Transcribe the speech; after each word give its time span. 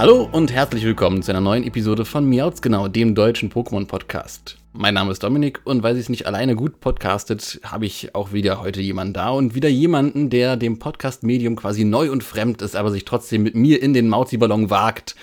Hallo 0.00 0.26
und 0.32 0.50
herzlich 0.50 0.82
willkommen 0.84 1.22
zu 1.22 1.30
einer 1.30 1.42
neuen 1.42 1.62
Episode 1.62 2.06
von 2.06 2.24
Miauts 2.24 2.62
genau, 2.62 2.88
dem 2.88 3.14
deutschen 3.14 3.52
Pokémon-Podcast. 3.52 4.56
Mein 4.72 4.94
Name 4.94 5.12
ist 5.12 5.22
Dominik 5.22 5.60
und 5.64 5.82
weil 5.82 5.94
sie 5.94 6.00
es 6.00 6.08
nicht 6.08 6.26
alleine 6.26 6.56
gut 6.56 6.80
podcastet, 6.80 7.60
habe 7.64 7.84
ich 7.84 8.14
auch 8.14 8.32
wieder 8.32 8.62
heute 8.62 8.80
jemanden 8.80 9.12
da 9.12 9.28
und 9.28 9.54
wieder 9.54 9.68
jemanden, 9.68 10.30
der 10.30 10.56
dem 10.56 10.78
Podcast-Medium 10.78 11.54
quasi 11.54 11.84
neu 11.84 12.10
und 12.10 12.24
fremd 12.24 12.62
ist, 12.62 12.76
aber 12.76 12.90
sich 12.90 13.04
trotzdem 13.04 13.42
mit 13.42 13.54
mir 13.54 13.82
in 13.82 13.92
den 13.92 14.08
Mauzi-Ballon 14.08 14.70
wagt. 14.70 15.16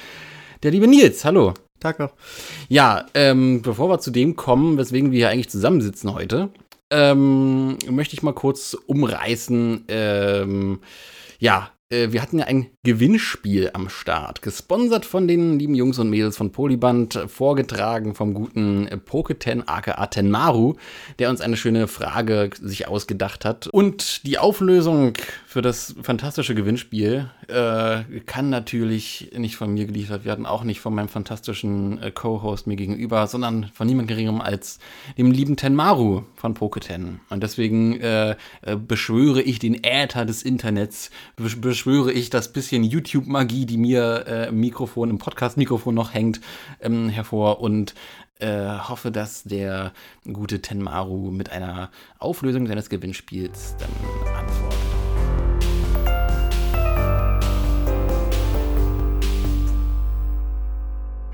Der 0.62 0.70
liebe 0.70 0.88
Nils, 0.88 1.26
hallo. 1.26 1.56
Tag 1.80 1.98
noch. 1.98 2.14
Ja, 2.70 3.08
ähm, 3.16 3.64
bevor 3.64 3.90
wir 3.90 3.98
zu 3.98 4.12
dem 4.12 4.36
kommen, 4.36 4.78
weswegen 4.78 5.12
wir 5.12 5.18
hier 5.18 5.30
eigentlich 5.30 5.50
zusammensitzen 5.50 6.14
heute, 6.14 6.50
ähm, 6.92 7.80
möchte 7.90 8.14
ich 8.14 8.22
mal 8.22 8.34
kurz 8.36 8.78
umreißen, 8.86 9.86
ähm, 9.88 10.82
ja, 11.40 11.72
wir 11.90 12.22
hatten 12.22 12.40
ja 12.40 12.46
ein 12.46 12.68
Gewinnspiel 12.84 13.70
am 13.74 13.88
Start, 13.88 14.42
gesponsert 14.42 15.06
von 15.06 15.26
den 15.26 15.58
lieben 15.58 15.74
Jungs 15.74 16.00
und 16.00 16.10
Mädels 16.10 16.36
von 16.36 16.52
Polyband, 16.52 17.18
vorgetragen 17.28 18.14
vom 18.14 18.34
guten 18.34 18.90
Poketen 19.06 19.66
aka 19.68 20.06
Tenmaru, 20.08 20.76
der 21.18 21.30
uns 21.30 21.40
eine 21.40 21.56
schöne 21.56 21.88
Frage 21.88 22.50
sich 22.62 22.90
ausgedacht 22.90 23.46
hat. 23.46 23.68
Und 23.68 24.26
die 24.26 24.38
Auflösung 24.38 25.14
für 25.58 25.64
das 25.64 25.96
fantastische 26.04 26.54
Gewinnspiel 26.54 27.32
äh, 27.48 28.20
kann 28.28 28.52
natürlich 28.52 29.32
nicht 29.36 29.56
von 29.56 29.74
mir 29.74 29.88
geliefert 29.88 30.24
werden, 30.24 30.46
auch 30.46 30.64
nicht 30.64 30.80
von 30.82 30.94
meinem 30.94 31.08
fantastischen 31.08 32.00
äh, 32.00 32.12
Co-Host 32.12 32.68
mir 32.68 32.76
gegenüber, 32.76 33.26
sondern 33.26 33.72
von 33.74 33.88
niemand 33.88 34.08
geringerem 34.08 34.40
als 34.40 34.78
dem 35.18 35.32
lieben 35.32 35.58
Tenmaru 35.58 36.26
von 36.36 36.54
Poketen. 36.54 37.22
Und 37.32 37.42
deswegen 37.42 38.00
äh, 38.00 38.36
äh 38.62 38.76
beschwöre 38.76 39.42
ich 39.42 39.58
den 39.58 39.84
Äther 39.84 40.26
des 40.26 40.44
Internets, 40.44 41.10
beschwöre 41.38 42.12
ich 42.12 42.30
das 42.30 42.54
bisschen 42.54 42.84
bisschen 42.84 42.84
YouTube-Magie, 42.84 43.66
die 43.66 43.78
mir 43.78 44.26
äh, 44.28 44.50
im 44.50 44.60
Mikrofon, 44.60 45.10
im 45.10 45.18
Podcast-Mikrofon 45.18 45.96
noch 45.96 46.14
hängt, 46.14 46.40
ähm, 46.82 47.10
hervor 47.10 47.62
und 47.62 47.96
äh, 48.38 48.78
hoffe, 48.78 49.10
dass 49.10 49.42
der 49.42 49.92
gute 50.32 50.62
Tenmaru 50.62 51.32
mit 51.32 51.52
einer 51.52 51.90
Auflösung 52.20 52.68
seines 52.68 52.90
Gewinnspiels 52.90 53.76
dann 53.80 54.36
antwortet. 54.36 54.87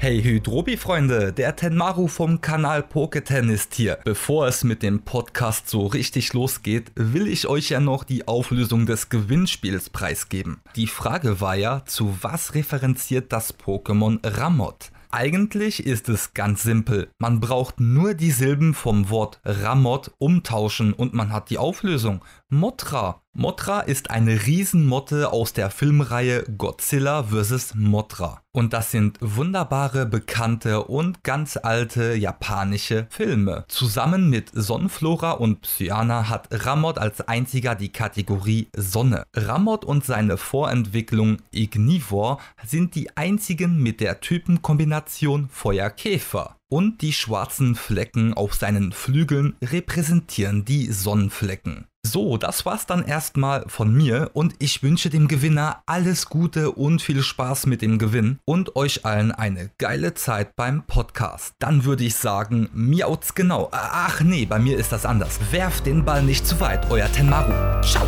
Hey 0.04 0.22
Hydrobi-Freunde, 0.22 1.32
der 1.32 1.56
Tenmaru 1.56 2.10
vom 2.10 2.42
Kanal 2.42 2.84
Poketen 2.84 3.48
ist 3.48 3.74
hier. 3.74 4.00
Bevor 4.04 4.48
es 4.48 4.66
mit 4.66 4.84
dem 4.84 5.04
Podcast 5.04 5.70
so 5.70 5.86
richtig 5.88 6.34
losgeht, 6.34 6.92
will 6.96 7.26
ich 7.26 7.48
euch 7.48 7.70
ja 7.70 7.80
noch 7.80 8.04
die 8.04 8.28
Auflösung 8.28 8.86
des 8.86 9.08
Gewinnspiels 9.08 9.90
preisgeben. 9.92 10.60
Die 10.76 10.88
Frage 10.88 11.40
war 11.40 11.56
ja, 11.56 11.86
zu 11.86 12.18
was 12.20 12.54
referenziert 12.54 13.32
das 13.32 13.58
Pokémon 13.58 14.20
Ramot? 14.26 14.92
Eigentlich 15.16 15.86
ist 15.86 16.10
es 16.10 16.34
ganz 16.34 16.64
simpel. 16.64 17.08
Man 17.20 17.40
braucht 17.40 17.80
nur 17.80 18.16
die 18.16 18.32
Silben 18.32 18.74
vom 18.74 19.12
Wort 19.12 19.40
Ramot 19.46 20.10
umtauschen 20.18 20.92
und 20.92 21.14
man 21.14 21.32
hat 21.32 21.52
die 21.52 21.60
Auflösung. 21.60 22.26
Motra. 22.54 23.20
Motra 23.34 23.80
ist 23.80 24.12
eine 24.12 24.46
Riesenmotte 24.46 25.34
aus 25.34 25.54
der 25.54 25.72
Filmreihe 25.72 26.44
Godzilla 26.56 27.24
vs. 27.24 27.74
Motra. 27.74 28.44
Und 28.52 28.74
das 28.74 28.92
sind 28.92 29.18
wunderbare, 29.22 30.06
bekannte 30.06 30.84
und 30.84 31.24
ganz 31.24 31.58
alte 31.58 32.14
japanische 32.14 33.08
Filme. 33.10 33.66
Zusammen 33.70 34.30
mit 34.30 34.52
Sonnenflora 34.54 35.32
und 35.32 35.62
Psyana 35.62 36.30
hat 36.30 36.48
Ramot 36.52 37.00
als 37.00 37.28
einziger 37.28 37.74
die 37.74 37.92
Kategorie 37.92 38.68
Sonne. 38.78 39.24
Ramot 39.34 39.84
und 39.84 40.06
seine 40.06 40.38
Vorentwicklung 40.38 41.38
Ignivor 41.50 42.40
sind 42.64 42.94
die 42.94 43.18
einzigen 43.18 43.82
mit 43.82 44.00
der 44.00 44.20
Typenkombination 44.22 45.50
Feuerkäfer 45.50 46.56
und 46.70 47.02
die 47.02 47.14
schwarzen 47.14 47.74
Flecken 47.74 48.36
auf 48.36 48.54
seinen 48.54 48.92
Flügeln 48.92 49.56
repräsentieren 49.64 50.66
die 50.66 50.92
Sonnenflecken. 50.92 51.88
So, 52.06 52.36
das 52.36 52.66
war's 52.66 52.86
dann 52.86 53.06
erstmal 53.06 53.64
von 53.68 53.94
mir 53.94 54.30
und 54.34 54.56
ich 54.60 54.84
wünsche 54.84 55.10
dem 55.10 55.30
Gewinner 55.30 55.84
alles 55.86 56.26
Gute 56.26 56.72
und 56.72 57.02
viel 57.02 57.24
Spaß 57.24 57.66
mit 57.66 57.82
dem 57.82 57.98
Gewinn 57.98 58.40
und 58.44 58.76
euch 58.76 59.06
allen 59.06 59.32
eine 59.32 59.72
geile 59.78 60.14
Zeit 60.14 60.58
beim 60.58 60.86
Podcast. 60.86 61.56
Dann 61.60 61.86
würde 61.86 62.04
ich 62.04 62.16
sagen, 62.16 62.70
miauts 62.74 63.36
genau. 63.36 63.70
Ach 63.72 64.20
nee, 64.20 64.46
bei 64.46 64.60
mir 64.60 64.78
ist 64.78 64.92
das 64.92 65.06
anders. 65.06 65.40
Werft 65.52 65.86
den 65.86 66.04
Ball 66.04 66.22
nicht 66.22 66.46
zu 66.46 66.60
weit, 66.60 66.92
euer 66.92 67.10
Tenmaru. 67.10 67.82
Ciao. 67.82 68.06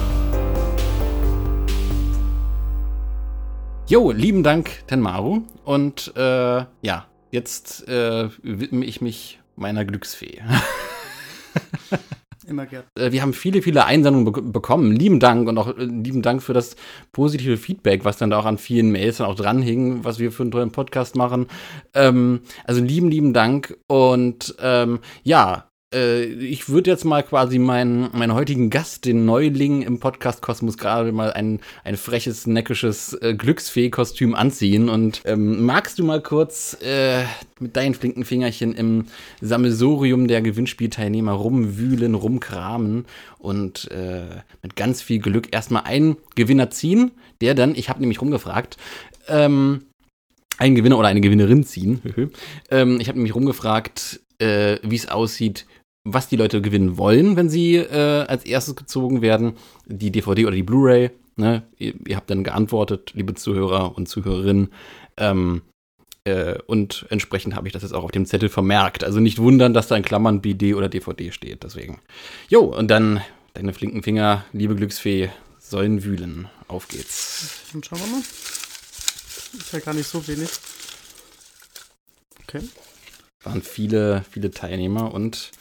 Jo, 3.87 4.11
lieben 4.11 4.43
Dank, 4.43 4.85
Tenmaru. 4.87 5.43
Und 5.63 6.11
äh, 6.17 6.65
ja, 6.81 7.07
jetzt 7.31 7.87
äh, 7.87 8.29
widme 8.43 8.83
ich 8.83 8.99
mich 8.99 9.39
meiner 9.55 9.85
Glücksfee. 9.85 10.41
Immer 12.47 12.65
gern. 12.65 12.83
Äh, 12.97 13.11
wir 13.11 13.21
haben 13.21 13.33
viele, 13.33 13.61
viele 13.61 13.85
Einsendungen 13.85 14.31
be 14.31 14.41
bekommen. 14.41 14.91
Lieben 14.91 15.19
Dank 15.19 15.47
und 15.47 15.57
auch 15.57 15.75
äh, 15.77 15.83
lieben 15.83 16.21
Dank 16.21 16.43
für 16.43 16.53
das 16.53 16.75
positive 17.11 17.57
Feedback, 17.57 18.05
was 18.05 18.17
dann 18.17 18.29
da 18.29 18.39
auch 18.39 18.45
an 18.45 18.57
vielen 18.57 18.91
Mails 18.91 19.17
dann 19.17 19.27
auch 19.27 19.35
dranhing, 19.35 20.03
was 20.03 20.19
wir 20.19 20.31
für 20.31 20.43
einen 20.43 20.51
tollen 20.51 20.71
Podcast 20.71 21.15
machen. 21.15 21.47
Ähm, 21.93 22.41
also 22.65 22.81
lieben, 22.81 23.09
lieben 23.09 23.33
Dank. 23.33 23.77
Und 23.87 24.55
ähm, 24.61 24.99
ja, 25.23 25.69
äh, 25.93 26.23
ich 26.25 26.69
würde 26.69 26.91
jetzt 26.91 27.05
mal 27.05 27.23
quasi 27.23 27.59
meinen, 27.59 28.09
meinen 28.13 28.33
heutigen 28.33 28.69
Gast, 28.69 29.05
den 29.05 29.25
Neuling 29.25 29.81
im 29.81 29.99
Podcast 29.99 30.41
Kosmos, 30.41 30.77
gerade 30.77 31.11
mal 31.11 31.31
ein, 31.33 31.59
ein 31.83 31.97
freches, 31.97 32.47
neckisches 32.47 33.13
äh, 33.13 33.33
Glücksfee-Kostüm 33.33 34.35
anziehen. 34.35 34.89
Und 34.89 35.21
ähm, 35.25 35.65
magst 35.65 35.99
du 35.99 36.03
mal 36.03 36.21
kurz 36.21 36.77
äh, 36.81 37.23
mit 37.59 37.75
deinen 37.75 37.93
flinken 37.93 38.25
Fingerchen 38.25 38.73
im 38.73 39.05
Sammelsurium 39.41 40.27
der 40.27 40.41
Gewinnspielteilnehmer 40.41 41.31
rumwühlen, 41.31 42.15
rumkramen 42.15 43.05
und 43.39 43.89
äh, 43.91 44.41
mit 44.61 44.75
ganz 44.75 45.01
viel 45.01 45.19
Glück 45.19 45.53
erstmal 45.53 45.83
einen 45.83 46.17
Gewinner 46.35 46.69
ziehen, 46.69 47.11
der 47.41 47.53
dann, 47.55 47.75
ich 47.75 47.89
habe 47.89 47.99
nämlich 47.99 48.21
rumgefragt, 48.21 48.77
ähm, 49.27 49.83
einen 50.57 50.75
Gewinner 50.75 50.97
oder 50.97 51.09
eine 51.09 51.21
Gewinnerin 51.21 51.63
ziehen. 51.63 52.01
ähm, 52.71 52.99
ich 52.99 53.07
habe 53.07 53.17
nämlich 53.17 53.35
rumgefragt, 53.35 54.21
äh, 54.39 54.77
wie 54.83 54.95
es 54.95 55.07
aussieht 55.07 55.65
was 56.05 56.29
die 56.29 56.35
Leute 56.37 56.61
gewinnen 56.61 56.97
wollen, 56.97 57.35
wenn 57.35 57.49
sie 57.49 57.75
äh, 57.75 58.25
als 58.27 58.45
erstes 58.45 58.75
gezogen 58.75 59.21
werden, 59.21 59.57
die 59.87 60.11
DVD 60.11 60.45
oder 60.45 60.55
die 60.55 60.63
Blu-ray. 60.63 61.09
Ne? 61.35 61.63
Ihr, 61.77 61.95
ihr, 62.07 62.15
habt 62.15 62.29
dann 62.29 62.43
geantwortet, 62.43 63.11
liebe 63.15 63.33
Zuhörer 63.33 63.97
und 63.97 64.07
Zuhörerinnen. 64.07 64.71
Ähm, 65.17 65.63
äh, 66.23 66.59
und 66.67 67.07
entsprechend 67.09 67.55
habe 67.55 67.67
ich 67.67 67.73
das 67.73 67.81
jetzt 67.81 67.93
auch 67.93 68.03
auf 68.03 68.11
dem 68.11 68.27
Zettel 68.27 68.49
vermerkt. 68.49 69.03
Also 69.03 69.19
nicht 69.19 69.39
wundern, 69.39 69.73
dass 69.73 69.87
da 69.87 69.97
in 69.97 70.03
Klammern 70.03 70.41
BD 70.41 70.75
oder 70.75 70.89
DVD 70.89 71.31
steht. 71.31 71.63
Deswegen. 71.63 71.99
Jo, 72.49 72.61
und 72.61 72.89
dann 72.89 73.21
deine 73.55 73.73
flinken 73.73 74.03
Finger, 74.03 74.45
liebe 74.53 74.75
Glücksfee, 74.75 75.29
sollen 75.59 76.03
wühlen. 76.03 76.47
Auf 76.67 76.87
geht's. 76.87 77.63
Dann 77.73 77.83
schauen 77.83 77.99
wir 77.99 78.07
mal. 78.07 78.19
Ist 78.19 79.73
ja 79.73 79.79
gar 79.79 79.93
nicht 79.95 80.07
so 80.07 80.25
wenig. 80.27 80.49
Okay. 82.43 82.61
Waren 83.45 83.61
viele, 83.61 84.25
viele 84.29 84.49
Teilnehmer 84.51 85.13
und 85.13 85.51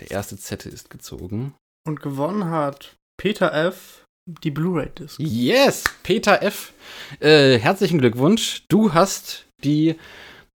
der 0.00 0.10
erste 0.10 0.36
Zettel 0.38 0.72
ist 0.72 0.88
gezogen. 0.90 1.54
Und 1.86 2.00
gewonnen 2.00 2.46
hat 2.46 2.96
Peter 3.18 3.52
F. 3.52 4.04
die 4.42 4.50
Blu-ray-Disc. 4.50 5.20
Yes, 5.20 5.84
Peter 6.02 6.42
F. 6.42 6.72
Äh, 7.20 7.58
herzlichen 7.58 7.98
Glückwunsch. 7.98 8.64
Du 8.68 8.94
hast 8.94 9.46
die 9.62 9.96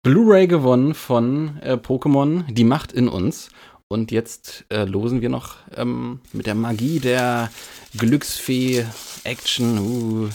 Blu-ray 0.04 0.48
gewonnen 0.48 0.96
von 0.96 1.60
äh, 1.62 1.74
Pokémon 1.74 2.52
Die 2.52 2.64
Macht 2.64 2.92
in 2.92 3.08
uns. 3.08 3.50
Und 3.88 4.12
jetzt 4.12 4.66
äh, 4.70 4.86
losen 4.86 5.22
wir 5.22 5.30
noch 5.30 5.58
ähm, 5.76 6.22
mit 6.34 6.48
der 6.48 6.56
Magie 6.56 7.00
der 7.00 7.52
Glücksfee-Action. 7.98 9.78
Uh, 9.78 10.30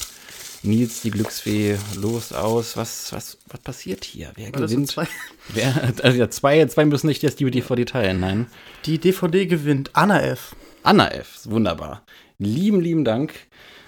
Nils, 0.67 1.01
die 1.03 1.11
Glücksfee, 1.11 1.77
los, 1.97 2.33
aus. 2.33 2.77
Was, 2.77 3.13
was, 3.13 3.39
was 3.49 3.61
passiert 3.61 4.05
hier? 4.05 4.33
Wer 4.35 4.53
War 4.53 4.61
das 4.61 4.71
so 4.71 4.77
gewinnt? 4.77 4.91
zwei? 4.91 5.07
Wer, 5.49 5.95
also 6.03 6.19
ja, 6.19 6.29
zwei, 6.31 6.65
zwei 6.67 6.85
müssen 6.85 7.07
nicht 7.07 7.23
jetzt 7.23 7.41
die 7.41 7.51
DVD 7.51 7.85
teilen, 7.85 8.21
nein. 8.21 8.47
Die 8.85 8.99
DVD 8.99 9.47
gewinnt 9.47 9.91
Anna 9.95 10.21
F. 10.23 10.55
Anna 10.83 11.09
F., 11.09 11.41
wunderbar. 11.45 12.03
Lieben, 12.39 12.81
lieben 12.81 13.05
Dank 13.05 13.35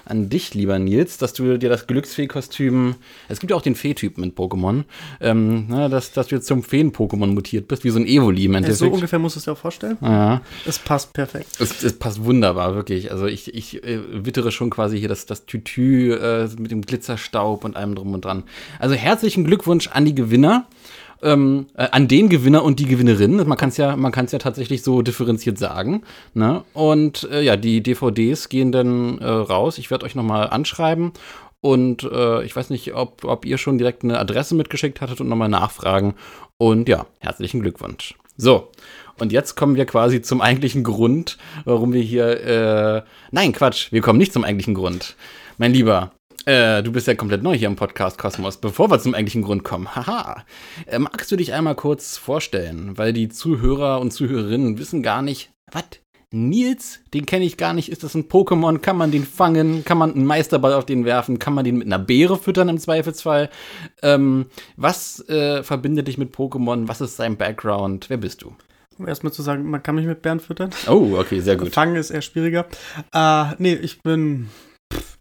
an 0.08 0.28
dich, 0.28 0.54
lieber 0.54 0.78
Nils, 0.78 1.18
dass 1.18 1.32
du 1.32 1.58
dir 1.58 1.68
das 1.68 1.86
Glücksfee-Kostüm, 1.86 2.96
es 3.28 3.40
gibt 3.40 3.50
ja 3.50 3.56
auch 3.56 3.62
den 3.62 3.74
Fee-Typen 3.74 4.24
in 4.24 4.32
Pokémon, 4.34 4.84
ähm, 5.20 5.68
ne, 5.68 5.88
dass, 5.88 6.12
dass 6.12 6.28
du 6.28 6.36
jetzt 6.36 6.46
zum 6.46 6.62
Feen-Pokémon 6.62 7.28
mutiert 7.28 7.68
bist, 7.68 7.84
wie 7.84 7.90
so 7.90 7.98
ein 7.98 8.06
Evoli 8.06 8.46
im 8.46 8.54
Endeffekt. 8.54 8.78
so 8.78 8.90
ungefähr 8.90 9.18
musst 9.18 9.36
du 9.36 9.38
es 9.38 9.44
dir 9.44 9.52
auch 9.52 9.58
vorstellen. 9.58 9.98
ja. 10.00 10.40
Es 10.66 10.78
passt 10.78 11.12
perfekt. 11.12 11.48
Es, 11.60 11.82
es 11.82 11.98
passt 11.98 12.24
wunderbar, 12.24 12.74
wirklich. 12.74 13.10
Also 13.10 13.26
ich, 13.26 13.54
ich 13.54 13.82
äh, 13.84 14.00
wittere 14.12 14.50
schon 14.52 14.70
quasi 14.70 14.98
hier 14.98 15.08
das, 15.08 15.26
das 15.26 15.46
Tütü 15.46 16.14
äh, 16.14 16.48
mit 16.58 16.70
dem 16.70 16.82
Glitzerstaub 16.82 17.64
und 17.64 17.76
allem 17.76 17.94
drum 17.94 18.14
und 18.14 18.24
dran. 18.24 18.44
Also 18.78 18.94
herzlichen 18.94 19.44
Glückwunsch 19.44 19.88
an 19.88 20.04
die 20.04 20.14
Gewinner. 20.14 20.66
Ähm, 21.22 21.66
äh, 21.74 21.88
an 21.90 22.06
den 22.06 22.28
Gewinner 22.28 22.62
und 22.62 22.78
die 22.78 22.86
Gewinnerin. 22.86 23.36
Man 23.46 23.58
kann 23.58 23.70
es 23.70 23.76
ja, 23.76 23.96
man 23.96 24.12
kann's 24.12 24.32
ja 24.32 24.38
tatsächlich 24.38 24.82
so 24.82 25.02
differenziert 25.02 25.58
sagen. 25.58 26.02
Ne? 26.34 26.62
Und 26.74 27.28
äh, 27.32 27.42
ja, 27.42 27.56
die 27.56 27.82
DVDs 27.82 28.48
gehen 28.48 28.70
dann 28.70 29.18
äh, 29.18 29.26
raus. 29.26 29.78
Ich 29.78 29.90
werde 29.90 30.06
euch 30.06 30.14
nochmal 30.14 30.48
anschreiben. 30.48 31.12
Und 31.60 32.04
äh, 32.04 32.44
ich 32.44 32.54
weiß 32.54 32.70
nicht, 32.70 32.94
ob, 32.94 33.24
ob 33.24 33.44
ihr 33.44 33.58
schon 33.58 33.78
direkt 33.78 34.04
eine 34.04 34.18
Adresse 34.18 34.54
mitgeschickt 34.54 35.00
hattet 35.00 35.20
und 35.20 35.28
nochmal 35.28 35.48
nachfragen. 35.48 36.14
Und 36.56 36.88
ja, 36.88 37.06
herzlichen 37.18 37.60
Glückwunsch. 37.60 38.14
So, 38.36 38.70
und 39.18 39.32
jetzt 39.32 39.56
kommen 39.56 39.74
wir 39.74 39.84
quasi 39.84 40.22
zum 40.22 40.40
eigentlichen 40.40 40.84
Grund, 40.84 41.38
warum 41.64 41.92
wir 41.92 42.02
hier. 42.02 42.40
Äh, 42.44 43.02
nein, 43.32 43.52
Quatsch, 43.52 43.90
wir 43.90 44.00
kommen 44.00 44.18
nicht 44.18 44.32
zum 44.32 44.44
eigentlichen 44.44 44.74
Grund. 44.74 45.16
Mein 45.56 45.72
Lieber, 45.72 46.12
äh, 46.48 46.82
du 46.82 46.92
bist 46.92 47.06
ja 47.06 47.14
komplett 47.14 47.42
neu 47.42 47.54
hier 47.54 47.68
im 47.68 47.76
Podcast 47.76 48.16
Kosmos. 48.16 48.56
Bevor 48.56 48.90
wir 48.90 48.98
zum 48.98 49.14
eigentlichen 49.14 49.42
Grund 49.42 49.64
kommen, 49.64 49.94
haha, 49.94 50.44
äh, 50.86 50.98
magst 50.98 51.30
du 51.30 51.36
dich 51.36 51.52
einmal 51.52 51.74
kurz 51.74 52.16
vorstellen? 52.16 52.96
Weil 52.96 53.12
die 53.12 53.28
Zuhörer 53.28 54.00
und 54.00 54.12
Zuhörerinnen 54.12 54.78
wissen 54.78 55.02
gar 55.02 55.20
nicht, 55.20 55.50
was? 55.70 55.84
Nils, 56.30 57.00
den 57.12 57.26
kenne 57.26 57.44
ich 57.44 57.58
gar 57.58 57.74
nicht. 57.74 57.90
Ist 57.90 58.02
das 58.02 58.14
ein 58.14 58.28
Pokémon? 58.28 58.78
Kann 58.78 58.96
man 58.96 59.10
den 59.10 59.24
fangen? 59.24 59.84
Kann 59.84 59.98
man 59.98 60.14
einen 60.14 60.24
Meisterball 60.24 60.72
auf 60.72 60.86
den 60.86 61.04
werfen? 61.04 61.38
Kann 61.38 61.54
man 61.54 61.64
den 61.64 61.76
mit 61.76 61.86
einer 61.86 61.98
Beere 61.98 62.38
füttern 62.38 62.70
im 62.70 62.78
Zweifelsfall? 62.78 63.50
Ähm, 64.02 64.46
was 64.76 65.26
äh, 65.28 65.62
verbindet 65.62 66.08
dich 66.08 66.16
mit 66.16 66.34
Pokémon? 66.34 66.88
Was 66.88 67.02
ist 67.02 67.16
sein 67.16 67.36
Background? 67.36 68.08
Wer 68.08 68.18
bist 68.18 68.42
du? 68.42 68.54
Um 68.98 69.06
erstmal 69.06 69.32
zu 69.32 69.42
sagen, 69.42 69.70
man 69.70 69.82
kann 69.82 69.94
mich 69.94 70.06
mit 70.06 70.22
Bären 70.22 70.40
füttern. 70.40 70.70
Oh, 70.86 71.16
okay, 71.18 71.40
sehr 71.40 71.56
gut. 71.56 71.72
Fangen 71.74 71.96
ist 71.96 72.10
eher 72.10 72.22
schwieriger. 72.22 72.66
Äh, 73.12 73.54
nee, 73.58 73.74
ich 73.74 74.02
bin 74.02 74.48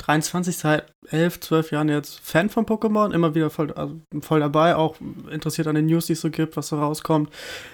23, 0.07 0.57
seit 0.57 0.93
11, 1.09 1.41
12 1.41 1.71
Jahren 1.71 1.89
jetzt 1.89 2.19
Fan 2.21 2.49
von 2.49 2.65
Pokémon. 2.65 3.13
Immer 3.13 3.35
wieder 3.35 3.49
voll, 3.49 3.73
also 3.73 3.99
voll 4.21 4.39
dabei, 4.39 4.75
auch 4.75 4.95
interessiert 5.29 5.67
an 5.67 5.75
den 5.75 5.87
News, 5.87 6.05
die 6.05 6.13
es 6.13 6.21
so 6.21 6.29
gibt, 6.29 6.55
was 6.55 6.69
so 6.69 6.79
rauskommt. 6.79 7.29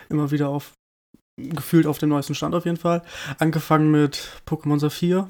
Immer 0.09 0.31
wieder 0.31 0.49
auf, 0.49 0.73
gefühlt 1.37 1.85
auf 1.85 1.99
dem 1.99 2.09
neuesten 2.09 2.33
Stand 2.33 2.55
auf 2.55 2.65
jeden 2.65 2.77
Fall. 2.77 3.03
Angefangen 3.37 3.91
mit 3.91 4.41
Pokémon 4.47 4.79
Saphir. 4.79 5.29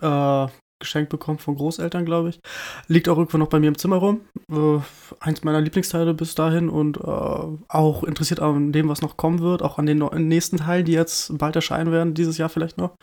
Äh, 0.00 0.46
geschenkt 0.78 1.10
bekommen 1.10 1.38
von 1.38 1.54
Großeltern, 1.54 2.04
glaube 2.04 2.30
ich. 2.30 2.40
Liegt 2.88 3.08
auch 3.08 3.16
irgendwo 3.16 3.38
noch 3.38 3.48
bei 3.48 3.60
mir 3.60 3.68
im 3.68 3.78
Zimmer 3.78 3.96
rum. 3.96 4.20
Äh, 4.50 4.80
eins 5.20 5.42
meiner 5.44 5.60
Lieblingsteile 5.60 6.12
bis 6.12 6.34
dahin 6.34 6.68
und 6.68 6.98
äh, 6.98 7.00
auch 7.00 8.04
interessiert 8.04 8.40
an 8.40 8.72
dem, 8.72 8.88
was 8.88 9.00
noch 9.00 9.16
kommen 9.16 9.40
wird, 9.40 9.62
auch 9.62 9.78
an 9.78 9.86
den 9.86 9.98
nächsten 10.28 10.58
Teilen, 10.58 10.84
die 10.84 10.92
jetzt 10.92 11.36
bald 11.38 11.56
erscheinen 11.56 11.92
werden, 11.92 12.14
dieses 12.14 12.36
Jahr 12.36 12.48
vielleicht 12.48 12.78
noch. 12.78 12.94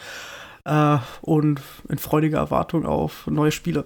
Äh, 0.66 0.98
und 1.22 1.62
in 1.88 1.98
freudiger 1.98 2.38
Erwartung 2.38 2.86
auf 2.86 3.28
neue 3.28 3.52
Spiele. 3.52 3.86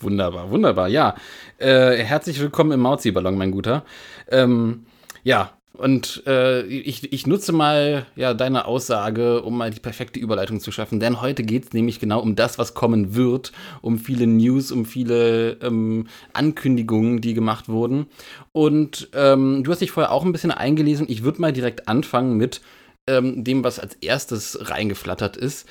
Wunderbar, 0.00 0.50
wunderbar, 0.50 0.88
ja. 0.88 1.14
Äh, 1.58 1.96
herzlich 1.98 2.40
willkommen 2.40 2.72
im 2.72 2.80
Mauzi-Ballon, 2.80 3.36
mein 3.36 3.52
Guter. 3.52 3.84
Ähm, 4.28 4.86
ja, 5.22 5.52
und 5.74 6.22
äh, 6.26 6.62
ich, 6.66 7.12
ich 7.12 7.26
nutze 7.26 7.52
mal 7.52 8.06
ja, 8.14 8.34
deine 8.34 8.66
Aussage, 8.66 9.42
um 9.42 9.56
mal 9.56 9.70
die 9.70 9.80
perfekte 9.80 10.20
Überleitung 10.20 10.60
zu 10.60 10.70
schaffen, 10.70 11.00
denn 11.00 11.22
heute 11.22 11.44
geht 11.44 11.64
es 11.64 11.72
nämlich 11.72 11.98
genau 11.98 12.20
um 12.20 12.36
das, 12.36 12.58
was 12.58 12.74
kommen 12.74 13.14
wird, 13.14 13.52
um 13.80 13.98
viele 13.98 14.26
News, 14.26 14.70
um 14.70 14.84
viele 14.84 15.52
ähm, 15.62 16.08
Ankündigungen, 16.34 17.20
die 17.20 17.32
gemacht 17.32 17.68
wurden. 17.68 18.06
Und 18.52 19.08
ähm, 19.14 19.64
du 19.64 19.70
hast 19.70 19.80
dich 19.80 19.92
vorher 19.92 20.12
auch 20.12 20.24
ein 20.24 20.32
bisschen 20.32 20.50
eingelesen. 20.50 21.06
Ich 21.08 21.22
würde 21.22 21.40
mal 21.40 21.52
direkt 21.52 21.88
anfangen 21.88 22.36
mit 22.36 22.60
ähm, 23.08 23.44
dem, 23.44 23.64
was 23.64 23.78
als 23.78 23.94
erstes 23.96 24.70
reingeflattert 24.70 25.36
ist. 25.36 25.66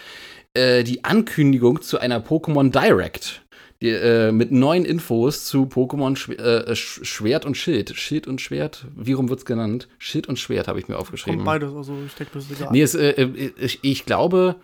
Äh, 0.54 0.84
die 0.84 1.04
Ankündigung 1.04 1.82
zu 1.82 2.00
einer 2.00 2.20
Pokémon 2.20 2.72
Direct 2.72 3.42
die, 3.82 3.90
äh, 3.90 4.32
mit 4.32 4.52
neuen 4.52 4.86
Infos 4.86 5.46
zu 5.46 5.64
Pokémon 5.64 6.16
Schw 6.16 6.34
äh, 6.34 6.76
Sch 6.76 7.04
Schwert 7.04 7.46
und 7.46 7.58
Schild. 7.58 7.96
Schild 7.96 8.28
und 8.28 8.40
Schwert? 8.40 8.86
Wie 8.96 9.14
rum 9.14 9.30
wird's 9.30 9.46
genannt? 9.46 9.88
Schild 9.98 10.28
und 10.28 10.38
Schwert 10.38 10.68
habe 10.68 10.80
ich 10.80 10.88
mir 10.88 10.98
aufgeschrieben. 10.98 11.40
Kommt 11.40 11.46
beides, 11.46 11.74
also 11.74 11.98
ich 12.06 12.14
denke, 12.14 12.34
das 12.36 12.52
egal. 12.52 12.70
Nee, 12.72 12.84
es, 12.84 12.94
äh, 12.94 13.10
äh, 13.10 13.52
ich, 13.58 13.80
ich 13.82 14.06
glaube, 14.06 14.58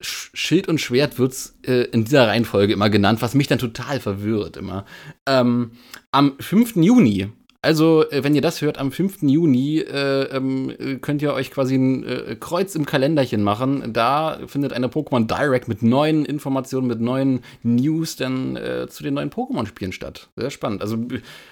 Sch 0.00 0.30
Schild 0.32 0.68
und 0.68 0.80
Schwert 0.80 1.18
wird's 1.18 1.58
äh, 1.66 1.82
in 1.90 2.04
dieser 2.04 2.28
Reihenfolge 2.28 2.72
immer 2.72 2.88
genannt, 2.88 3.20
was 3.20 3.34
mich 3.34 3.46
dann 3.46 3.58
total 3.58 4.00
verwirrt 4.00 4.56
immer. 4.56 4.86
Ähm, 5.26 5.72
am 6.10 6.36
5. 6.40 6.76
Juni 6.76 7.28
also, 7.66 8.08
äh, 8.10 8.22
wenn 8.22 8.36
ihr 8.36 8.40
das 8.40 8.62
hört, 8.62 8.78
am 8.78 8.92
5. 8.92 9.22
Juni 9.22 9.78
äh, 9.80 10.22
ähm, 10.36 10.70
äh, 10.70 10.94
könnt 10.96 11.20
ihr 11.20 11.34
euch 11.34 11.50
quasi 11.50 11.74
ein 11.74 12.04
äh, 12.04 12.36
Kreuz 12.38 12.76
im 12.76 12.86
Kalenderchen 12.86 13.42
machen. 13.42 13.92
Da 13.92 14.38
findet 14.46 14.72
eine 14.72 14.86
Pokémon 14.86 15.26
Direct 15.26 15.66
mit 15.66 15.82
neuen 15.82 16.24
Informationen, 16.24 16.86
mit 16.86 17.00
neuen 17.00 17.40
News 17.64 18.14
dann 18.14 18.54
äh, 18.54 18.86
zu 18.88 19.02
den 19.02 19.14
neuen 19.14 19.30
Pokémon-Spielen 19.30 19.90
statt. 19.90 20.28
Sehr 20.36 20.50
spannend. 20.50 20.80
Also, 20.80 20.96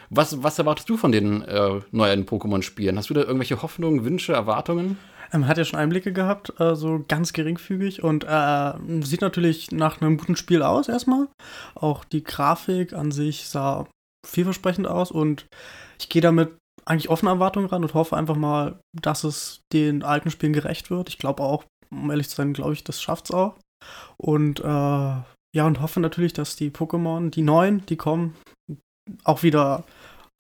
was, 0.09 0.41
was 0.45 0.57
erwartest 0.57 0.89
du 0.89 0.97
von 0.97 1.11
den 1.11 1.43
äh, 1.43 1.81
neuen 1.91 2.27
Pokémon-Spielen? 2.27 2.97
Hast 2.97 3.11
du 3.11 3.15
da 3.15 3.23
irgendwelche 3.23 3.61
Hoffnungen, 3.61 4.05
Wünsche, 4.05 4.35
Erwartungen? 4.35 4.99
Ähm, 5.33 5.49
hat 5.49 5.59
ja 5.59 5.65
schon 5.65 5.81
Einblicke 5.81 6.13
gehabt, 6.13 6.53
äh, 6.61 6.77
so 6.77 7.05
ganz 7.09 7.33
geringfügig 7.33 8.05
und 8.05 8.25
sieht 9.03 9.21
natürlich 9.21 9.73
nach 9.73 10.01
einem 10.01 10.17
guten 10.17 10.37
Spiel 10.37 10.63
aus 10.63 10.89
erstmal. 10.89 11.27
Auch 11.75 12.05
die 12.05 12.23
Grafik 12.23 12.93
an 12.93 13.11
sich 13.11 13.49
sah 13.49 13.89
vielversprechend 14.25 14.87
aus 14.87 15.11
und 15.11 15.47
ich 15.99 16.09
gehe 16.09 16.23
damit 16.23 16.57
eigentlich 16.85 17.09
offene 17.09 17.31
Erwartungen 17.31 17.67
ran 17.67 17.83
und 17.83 17.95
hoffe 17.95 18.17
einfach 18.17 18.37
mal, 18.37 18.79
dass 18.93 19.25
es 19.25 19.61
den 19.73 20.03
alten 20.03 20.31
Spielen 20.31 20.53
gerecht 20.53 20.91
wird. 20.91 21.09
Ich 21.09 21.19
glaube 21.19 21.43
auch, 21.43 21.65
um 21.91 22.11
ehrlich 22.11 22.29
zu 22.29 22.37
sein, 22.37 22.53
glaube 22.53 22.75
ich, 22.75 22.85
das 22.85 23.01
schafft's 23.01 23.31
auch. 23.31 23.57
Und 24.17 24.61
äh, 24.61 24.65
ja, 24.65 25.67
und 25.67 25.81
hoffe 25.81 26.01
natürlich, 26.01 26.33
dass 26.33 26.57
die 26.57 26.71
Pokémon, 26.71 27.31
die 27.31 27.43
neuen, 27.43 27.87
die 27.87 27.97
kommen, 27.97 28.35
auch 29.23 29.43
wieder 29.43 29.85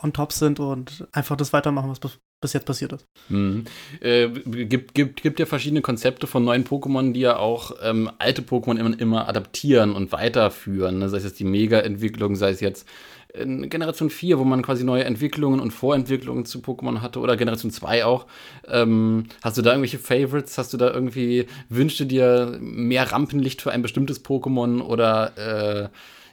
on 0.02 0.12
top 0.12 0.32
sind 0.32 0.60
und 0.60 1.06
einfach 1.12 1.36
das 1.36 1.52
weitermachen, 1.52 1.90
was 1.90 2.00
bis, 2.00 2.52
jetzt 2.52 2.66
passiert 2.66 2.92
ist. 2.92 3.06
Mhm. 3.28 3.64
Äh, 4.00 4.28
gibt, 4.28 4.94
gibt, 4.94 5.22
gibt 5.22 5.40
ja 5.40 5.46
verschiedene 5.46 5.80
Konzepte 5.80 6.26
von 6.26 6.44
neuen 6.44 6.64
Pokémon, 6.64 7.12
die 7.12 7.20
ja 7.20 7.36
auch 7.36 7.76
ähm, 7.80 8.10
alte 8.18 8.42
Pokémon 8.42 8.76
immer, 8.76 8.98
immer 9.00 9.28
adaptieren 9.28 9.94
und 9.94 10.12
weiterführen. 10.12 10.98
Ne? 10.98 11.08
Sei 11.08 11.18
es 11.18 11.24
jetzt 11.24 11.40
die 11.40 11.44
Mega-Entwicklung, 11.44 12.36
sei 12.36 12.50
es 12.50 12.60
jetzt 12.60 12.86
in 13.34 13.68
Generation 13.68 14.10
4, 14.10 14.38
wo 14.38 14.44
man 14.44 14.62
quasi 14.62 14.84
neue 14.84 15.04
Entwicklungen 15.04 15.60
und 15.60 15.72
Vorentwicklungen 15.72 16.46
zu 16.46 16.60
Pokémon 16.60 17.00
hatte, 17.00 17.20
oder 17.20 17.36
Generation 17.36 17.70
2 17.70 18.04
auch. 18.04 18.26
Ähm, 18.68 19.24
hast 19.42 19.58
du 19.58 19.62
da 19.62 19.70
irgendwelche 19.70 19.98
Favorites? 19.98 20.56
Hast 20.56 20.72
du 20.72 20.76
da 20.76 20.90
irgendwie, 20.90 21.46
wünschst 21.68 22.00
du 22.00 22.04
dir 22.04 22.56
mehr 22.60 23.10
Rampenlicht 23.10 23.60
für 23.60 23.72
ein 23.72 23.82
bestimmtes 23.82 24.24
Pokémon 24.24 24.80
oder 24.80 25.36
äh, 25.36 25.88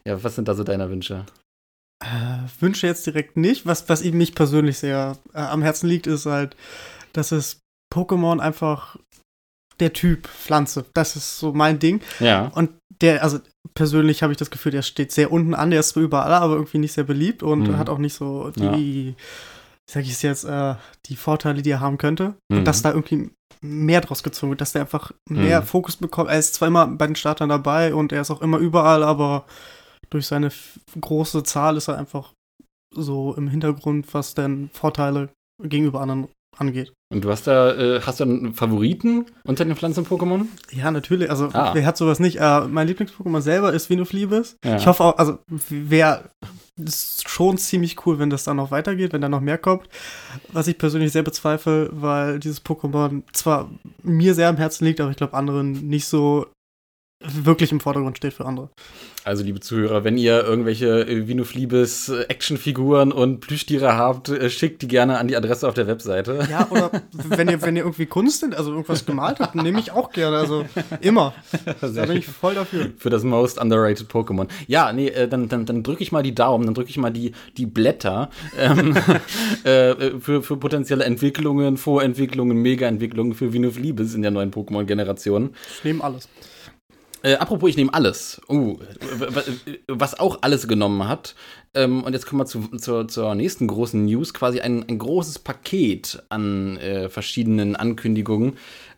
ja, 0.10 0.24
was 0.24 0.36
sind 0.36 0.48
da 0.48 0.54
so 0.54 0.64
deine 0.64 0.90
Wünsche? 0.90 1.26
Äh, 2.04 2.62
Wünsche 2.62 2.88
jetzt 2.88 3.06
direkt 3.06 3.38
nicht. 3.38 3.66
Was, 3.66 3.90
was 3.90 4.04
mich 4.04 4.36
persönlich 4.36 4.78
sehr 4.78 5.18
äh, 5.34 5.40
am 5.40 5.62
Herzen 5.62 5.88
liegt, 5.88 6.08
ist 6.08 6.26
halt, 6.26 6.56
dass 7.14 7.32
es 7.32 7.60
Pokémon 7.94 8.40
einfach 8.40 8.98
der 9.82 9.94
Typ 9.94 10.28
Pflanze. 10.28 10.86
Das 10.94 11.16
ist 11.16 11.40
so 11.40 11.52
mein 11.54 11.80
Ding. 11.80 12.02
Ja. 12.20 12.48
Und 12.56 12.70
der, 13.02 13.24
also 13.24 13.40
persönlich 13.74 14.22
habe 14.24 14.32
ich 14.34 14.38
das 14.38 14.52
Gefühl, 14.52 14.72
der 14.72 14.82
steht 14.84 15.12
sehr 15.12 15.32
unten 15.32 15.54
an. 15.54 15.72
Der 15.72 15.80
ist 15.80 15.96
überall, 15.98 16.32
aber 16.34 16.54
irgendwie 16.56 16.78
nicht 16.78 16.94
sehr 16.94 17.04
beliebt 17.04 17.44
und 17.44 17.68
Mhm. 17.68 17.78
hat 17.78 17.90
auch 17.90 17.98
nicht 17.98 18.14
so 18.14 18.52
die, 18.52 19.10
Ja. 19.10 19.14
sag 19.90 20.04
ich 20.04 20.12
es 20.12 20.22
jetzt, 20.22 20.44
äh, 20.46 20.76
die 21.08 21.16
Vorteile, 21.16 21.62
die 21.62 21.72
er 21.72 21.80
haben 21.80 21.98
könnte. 21.98 22.36
Mhm. 22.50 22.60
Und 22.60 22.66
dass 22.66 22.82
da 22.82 22.90
irgendwie 22.92 23.32
mehr 23.62 24.02
draus 24.02 24.24
gezogen 24.24 24.52
wird, 24.52 24.62
dass 24.62 24.72
der 24.74 24.82
einfach 24.82 25.12
mehr 25.30 25.62
Mhm. 25.62 25.66
Fokus 25.66 25.98
bekommt. 25.98 26.30
Er 26.30 26.40
ist 26.40 26.54
zwar 26.56 26.68
immer 26.68 26.88
bei 26.88 27.06
den 27.08 27.16
Startern 27.16 27.50
dabei 27.50 27.94
und 27.94 28.12
er 28.12 28.22
ist 28.22 28.32
auch 28.32 28.42
immer 28.42 28.58
überall, 28.58 29.04
aber 29.04 29.46
durch 30.10 30.28
seine 30.28 30.52
große 31.00 31.44
Zahl 31.44 31.78
ist 31.78 31.88
er 31.88 31.98
einfach 31.98 32.34
so 32.94 33.34
im 33.36 33.48
Hintergrund, 33.48 34.14
was 34.14 34.34
denn 34.34 34.70
Vorteile 34.74 35.30
gegenüber 35.62 36.02
anderen 36.02 36.28
angeht. 36.58 36.94
Und 37.12 37.24
du 37.24 37.30
hast 37.32 37.48
da, 37.48 37.74
äh, 37.76 38.02
hast 38.02 38.20
du 38.20 38.24
einen 38.26 38.54
Favoriten 38.54 39.26
unter 39.46 39.66
den 39.66 39.76
Pflanzen-Pokémon? 39.76 40.46
Ja, 40.72 40.92
natürlich. 40.92 41.30
Also, 41.30 41.50
Ah. 41.54 41.74
wer 41.74 41.86
hat 41.86 41.98
sowas 41.98 42.20
nicht? 42.20 42.40
Äh, 42.40 42.62
mein 42.68 42.88
Lieblings-Pokémon 42.88 43.42
selber 43.42 43.74
ist 43.74 43.90
Venufliebes. 43.90 44.58
Ja. 44.64 44.76
Ich 44.78 44.88
hoffe 44.88 45.04
auch, 45.04 45.18
also, 45.18 45.40
wäre 45.70 46.30
ist 46.78 47.30
schon 47.30 47.58
ziemlich 47.58 48.06
cool, 48.06 48.18
wenn 48.18 48.30
das 48.32 48.44
dann 48.46 48.58
noch 48.58 48.72
weitergeht, 48.72 49.14
wenn 49.14 49.22
da 49.22 49.30
noch 49.30 49.42
mehr 49.42 49.58
kommt. 49.58 49.88
Was 50.52 50.68
ich 50.68 50.78
persönlich 50.78 51.12
sehr 51.12 51.22
bezweifle, 51.22 51.90
weil 51.92 52.40
dieses 52.40 52.64
Pokémon 52.66 53.22
zwar 53.34 53.70
mir 54.04 54.34
sehr 54.34 54.48
am 54.50 54.58
Herzen 54.58 54.86
liegt, 54.86 55.00
aber 55.02 55.12
ich 55.12 55.18
glaube 55.18 55.34
anderen 55.36 55.74
nicht 55.88 56.08
so 56.08 56.48
wirklich 57.24 57.72
im 57.72 57.80
Vordergrund 57.80 58.18
steht 58.18 58.34
für 58.34 58.46
andere. 58.46 58.70
Also, 59.24 59.44
liebe 59.44 59.60
Zuhörer, 59.60 60.04
wenn 60.04 60.18
ihr 60.18 60.44
irgendwelche 60.44 61.08
äh, 61.08 61.28
Vinofliebes 61.28 62.10
äh, 62.10 62.24
Actionfiguren 62.24 63.12
und 63.12 63.40
Plüschtiere 63.40 63.96
habt, 63.96 64.30
äh, 64.30 64.50
schickt 64.50 64.82
die 64.82 64.88
gerne 64.88 65.20
an 65.20 65.28
die 65.28 65.38
Adresse 65.38 65.68
auf 65.68 65.76
der 65.76 65.86
Webseite. 65.86 66.48
Ja, 66.50 66.68
oder 66.72 66.90
wenn 67.12 67.48
ihr, 67.48 67.62
wenn 67.62 67.76
ihr 67.76 67.84
irgendwie 67.84 68.08
Kunst, 68.08 68.44
also 68.56 68.72
irgendwas 68.72 69.06
gemalt 69.06 69.40
habt, 69.40 69.54
nehme 69.54 69.80
ich 69.80 69.92
auch 69.92 70.12
gerne. 70.12 70.38
Also 70.38 70.66
immer. 71.02 71.34
Da 71.82 72.06
bin 72.06 72.18
ich 72.18 72.26
voll 72.26 72.56
dafür. 72.56 72.92
Für 72.98 73.10
das 73.10 73.24
most 73.24 73.60
underrated 73.60 74.08
Pokémon. 74.08 74.48
Ja, 74.68 74.94
nee, 74.94 75.12
dann, 75.30 75.50
dann, 75.50 75.66
dann 75.66 75.84
drücke 75.84 76.02
ich 76.02 76.12
mal 76.12 76.24
die 76.24 76.34
Daumen, 76.34 76.66
dann 76.66 76.74
drücke 76.74 76.90
ich 76.90 76.98
mal 76.98 77.12
die, 77.12 77.34
die 77.58 77.66
Blätter 77.66 78.30
ähm, 78.58 78.96
äh, 79.64 80.20
für, 80.20 80.42
für 80.42 80.58
potenzielle 80.58 81.04
Entwicklungen, 81.04 81.78
Vorentwicklungen, 81.78 82.58
Mega-Entwicklungen 82.58 83.34
für 83.34 83.54
Vinofliebes 83.54 84.16
in 84.16 84.22
der 84.22 84.32
neuen 84.32 84.52
Pokémon-Generation. 84.52 85.52
Ich 85.78 85.84
nehme 85.84 86.04
alles. 86.04 86.28
Äh, 87.24 87.36
apropos, 87.36 87.70
ich 87.70 87.78
nehme 87.78 87.94
alles. 87.94 88.42
Uh, 88.50 88.80
was 89.88 90.20
auch 90.20 90.40
alles 90.42 90.68
genommen 90.68 91.08
hat. 91.08 91.36
Ähm, 91.74 92.04
und 92.04 92.14
jetzt 92.14 92.26
kommen 92.26 92.42
wir 92.42 92.46
zu, 92.46 92.68
zu, 92.78 93.06
zur 93.06 93.36
nächsten 93.36 93.68
großen 93.68 94.04
News. 94.06 94.34
Quasi 94.34 94.60
ein, 94.60 94.88
ein 94.88 94.98
großes 94.98 95.40
Paket 95.40 96.24
an 96.30 96.78
äh, 96.78 97.10
verschiedenen 97.10 97.76
Ankündigungen. 97.76 98.58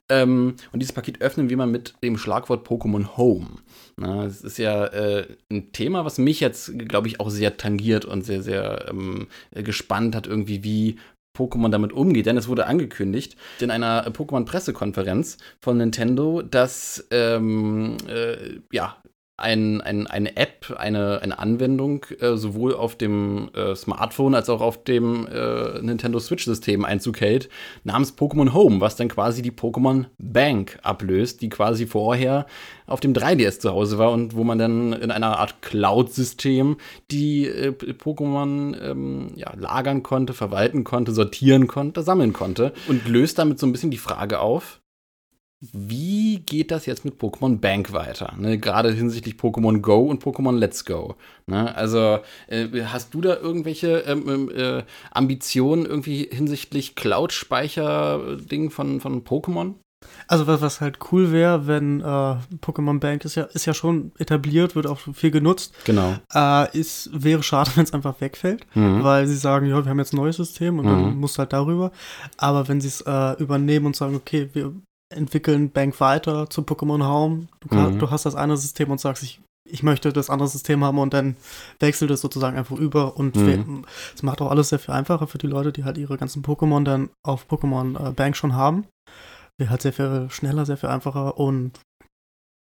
Ähm, 0.09 0.55
und 0.71 0.79
dieses 0.79 0.93
Paket 0.93 1.21
öffnen 1.21 1.49
wir 1.49 1.57
mal 1.57 1.67
mit 1.67 1.93
dem 2.03 2.17
Schlagwort 2.17 2.67
Pokémon 2.67 3.15
Home. 3.17 3.47
Na, 3.95 4.25
das 4.25 4.41
ist 4.41 4.57
ja 4.57 4.85
äh, 4.85 5.27
ein 5.51 5.71
Thema, 5.71 6.03
was 6.03 6.17
mich 6.17 6.39
jetzt, 6.39 6.77
glaube 6.87 7.07
ich, 7.07 7.19
auch 7.19 7.29
sehr 7.29 7.57
tangiert 7.57 8.05
und 8.05 8.25
sehr, 8.25 8.41
sehr 8.41 8.87
ähm, 8.89 9.27
gespannt 9.51 10.15
hat, 10.15 10.27
irgendwie, 10.27 10.63
wie 10.63 10.97
Pokémon 11.35 11.69
damit 11.69 11.93
umgeht, 11.93 12.27
denn 12.27 12.37
es 12.37 12.47
wurde 12.47 12.67
angekündigt 12.67 13.35
in 13.59 13.71
einer 13.71 14.07
Pokémon-Pressekonferenz 14.09 15.37
von 15.59 15.77
Nintendo, 15.77 16.41
dass 16.43 17.07
ähm, 17.11 17.97
äh, 18.07 18.59
ja, 18.71 18.97
ein, 19.35 19.81
ein, 19.81 20.05
eine 20.05 20.37
App, 20.37 20.75
eine, 20.77 21.21
eine 21.21 21.39
Anwendung 21.39 22.05
äh, 22.19 22.37
sowohl 22.37 22.75
auf 22.75 22.95
dem 22.95 23.49
äh, 23.55 23.75
Smartphone 23.75 24.35
als 24.35 24.47
auch 24.47 24.61
auf 24.61 24.83
dem 24.83 25.27
äh, 25.27 25.81
Nintendo 25.81 26.19
Switch-System 26.19 26.85
Einzug 26.85 27.19
hält, 27.19 27.49
namens 27.83 28.15
Pokémon 28.15 28.53
Home, 28.53 28.79
was 28.79 28.95
dann 28.95 29.07
quasi 29.07 29.41
die 29.41 29.51
Pokémon 29.51 30.05
Bank 30.19 30.77
ablöst, 30.83 31.41
die 31.41 31.49
quasi 31.49 31.87
vorher 31.87 32.45
auf 32.85 32.99
dem 32.99 33.13
3DS 33.13 33.59
zu 33.59 33.71
Hause 33.71 33.97
war 33.97 34.11
und 34.11 34.35
wo 34.35 34.43
man 34.43 34.59
dann 34.59 34.93
in 34.93 35.09
einer 35.09 35.39
Art 35.39 35.63
Cloud-System 35.63 36.77
die 37.09 37.47
äh, 37.47 37.69
Pokémon 37.69 38.79
ähm, 38.81 39.31
ja, 39.35 39.51
lagern 39.55 40.03
konnte, 40.03 40.33
verwalten 40.33 40.83
konnte, 40.83 41.11
sortieren 41.11 41.65
konnte, 41.65 42.03
sammeln 42.03 42.33
konnte 42.33 42.71
und 42.87 43.07
löst 43.07 43.39
damit 43.39 43.57
so 43.57 43.65
ein 43.65 43.71
bisschen 43.71 43.91
die 43.91 43.97
Frage 43.97 44.41
auf, 44.41 44.82
wie 45.71 46.39
geht 46.39 46.71
das 46.71 46.85
jetzt 46.85 47.05
mit 47.05 47.19
Pokémon 47.19 47.59
Bank 47.59 47.93
weiter? 47.93 48.33
Ne, 48.37 48.57
Gerade 48.57 48.91
hinsichtlich 48.91 49.35
Pokémon 49.35 49.79
Go 49.79 50.01
und 50.01 50.21
Pokémon 50.23 50.57
Let's 50.57 50.83
Go. 50.83 51.15
Ne, 51.47 51.73
also 51.75 52.19
äh, 52.47 52.67
hast 52.85 53.13
du 53.13 53.21
da 53.21 53.37
irgendwelche 53.37 53.99
ähm, 53.99 54.27
ähm 54.27 54.51
äh, 54.53 54.83
Ambitionen 55.11 55.85
irgendwie 55.85 56.27
hinsichtlich 56.31 56.95
Cloud-Speicher-Ding 56.95 58.71
von, 58.71 58.99
von 58.99 59.23
Pokémon? 59.23 59.75
Also 60.27 60.47
was, 60.47 60.61
was 60.61 60.81
halt 60.81 60.99
cool 61.11 61.31
wäre, 61.31 61.67
wenn 61.67 62.01
äh, 62.01 62.03
Pokémon 62.03 62.99
Bank 62.99 63.23
ist 63.23 63.35
ja, 63.35 63.43
ist 63.43 63.65
ja 63.65 63.73
schon 63.73 64.11
etabliert, 64.17 64.75
wird 64.75 64.87
auch 64.87 64.99
viel 65.13 65.31
genutzt. 65.31 65.73
Genau. 65.85 66.15
Äh, 66.33 66.77
ist, 66.77 67.09
wäre 67.13 67.43
schade, 67.43 67.71
wenn 67.75 67.83
es 67.83 67.93
einfach 67.93 68.19
wegfällt, 68.19 68.65
mhm. 68.75 69.03
weil 69.03 69.27
sie 69.27 69.37
sagen, 69.37 69.67
ja, 69.67 69.83
wir 69.83 69.89
haben 69.89 69.99
jetzt 69.99 70.13
ein 70.13 70.17
neues 70.17 70.37
System 70.37 70.79
und 70.79 70.85
mhm. 70.85 70.89
dann 70.89 71.17
musst 71.17 71.37
du 71.37 71.39
halt 71.39 71.53
darüber. 71.53 71.91
Aber 72.37 72.67
wenn 72.67 72.81
sie 72.81 72.89
es 72.89 73.01
äh, 73.01 73.41
übernehmen 73.41 73.85
und 73.85 73.95
sagen, 73.95 74.15
okay, 74.15 74.49
wir 74.53 74.73
entwickeln 75.15 75.71
Bank 75.71 75.99
weiter 75.99 76.49
zu 76.49 76.61
Pokémon 76.61 77.07
Home. 77.07 77.47
Du, 77.59 77.67
kann, 77.69 77.95
mhm. 77.95 77.99
du, 77.99 78.11
hast 78.11 78.25
das 78.25 78.35
eine 78.35 78.57
System 78.57 78.91
und 78.91 78.99
sagst, 78.99 79.23
ich, 79.23 79.41
ich 79.69 79.83
möchte 79.83 80.13
das 80.13 80.29
andere 80.29 80.47
System 80.49 80.83
haben 80.83 80.99
und 80.99 81.13
dann 81.13 81.35
wechselt 81.79 82.11
es 82.11 82.21
sozusagen 82.21 82.57
einfach 82.57 82.77
über 82.77 83.17
und 83.17 83.35
mhm. 83.35 83.85
es 84.13 84.23
macht 84.23 84.41
auch 84.41 84.51
alles 84.51 84.69
sehr 84.69 84.79
viel 84.79 84.93
einfacher 84.93 85.27
für 85.27 85.37
die 85.37 85.47
Leute, 85.47 85.71
die 85.71 85.83
halt 85.83 85.97
ihre 85.97 86.17
ganzen 86.17 86.43
Pokémon 86.43 86.83
dann 86.83 87.09
auf 87.25 87.47
Pokémon 87.47 88.09
äh, 88.09 88.11
Bank 88.11 88.35
schon 88.35 88.55
haben. 88.55 88.85
Wäre 89.57 89.69
halt 89.69 89.81
sehr 89.81 89.93
viel 89.93 90.27
schneller, 90.29 90.65
sehr 90.65 90.77
viel 90.77 90.89
einfacher 90.89 91.37
und 91.37 91.79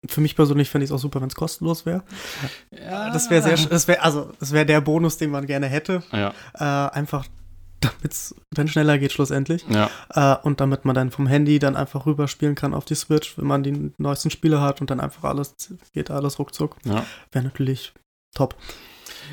für 0.07 0.21
mich 0.21 0.35
persönlich 0.35 0.69
fände 0.69 0.85
ich 0.85 0.91
es 0.91 0.95
auch 0.95 0.99
super, 0.99 1.21
wenn 1.21 1.27
es 1.27 1.35
kostenlos 1.35 1.85
wäre. 1.85 2.03
Ja. 2.71 3.11
Das 3.11 3.29
wäre 3.29 3.41
sehr, 3.41 3.57
das 3.67 3.87
wäre, 3.87 4.01
also, 4.01 4.31
das 4.39 4.51
wäre 4.51 4.65
der 4.65 4.79
Bonus, 4.81 5.17
den 5.17 5.31
man 5.31 5.45
gerne 5.47 5.67
hätte. 5.67 6.03
Ja. 6.11 6.33
Äh, 6.53 6.91
einfach 6.91 7.25
damit 7.79 8.11
es 8.11 8.35
dann 8.51 8.67
schneller 8.67 8.97
geht 8.97 9.11
schlussendlich. 9.11 9.65
Ja. 9.69 9.89
Äh, 10.09 10.37
und 10.43 10.59
damit 10.59 10.85
man 10.85 10.95
dann 10.95 11.11
vom 11.11 11.27
Handy 11.27 11.59
dann 11.59 11.75
einfach 11.75 12.05
rüberspielen 12.05 12.55
kann 12.55 12.73
auf 12.73 12.85
die 12.85 12.95
Switch, 12.95 13.37
wenn 13.37 13.47
man 13.47 13.63
die 13.63 13.91
neuesten 13.97 14.29
Spiele 14.29 14.61
hat 14.61 14.81
und 14.81 14.89
dann 14.89 14.99
einfach 14.99 15.23
alles, 15.23 15.55
geht 15.93 16.11
alles 16.11 16.39
ruckzuck. 16.39 16.77
Ja. 16.85 17.05
Wäre 17.31 17.45
natürlich 17.45 17.93
top. 18.35 18.55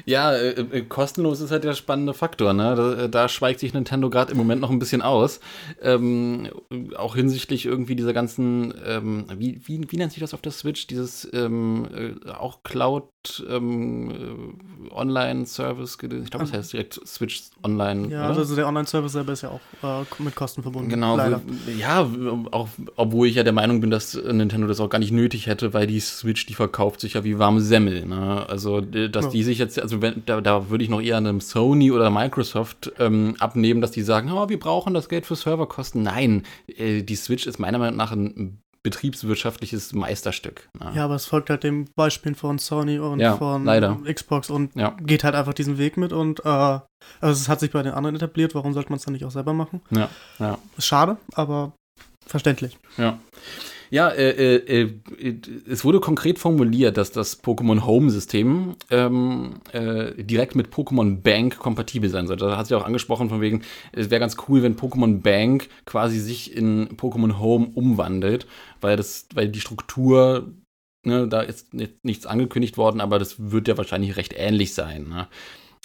Ja, 0.05 0.33
äh, 0.33 0.61
äh, 0.61 0.83
kostenlos 0.83 1.41
ist 1.41 1.51
halt 1.51 1.65
der 1.65 1.75
spannende 1.75 2.15
Faktor. 2.15 2.53
Ne? 2.53 2.75
Da, 2.75 3.05
äh, 3.05 3.09
da 3.09 3.29
schweigt 3.29 3.61
sich 3.61 3.75
Nintendo 3.75 4.11
gerade 4.11 4.33
im 4.33 4.39
Moment 4.39 4.61
noch 4.61 4.71
ein 4.71 4.79
bisschen 4.79 5.03
aus. 5.03 5.41
Ähm, 5.83 6.49
auch 6.97 7.15
hinsichtlich 7.15 7.67
irgendwie 7.67 7.97
dieser 7.97 8.13
ganzen, 8.13 8.75
ähm, 8.87 9.27
wie, 9.37 9.61
wie, 9.65 9.91
wie 9.91 9.97
nennt 9.97 10.13
sich 10.13 10.21
das 10.21 10.35
auf 10.35 10.43
der 10.43 10.53
Switch? 10.53 10.87
Dieses 10.87 11.29
ähm, 11.33 11.89
äh, 11.95 12.31
auch 12.31 12.63
Cloud 12.63 13.05
ähm, 13.49 14.11
äh, 14.11 14.95
Online-Service. 14.95 15.99
Ich 16.03 16.31
glaube, 16.31 16.45
das 16.45 16.53
heißt 16.53 16.73
direkt 16.73 17.01
Switch 17.07 17.45
Online. 17.63 18.09
Ja, 18.09 18.31
oder? 18.31 18.39
also 18.39 18.55
der 18.55 18.67
Online-Service 18.67 19.13
selber 19.13 19.33
ist 19.33 19.43
ja 19.43 19.51
auch 19.51 20.03
äh, 20.03 20.23
mit 20.23 20.35
Kosten 20.35 20.63
verbunden. 20.63 20.91
Genau, 20.91 21.17
leider. 21.17 21.41
ja, 21.79 22.09
auch 22.51 22.69
obwohl 22.97 23.29
ich 23.29 23.37
ja 23.37 23.43
der 23.43 23.53
Meinung 23.53 23.81
bin, 23.81 23.91
dass 23.91 24.15
Nintendo 24.15 24.67
das 24.67 24.81
auch 24.81 24.89
gar 24.89 24.99
nicht 24.99 25.13
nötig 25.13 25.47
hätte, 25.47 25.73
weil 25.73 25.87
die 25.87 26.01
Switch, 26.01 26.47
die 26.47 26.55
verkauft 26.55 27.01
sich 27.01 27.15
ja 27.15 27.25
wie 27.25 27.39
warme 27.39 27.61
Semmel. 27.61 28.07
Ne? 28.07 28.47
Also, 28.49 28.81
dass 28.81 29.27
ja. 29.27 29.31
die 29.31 29.43
sich 29.43 29.59
jetzt 29.59 29.77
also 29.85 30.01
wenn, 30.01 30.23
da, 30.25 30.41
da 30.41 30.71
würde 30.71 30.83
ich 30.83 30.89
noch 30.89 31.03
eher 31.03 31.19
einem 31.19 31.43
Sony 31.43 31.93
oder 31.93 32.09
Microsoft 32.09 32.91
ähm, 32.99 33.37
abnehmen, 33.39 33.83
dass 33.83 33.91
die 33.91 34.01
sagen, 34.01 34.33
oh, 34.33 34.49
wir 34.49 34.59
brauchen 34.59 34.95
das 34.95 35.11
Geld 35.11 35.27
für 35.27 35.37
Serverkosten. 35.37 36.03
Nein, 36.03 36.45
äh, 36.67 37.03
die 37.03 37.17
Switch 37.17 37.47
ist 37.47 37.59
meiner 37.59 37.77
Meinung 37.77 37.99
nach 37.99 38.11
ein 38.11 38.63
betriebswirtschaftliches 38.83 39.93
Meisterstück. 39.93 40.71
Ja. 40.81 40.93
ja, 40.93 41.05
aber 41.05 41.17
es 41.17 41.27
folgt 41.27 41.51
halt 41.51 41.65
dem 41.65 41.85
Beispiel 41.97 42.35
von 42.35 42.59
Sony 42.59 42.99
und 42.99 43.21
ja, 43.21 43.37
von 43.37 43.67
leider. 43.67 43.99
Xbox 44.11 44.49
und 44.49 44.75
ja. 44.75 44.97
geht 45.03 45.23
halt 45.23 45.35
einfach 45.35 45.53
diesen 45.53 45.77
Weg 45.77 45.99
mit 45.99 46.15
und 46.15 46.41
äh, 46.41 46.49
also 46.49 46.85
es 47.21 47.49
hat 47.51 47.61
sich 47.61 47.71
bei 47.71 47.83
den 47.83 47.93
anderen 47.93 48.17
etabliert, 48.17 48.55
warum 48.55 48.73
sollte 48.73 48.89
man 48.89 48.97
es 48.97 49.05
dann 49.05 49.13
nicht 49.13 49.27
auch 49.27 49.31
selber 49.31 49.53
machen? 49.53 49.83
Ja, 49.91 50.09
ja. 50.39 50.59
Ist 50.79 50.87
schade, 50.87 51.19
aber 51.35 51.73
verständlich. 52.27 52.79
Ja. 52.97 53.19
Ja, 53.91 54.09
äh, 54.09 54.57
äh, 54.57 54.91
äh, 55.19 55.41
es 55.69 55.85
wurde 55.85 56.01
konkret 56.01 56.39
formuliert, 56.39 56.97
dass 56.97 57.13
das 57.13 57.43
Pokémon 57.43 57.85
Home-System 57.85 58.77
ähm, 58.91 59.61
äh, 59.73 60.23
direkt 60.23 60.55
mit 60.55 60.69
Pokémon 60.69 61.21
Bank 61.21 61.59
kompatibel 61.59 62.11
sein 62.11 62.27
sollte. 62.27 62.47
Da 62.47 62.57
hat 62.57 62.67
sie 62.67 62.77
auch 62.77 62.85
angesprochen, 62.85 63.29
von 63.29 63.41
wegen, 63.41 63.63
es 63.93 64.11
wäre 64.11 64.21
ganz 64.21 64.37
cool, 64.49 64.63
wenn 64.63 64.77
Pokémon 64.77 65.21
Bank 65.21 65.69
quasi 65.85 66.19
sich 66.19 66.57
in 66.57 66.97
Pokémon 66.97 67.39
Home 67.39 67.71
umwandelt, 67.75 68.47
weil, 68.81 68.97
das, 68.97 69.27
weil 69.35 69.49
die 69.49 69.61
Struktur, 69.61 70.53
ne, 71.05 71.29
da 71.29 71.41
ist 71.41 71.75
nichts 72.03 72.27
angekündigt 72.27 72.77
worden, 72.77 73.01
aber 73.01 73.19
das 73.19 73.51
wird 73.51 73.69
ja 73.69 73.77
wahrscheinlich 73.77 74.17
recht 74.17 74.35
ähnlich 74.37 74.75
sein. 74.75 75.09
Ne? 75.09 75.29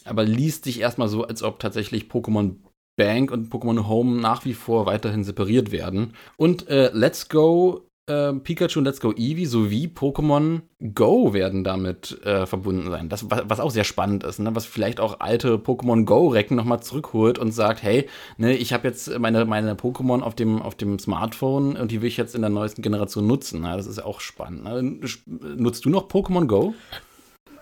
Aber 0.05 0.23
liest 0.23 0.63
sich 0.63 0.79
erstmal 0.79 1.09
so, 1.09 1.23
als 1.23 1.43
ob 1.43 1.59
tatsächlich 1.59 2.05
Pokémon 2.05 2.55
Bank 2.99 3.31
und 3.31 3.51
Pokémon 3.51 3.87
Home 3.87 4.19
nach 4.19 4.43
wie 4.43 4.53
vor 4.53 4.85
weiterhin 4.85 5.23
separiert 5.23 5.71
werden. 5.71 6.13
Und 6.35 6.67
äh, 6.67 6.91
Let's 6.93 7.29
Go 7.29 7.88
äh, 8.09 8.33
Pikachu 8.33 8.79
und 8.79 8.85
Let's 8.85 8.99
Go 8.99 9.11
Eevee 9.11 9.45
sowie 9.45 9.87
Pokémon 9.87 10.61
Go 10.93 11.33
werden 11.33 11.63
damit 11.63 12.19
äh, 12.25 12.45
verbunden 12.45 12.89
sein. 12.89 13.09
Das, 13.09 13.25
was 13.29 13.59
auch 13.59 13.71
sehr 13.71 13.83
spannend 13.83 14.23
ist, 14.23 14.39
ne? 14.39 14.55
was 14.55 14.65
vielleicht 14.65 14.99
auch 14.99 15.19
alte 15.19 15.57
Pokémon 15.57 16.05
Go-Recken 16.05 16.57
nochmal 16.57 16.81
zurückholt 16.81 17.37
und 17.37 17.51
sagt, 17.51 17.83
hey, 17.83 18.09
ne, 18.37 18.55
ich 18.55 18.73
habe 18.73 18.87
jetzt 18.87 19.17
meine, 19.19 19.45
meine 19.45 19.75
Pokémon 19.75 20.21
auf 20.21 20.35
dem, 20.35 20.61
auf 20.61 20.75
dem 20.75 20.99
Smartphone 20.99 21.77
und 21.77 21.91
die 21.91 22.01
will 22.01 22.07
ich 22.07 22.17
jetzt 22.17 22.35
in 22.35 22.41
der 22.41 22.49
neuesten 22.49 22.81
Generation 22.81 23.27
nutzen. 23.27 23.61
Ne? 23.61 23.75
Das 23.77 23.87
ist 23.87 23.99
auch 23.99 24.19
spannend. 24.19 24.63
Ne? 24.63 24.99
Nutzt 25.25 25.85
du 25.85 25.89
noch 25.89 26.09
Pokémon 26.09 26.47
Go? 26.47 26.73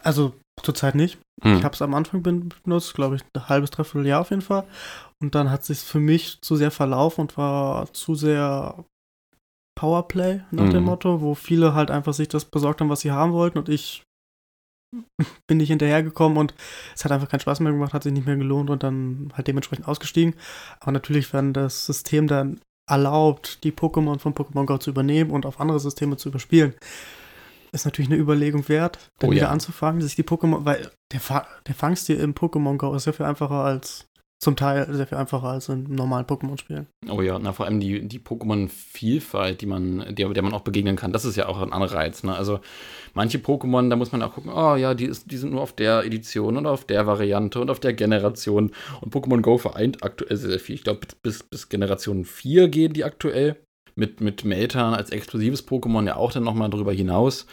Also 0.03 0.33
zurzeit 0.63 0.95
nicht. 0.95 1.17
Hm. 1.43 1.57
Ich 1.57 1.63
habe 1.63 1.73
es 1.73 1.81
am 1.81 1.93
Anfang 1.93 2.23
benutzt, 2.23 2.93
glaube 2.93 3.17
ich, 3.17 3.21
ein 3.33 3.49
halbes, 3.49 3.71
dreiviertel 3.71 4.07
Jahr 4.07 4.21
auf 4.21 4.29
jeden 4.29 4.41
Fall. 4.41 4.63
Und 5.21 5.35
dann 5.35 5.51
hat 5.51 5.65
sich 5.65 5.79
für 5.79 5.99
mich 5.99 6.39
zu 6.41 6.55
sehr 6.55 6.71
verlaufen 6.71 7.21
und 7.21 7.37
war 7.37 7.91
zu 7.93 8.15
sehr 8.15 8.85
Powerplay 9.77 10.41
nach 10.49 10.65
mhm. 10.65 10.71
dem 10.71 10.83
Motto, 10.83 11.21
wo 11.21 11.35
viele 11.35 11.75
halt 11.75 11.91
einfach 11.91 12.13
sich 12.13 12.27
das 12.27 12.45
besorgt 12.45 12.81
haben, 12.81 12.89
was 12.89 13.01
sie 13.01 13.11
haben 13.11 13.31
wollten 13.31 13.59
und 13.59 13.69
ich 13.69 14.03
bin 15.47 15.57
nicht 15.57 15.69
hinterhergekommen 15.69 16.37
und 16.37 16.55
es 16.95 17.05
hat 17.05 17.11
einfach 17.11 17.29
keinen 17.29 17.41
Spaß 17.41 17.59
mehr 17.59 17.71
gemacht, 17.71 17.93
hat 17.93 18.03
sich 18.03 18.11
nicht 18.11 18.25
mehr 18.25 18.37
gelohnt 18.37 18.71
und 18.71 18.81
dann 18.83 19.31
halt 19.35 19.47
dementsprechend 19.47 19.87
ausgestiegen. 19.87 20.33
Aber 20.79 20.93
natürlich, 20.93 21.31
wenn 21.31 21.53
das 21.53 21.85
System 21.85 22.27
dann 22.27 22.59
erlaubt, 22.89 23.63
die 23.63 23.71
Pokémon 23.71 24.17
von 24.17 24.33
Pokémon 24.33 24.65
Go 24.65 24.77
zu 24.77 24.89
übernehmen 24.89 25.29
und 25.29 25.45
auf 25.45 25.59
andere 25.59 25.79
Systeme 25.79 26.17
zu 26.17 26.29
überspielen, 26.29 26.73
ist 27.71 27.85
natürlich 27.85 28.09
eine 28.09 28.19
Überlegung 28.19 28.67
wert, 28.69 29.11
dann 29.19 29.29
oh, 29.29 29.33
wieder 29.33 29.43
ja. 29.43 29.49
anzufangen, 29.49 30.01
sich 30.01 30.15
die 30.15 30.23
Pokémon, 30.23 30.65
weil 30.65 30.89
der, 31.11 31.45
der 31.67 31.75
Fangstil 31.75 32.17
im 32.17 32.33
Pokémon 32.33 32.77
Go 32.77 32.95
ist 32.95 33.05
ja 33.05 33.11
viel 33.11 33.25
einfacher 33.25 33.63
als 33.63 34.07
zum 34.39 34.55
Teil 34.55 34.87
sehr 34.93 35.07
viel 35.07 35.17
einfacher 35.17 35.47
als 35.47 35.67
in 35.67 35.95
normalen 35.95 36.25
Pokémon-Spielen. 36.25 36.85
Oh 37.09 37.21
ja, 37.21 37.39
na 37.39 37.53
vor 37.53 37.65
allem 37.65 37.79
die, 37.79 38.07
die 38.07 38.19
Pokémon-Vielfalt, 38.19 39.61
die 39.61 39.65
man, 39.65 40.15
der, 40.15 40.29
der 40.29 40.43
man 40.43 40.53
auch 40.53 40.61
begegnen 40.61 40.95
kann, 40.95 41.11
das 41.11 41.25
ist 41.25 41.37
ja 41.37 41.47
auch 41.47 41.59
ein 41.59 41.73
Anreiz. 41.73 42.23
Ne? 42.23 42.35
Also 42.35 42.59
manche 43.15 43.39
Pokémon, 43.39 43.89
da 43.89 43.95
muss 43.95 44.11
man 44.11 44.21
auch 44.21 44.35
gucken, 44.35 44.51
oh 44.53 44.75
ja, 44.75 44.93
die, 44.93 45.05
ist, 45.05 45.31
die 45.31 45.37
sind 45.37 45.53
nur 45.53 45.61
auf 45.61 45.73
der 45.73 46.03
Edition 46.03 46.55
und 46.55 46.67
auf 46.67 46.85
der 46.85 47.07
Variante 47.07 47.59
und 47.59 47.71
auf 47.71 47.79
der 47.79 47.93
Generation. 47.93 48.71
Und 49.01 49.13
Pokémon 49.13 49.41
Go 49.41 49.57
vereint 49.57 50.03
aktuell 50.03 50.37
sehr 50.37 50.59
viel. 50.59 50.75
Ich 50.75 50.83
glaube, 50.83 51.01
bis, 51.23 51.41
bis 51.41 51.69
Generation 51.69 52.23
4 52.23 52.67
gehen 52.69 52.93
die 52.93 53.03
aktuell. 53.03 53.57
Mit, 53.95 54.21
mit 54.21 54.45
Meltan 54.45 54.93
als 54.93 55.09
exklusives 55.09 55.67
Pokémon 55.67 56.05
ja 56.05 56.17
auch 56.17 56.31
dann 56.31 56.43
nochmal 56.43 56.69
drüber 56.69 56.93
hinaus. 56.93 57.47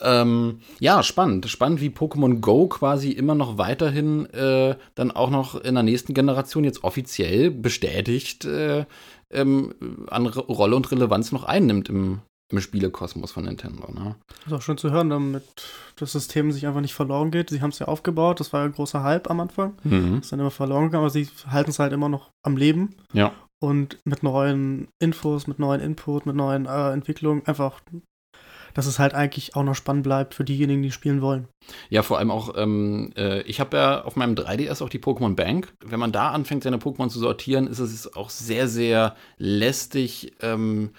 Ähm, 0.00 0.60
ja, 0.78 1.02
spannend. 1.02 1.48
Spannend, 1.48 1.80
wie 1.80 1.88
Pokémon 1.88 2.40
Go 2.40 2.68
quasi 2.68 3.10
immer 3.10 3.34
noch 3.34 3.58
weiterhin 3.58 4.26
äh, 4.26 4.76
dann 4.94 5.10
auch 5.10 5.30
noch 5.30 5.60
in 5.60 5.74
der 5.74 5.82
nächsten 5.82 6.14
Generation 6.14 6.64
jetzt 6.64 6.84
offiziell 6.84 7.50
bestätigt 7.50 8.44
äh, 8.44 8.84
ähm, 9.30 9.74
an 10.08 10.26
Rolle 10.26 10.76
und 10.76 10.90
Relevanz 10.90 11.32
noch 11.32 11.44
einnimmt 11.44 11.88
im, 11.88 12.20
im 12.50 12.60
Spielekosmos 12.60 13.32
von 13.32 13.44
Nintendo. 13.44 13.90
Ne? 13.92 14.14
Ist 14.46 14.52
auch 14.52 14.62
schön 14.62 14.78
zu 14.78 14.90
hören, 14.90 15.10
damit 15.10 15.42
das 15.96 16.12
System 16.12 16.52
sich 16.52 16.66
einfach 16.66 16.80
nicht 16.80 16.94
verloren 16.94 17.30
geht. 17.30 17.50
Sie 17.50 17.60
haben 17.60 17.70
es 17.70 17.80
ja 17.80 17.88
aufgebaut, 17.88 18.40
das 18.40 18.52
war 18.52 18.60
ja 18.60 18.66
ein 18.66 18.72
großer 18.72 19.02
Hype 19.02 19.28
am 19.28 19.40
Anfang. 19.40 19.74
Mhm. 19.82 20.18
Ist 20.20 20.32
dann 20.32 20.40
immer 20.40 20.50
verloren 20.50 20.84
gegangen, 20.84 21.02
aber 21.02 21.10
sie 21.10 21.28
halten 21.48 21.70
es 21.70 21.78
halt 21.78 21.92
immer 21.92 22.08
noch 22.08 22.30
am 22.42 22.56
Leben. 22.56 22.94
Ja. 23.12 23.32
Und 23.60 23.98
mit 24.04 24.22
neuen 24.22 24.86
Infos, 25.00 25.48
mit 25.48 25.58
neuen 25.58 25.80
Input, 25.80 26.26
mit 26.26 26.36
neuen 26.36 26.66
äh, 26.66 26.92
Entwicklungen 26.92 27.44
einfach 27.44 27.80
dass 28.78 28.86
es 28.86 29.00
halt 29.00 29.12
eigentlich 29.12 29.56
auch 29.56 29.64
noch 29.64 29.74
spannend 29.74 30.04
bleibt 30.04 30.34
für 30.34 30.44
diejenigen, 30.44 30.84
die 30.84 30.92
spielen 30.92 31.20
wollen. 31.20 31.48
Ja, 31.90 32.04
vor 32.04 32.18
allem 32.18 32.30
auch, 32.30 32.54
ähm, 32.56 33.10
äh, 33.16 33.40
ich 33.40 33.58
habe 33.58 33.76
ja 33.76 34.04
auf 34.04 34.14
meinem 34.14 34.36
3DS 34.36 34.84
auch 34.84 34.88
die 34.88 35.00
Pokémon 35.00 35.34
Bank. 35.34 35.72
Wenn 35.84 35.98
man 35.98 36.12
da 36.12 36.30
anfängt, 36.30 36.62
seine 36.62 36.76
Pokémon 36.76 37.08
zu 37.08 37.18
sortieren, 37.18 37.66
ist 37.66 37.80
es 37.80 38.14
auch 38.14 38.30
sehr, 38.30 38.68
sehr 38.68 39.16
lästig. 39.36 40.34
Ähm, 40.42 40.90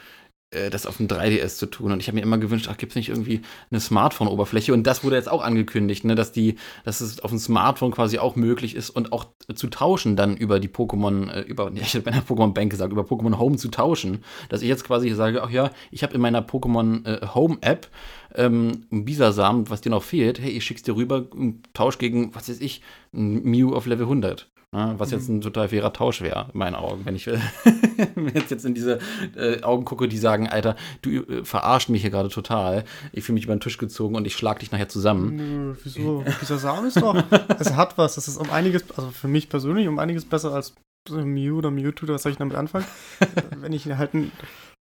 äh, 0.52 0.70
das 0.70 0.86
auf 0.86 0.98
dem 0.98 1.08
3DS 1.08 1.58
zu 1.58 1.68
tun. 1.68 1.92
Und 1.92 2.00
ich 2.00 2.08
habe 2.08 2.16
mir 2.16 2.24
immer 2.24 2.38
gewünscht, 2.38 2.68
ach, 2.72 2.78
gibt 2.78 2.94
es 2.94 2.96
nicht 2.96 3.10
irgendwie 3.10 3.42
eine 3.70 3.80
Smartphone-Oberfläche? 3.80 4.74
Und 4.74 4.84
das 4.84 5.04
wurde 5.04 5.16
jetzt 5.16 5.30
auch 5.30 5.44
angekündigt, 5.44 6.06
ne, 6.06 6.16
dass 6.16 6.32
die, 6.32 6.56
dass 6.84 7.02
es 7.02 7.20
auf 7.20 7.32
dem 7.32 7.40
Smartphone 7.40 7.92
quasi 7.92 8.18
auch 8.18 8.36
möglich 8.36 8.76
ist 8.76 8.90
und 8.90 9.12
auch 9.14 9.28
zu 9.54 9.68
tauschen 9.68 10.16
dann 10.16 10.38
über 10.38 10.60
die 10.60 10.70
Pokémon, 10.70 11.30
äh, 11.30 11.42
über, 11.42 11.72
ich 11.76 11.96
habe 11.96 12.10
meiner 12.10 12.24
Pokémon 12.24 12.54
Bank 12.54 12.72
gesagt, 12.72 12.92
über 12.92 13.04
Pokémon 13.04 13.38
Home 13.38 13.58
zu 13.58 13.70
tauschen. 13.70 14.24
Dass 14.50 14.62
ich 14.62 14.68
jetzt 14.68 14.84
quasi 14.84 15.10
sage, 15.12 15.44
ach 15.44 15.52
ja, 15.52 15.72
ich 15.92 16.04
habe 16.04 16.14
in 16.16 16.22
meiner 16.22 16.42
Pokémon 16.42 17.06
äh, 17.06 17.28
Home 17.34 17.58
App 17.62 17.88
ähm, 18.36 18.86
Bisasam, 18.90 19.70
was 19.70 19.82
dir 19.82 19.90
noch 19.90 20.04
fehlt, 20.04 20.40
hey, 20.40 20.52
ich 20.52 20.64
schick's 20.64 20.84
dir 20.84 20.96
rüber, 20.96 21.28
Tausch 21.74 21.98
gegen, 21.98 22.34
was 22.36 22.50
weiß 22.50 22.62
ich, 22.62 22.82
ein 23.14 23.44
Mew 23.44 23.74
auf 23.76 23.86
Level 23.86 24.06
100. 24.06 24.50
Ne? 24.72 24.94
Was 24.98 25.10
jetzt 25.10 25.30
mhm. 25.30 25.38
ein 25.38 25.42
total 25.42 25.70
fairer 25.70 25.92
Tausch 25.94 26.22
wäre, 26.22 26.50
in 26.54 26.60
meinen 26.60 26.76
Augen, 26.76 27.04
wenn 27.06 27.16
ich 27.16 27.26
jetzt, 28.34 28.52
jetzt 28.52 28.66
in 28.66 28.76
diese 28.76 29.00
äh, 29.36 29.64
Augen 29.64 29.84
gucke, 29.84 30.08
die 30.08 30.18
sagen, 30.18 30.48
Alter, 30.48 30.76
du 31.02 31.10
äh, 31.10 31.44
verarscht 31.44 31.90
mich 31.90 32.02
hier 32.02 32.12
gerade 32.12 32.30
total. 32.30 32.84
Ich 33.12 33.24
fühle 33.24 33.36
mich 33.36 33.46
über 33.46 33.56
den 33.56 33.62
Tisch 33.62 33.80
gezogen 33.80 34.16
und 34.16 34.28
ich 34.28 34.36
schlag 34.36 34.60
dich 34.60 34.72
nachher 34.72 34.88
zusammen. 34.88 35.36
Nö, 35.36 35.76
wieso? 35.84 36.24
Dieser 36.42 36.60
Samen 36.60 36.88
ist 36.88 37.02
doch, 37.02 37.16
es 37.60 37.76
hat 37.76 37.98
was. 37.98 38.16
Das 38.16 38.28
ist 38.28 38.38
um 38.38 38.52
einiges, 38.52 38.84
also 38.96 39.10
für 39.10 39.28
mich 39.28 39.50
persönlich 39.50 39.88
um 39.88 39.98
einiges 39.98 40.26
besser 40.26 40.54
als 40.54 40.76
Mew 41.10 41.58
oder 41.58 41.72
Mewtwo, 41.72 42.08
was 42.08 42.22
soll 42.22 42.32
ich 42.32 42.38
damit 42.38 42.56
anfangen? 42.56 42.86
wenn 43.58 43.74
ich 43.74 43.88
halt 43.88 44.14
ein 44.14 44.32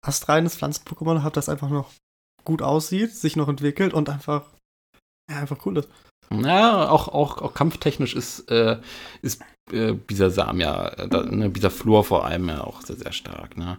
astreines 0.05 0.57
Pflanzen-Pokémon 0.57 1.23
habe, 1.23 1.33
das 1.33 1.47
einfach 1.47 1.69
noch 1.69 1.93
gut 2.43 2.61
aussieht, 2.61 3.13
sich 3.13 3.37
noch 3.37 3.47
entwickelt 3.47 3.93
und 3.93 4.09
einfach, 4.09 4.45
ja, 5.29 5.37
einfach 5.37 5.65
cool 5.65 5.77
ist. 5.77 5.89
Ja, 6.31 6.89
auch, 6.89 7.07
auch, 7.07 7.41
auch 7.41 7.53
kampftechnisch 7.53 8.15
ist, 8.15 8.51
äh, 8.51 8.79
ist 9.21 9.41
äh, 9.71 9.93
Bisasam 9.93 10.59
ja, 10.59 10.87
äh, 10.89 11.07
da, 11.07 11.23
ne, 11.23 11.49
dieser 11.49 11.71
Flur 11.71 12.03
vor 12.03 12.25
allem 12.25 12.49
ja 12.49 12.63
auch 12.63 12.81
sehr, 12.81 12.97
sehr 12.97 13.11
stark. 13.11 13.57
Ne? 13.57 13.77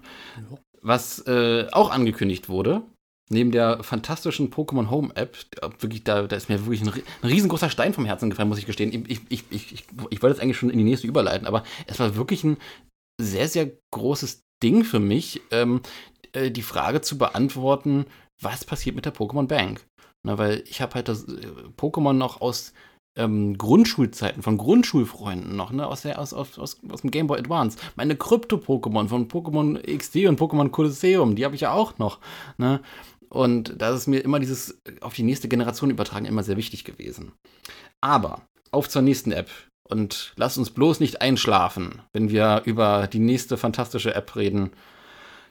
Was 0.81 1.27
äh, 1.27 1.67
auch 1.73 1.91
angekündigt 1.91 2.49
wurde, 2.49 2.83
neben 3.31 3.51
der 3.51 3.83
fantastischen 3.83 4.51
Pokémon 4.51 4.91
Home 4.91 5.15
App, 5.15 5.37
wirklich, 5.81 6.05
da, 6.05 6.23
da 6.23 6.37
ist 6.37 6.49
mir 6.49 6.65
wirklich 6.65 6.83
ein, 6.83 6.89
ein, 6.89 7.29
riesengroßer 7.29 7.71
Stein 7.71 7.93
vom 7.93 8.07
Herzen 8.07 8.31
gefallen, 8.31 8.49
muss 8.49 8.59
ich 8.59 8.67
gestehen. 8.67 8.93
Ich, 8.93 9.21
ich, 9.29 9.45
ich, 9.51 9.73
ich, 9.73 9.85
ich 10.11 10.23
wollte 10.23 10.35
jetzt 10.35 10.43
eigentlich 10.43 10.57
schon 10.57 10.71
in 10.71 10.79
die 10.79 10.85
nächste 10.85 11.07
überleiten, 11.07 11.47
aber 11.47 11.65
es 11.87 11.99
war 11.99 12.17
wirklich 12.17 12.45
ein 12.45 12.57
sehr, 13.21 13.49
sehr 13.49 13.71
großes 13.93 14.43
Ding 14.63 14.85
für 14.85 15.01
mich, 15.01 15.43
ähm, 15.51 15.83
äh, 16.33 16.51
die 16.51 16.63
Frage 16.63 17.01
zu 17.01 17.19
beantworten, 17.19 18.07
was 18.41 18.65
passiert 18.65 18.97
mit 18.97 19.05
der 19.05 19.15
Pokémon 19.15 19.47
Bank? 19.47 19.85
Na, 20.25 20.39
weil 20.39 20.65
ich 20.67 20.81
habe 20.81 20.95
halt 20.95 21.09
das 21.09 21.25
äh, 21.25 21.47
Pokémon 21.77 22.13
noch 22.13 22.41
aus 22.41 22.73
ähm, 23.19 23.59
Grundschulzeiten, 23.59 24.43
von 24.43 24.57
Grundschulfreunden 24.57 25.57
noch, 25.57 25.73
ne, 25.73 25.87
aus, 25.87 26.03
der, 26.03 26.19
aus, 26.19 26.33
aus, 26.33 26.59
aus, 26.59 26.79
aus 26.89 27.01
dem 27.03 27.11
Game 27.11 27.27
Boy 27.27 27.39
Advance. 27.39 27.77
Meine 27.97 28.15
Krypto-Pokémon 28.15 29.09
von 29.09 29.29
Pokémon 29.29 29.81
XD 29.81 30.27
und 30.27 30.41
Pokémon 30.41 30.71
Colosseum, 30.71 31.35
die 31.35 31.45
habe 31.45 31.57
ich 31.57 31.63
ja 31.63 31.73
auch 31.73 31.99
noch. 31.99 32.21
Ne? 32.57 32.81
Und 33.29 33.75
da 33.77 33.91
ist 33.91 34.07
mir 34.07 34.21
immer 34.21 34.39
dieses 34.39 34.81
auf 35.01 35.15
die 35.15 35.25
nächste 35.25 35.49
Generation 35.49 35.91
übertragen 35.91 36.25
immer 36.25 36.45
sehr 36.45 36.57
wichtig 36.57 36.85
gewesen. 36.85 37.33
Aber 38.01 38.43
auf 38.71 38.89
zur 38.89 39.03
nächsten 39.03 39.33
App. 39.33 39.51
Und 39.83 40.33
lasst 40.37 40.59
uns 40.59 40.71
bloß 40.71 41.01
nicht 41.01 41.21
einschlafen, 41.21 42.03
wenn 42.13 42.31
wir 42.31 42.63
über 42.67 43.07
die 43.07 43.19
nächste 43.19 43.57
fantastische 43.57 44.15
App 44.15 44.37
reden, 44.37 44.71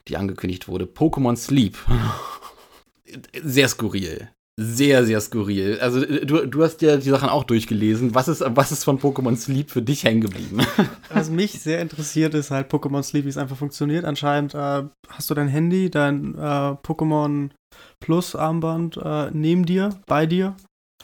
die 0.07 0.15
angekündigt 0.15 0.67
wurde. 0.67 0.85
Pokémon 0.85 1.35
Sleep. 1.35 1.77
sehr 3.43 3.67
skurril 3.67 4.29
sehr, 4.59 5.05
sehr 5.05 5.21
skurril. 5.21 5.79
Also 5.79 6.03
du, 6.03 6.47
du 6.47 6.63
hast 6.63 6.81
ja 6.81 6.97
die 6.97 7.09
Sachen 7.09 7.29
auch 7.29 7.43
durchgelesen. 7.43 8.15
Was 8.15 8.27
ist, 8.27 8.43
was 8.43 8.71
ist 8.71 8.83
von 8.83 8.99
Pokémon 8.99 9.35
Sleep 9.35 9.69
für 9.69 9.83
dich 9.83 10.03
hängen 10.03 10.21
geblieben? 10.21 10.65
Was 11.09 11.29
mich 11.29 11.61
sehr 11.61 11.79
interessiert, 11.79 12.33
ist 12.33 12.49
halt 12.49 12.71
Pokémon 12.71 13.03
Sleep, 13.03 13.25
wie 13.25 13.29
es 13.29 13.37
einfach 13.37 13.55
funktioniert. 13.55 14.03
Anscheinend 14.03 14.55
äh, 14.55 14.83
hast 15.09 15.29
du 15.29 15.35
dein 15.35 15.47
Handy, 15.47 15.91
dein 15.91 16.35
äh, 16.35 16.39
Pokémon 16.39 17.51
Plus 17.99 18.35
Armband 18.35 18.97
äh, 18.97 19.29
neben 19.31 19.65
dir, 19.65 19.91
bei 20.07 20.25
dir. 20.25 20.55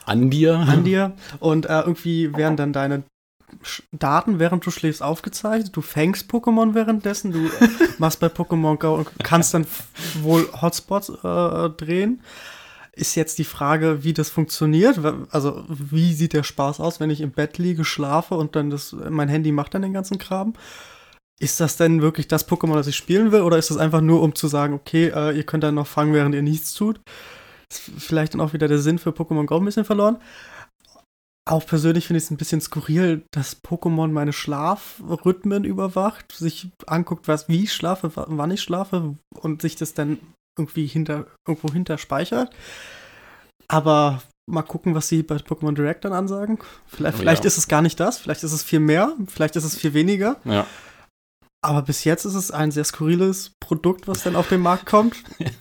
An 0.05 0.31
dir. 0.31 0.57
An 0.57 0.83
dir. 0.83 1.13
Und 1.39 1.67
äh, 1.67 1.79
irgendwie 1.81 2.35
werden 2.35 2.57
dann 2.57 2.73
deine 2.73 3.03
Daten, 3.91 4.39
während 4.39 4.65
du 4.65 4.71
schläfst, 4.71 5.03
aufgezeichnet. 5.03 5.75
Du 5.75 5.81
fängst 5.81 6.31
Pokémon 6.31 6.73
währenddessen. 6.73 7.31
Du 7.31 7.49
machst 7.99 8.19
bei 8.19 8.27
Pokémon 8.27 8.77
Go 8.79 8.95
und 8.95 9.09
kannst 9.23 9.53
dann 9.53 9.67
wohl 10.21 10.47
Hotspots 10.59 11.09
äh, 11.09 11.69
drehen 11.69 12.21
ist 12.95 13.15
jetzt 13.15 13.39
die 13.39 13.43
Frage, 13.43 14.03
wie 14.03 14.13
das 14.13 14.29
funktioniert. 14.29 14.99
Also, 15.31 15.63
wie 15.67 16.13
sieht 16.13 16.33
der 16.33 16.43
Spaß 16.43 16.79
aus, 16.79 16.99
wenn 16.99 17.09
ich 17.09 17.21
im 17.21 17.31
Bett 17.31 17.57
liege, 17.57 17.83
schlafe 17.83 18.35
und 18.35 18.55
dann 18.55 18.69
das, 18.69 18.95
mein 19.09 19.29
Handy 19.29 19.51
macht 19.51 19.73
dann 19.73 19.81
den 19.81 19.93
ganzen 19.93 20.19
Kram? 20.19 20.53
Ist 21.39 21.59
das 21.59 21.75
denn 21.75 22.01
wirklich 22.01 22.27
das 22.27 22.47
Pokémon, 22.47 22.75
das 22.75 22.87
ich 22.87 22.95
spielen 22.95 23.31
will? 23.31 23.41
Oder 23.41 23.57
ist 23.57 23.71
das 23.71 23.77
einfach 23.77 24.01
nur, 24.01 24.21
um 24.21 24.35
zu 24.35 24.47
sagen, 24.47 24.73
okay, 24.75 25.07
äh, 25.07 25.35
ihr 25.35 25.43
könnt 25.43 25.63
dann 25.63 25.75
noch 25.75 25.87
fangen, 25.87 26.13
während 26.13 26.35
ihr 26.35 26.43
nichts 26.43 26.73
tut? 26.73 27.01
Ist 27.71 27.81
vielleicht 27.97 28.35
dann 28.35 28.41
auch 28.41 28.53
wieder 28.53 28.67
der 28.67 28.79
Sinn 28.79 28.99
für 28.99 29.09
Pokémon 29.09 29.45
Go 29.45 29.57
ein 29.57 29.65
bisschen 29.65 29.85
verloren. 29.85 30.19
Auch 31.45 31.65
persönlich 31.65 32.07
finde 32.07 32.19
ich 32.19 32.25
es 32.25 32.31
ein 32.31 32.37
bisschen 32.37 32.61
skurril, 32.61 33.25
dass 33.31 33.61
Pokémon 33.61 34.07
meine 34.09 34.31
Schlafrhythmen 34.31 35.65
überwacht, 35.65 36.31
sich 36.31 36.69
anguckt, 36.85 37.27
was, 37.27 37.49
wie 37.49 37.63
ich 37.63 37.73
schlafe, 37.73 38.11
wann 38.15 38.51
ich 38.51 38.61
schlafe 38.61 39.15
und 39.41 39.61
sich 39.61 39.75
das 39.75 39.93
dann 39.93 40.19
irgendwie 40.57 40.85
hinter, 40.85 41.25
irgendwo 41.47 41.71
hinter 41.73 41.97
speichert. 41.97 42.49
Aber 43.67 44.21
mal 44.45 44.61
gucken, 44.61 44.93
was 44.95 45.07
sie 45.07 45.23
bei 45.23 45.35
Pokémon 45.35 45.73
Direct 45.73 46.05
dann 46.05 46.13
ansagen. 46.13 46.59
Vielleicht, 46.85 47.17
vielleicht 47.17 47.43
ja. 47.43 47.47
ist 47.47 47.57
es 47.57 47.67
gar 47.67 47.81
nicht 47.81 47.99
das, 47.99 48.17
vielleicht 48.17 48.43
ist 48.43 48.51
es 48.51 48.63
viel 48.63 48.79
mehr, 48.79 49.13
vielleicht 49.27 49.55
ist 49.55 49.63
es 49.63 49.75
viel 49.75 49.93
weniger. 49.93 50.37
Ja. 50.43 50.65
Aber 51.63 51.81
bis 51.81 52.03
jetzt 52.03 52.25
ist 52.25 52.35
es 52.35 52.51
ein 52.51 52.71
sehr 52.71 52.83
skurriles 52.83 53.51
Produkt, 53.61 54.09
was 54.09 54.23
dann 54.23 54.35
auf 54.35 54.49
den 54.49 54.59
Markt 54.59 54.85
kommt, 54.85 55.15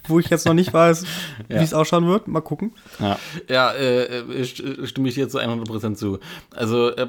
wo 0.08 0.18
ich 0.18 0.28
jetzt 0.30 0.46
noch 0.46 0.52
nicht 0.52 0.74
weiß, 0.74 1.04
ja. 1.48 1.60
wie 1.60 1.64
es 1.64 1.72
ausschauen 1.72 2.08
wird. 2.08 2.26
Mal 2.26 2.40
gucken. 2.40 2.72
Ja, 2.98 3.18
ja 3.48 3.72
äh, 3.72 4.44
stimme 4.44 5.08
ich 5.08 5.14
dir 5.14 5.28
zu 5.28 5.38
100% 5.38 5.94
zu. 5.94 6.18
Also 6.50 6.88
äh, 6.90 7.06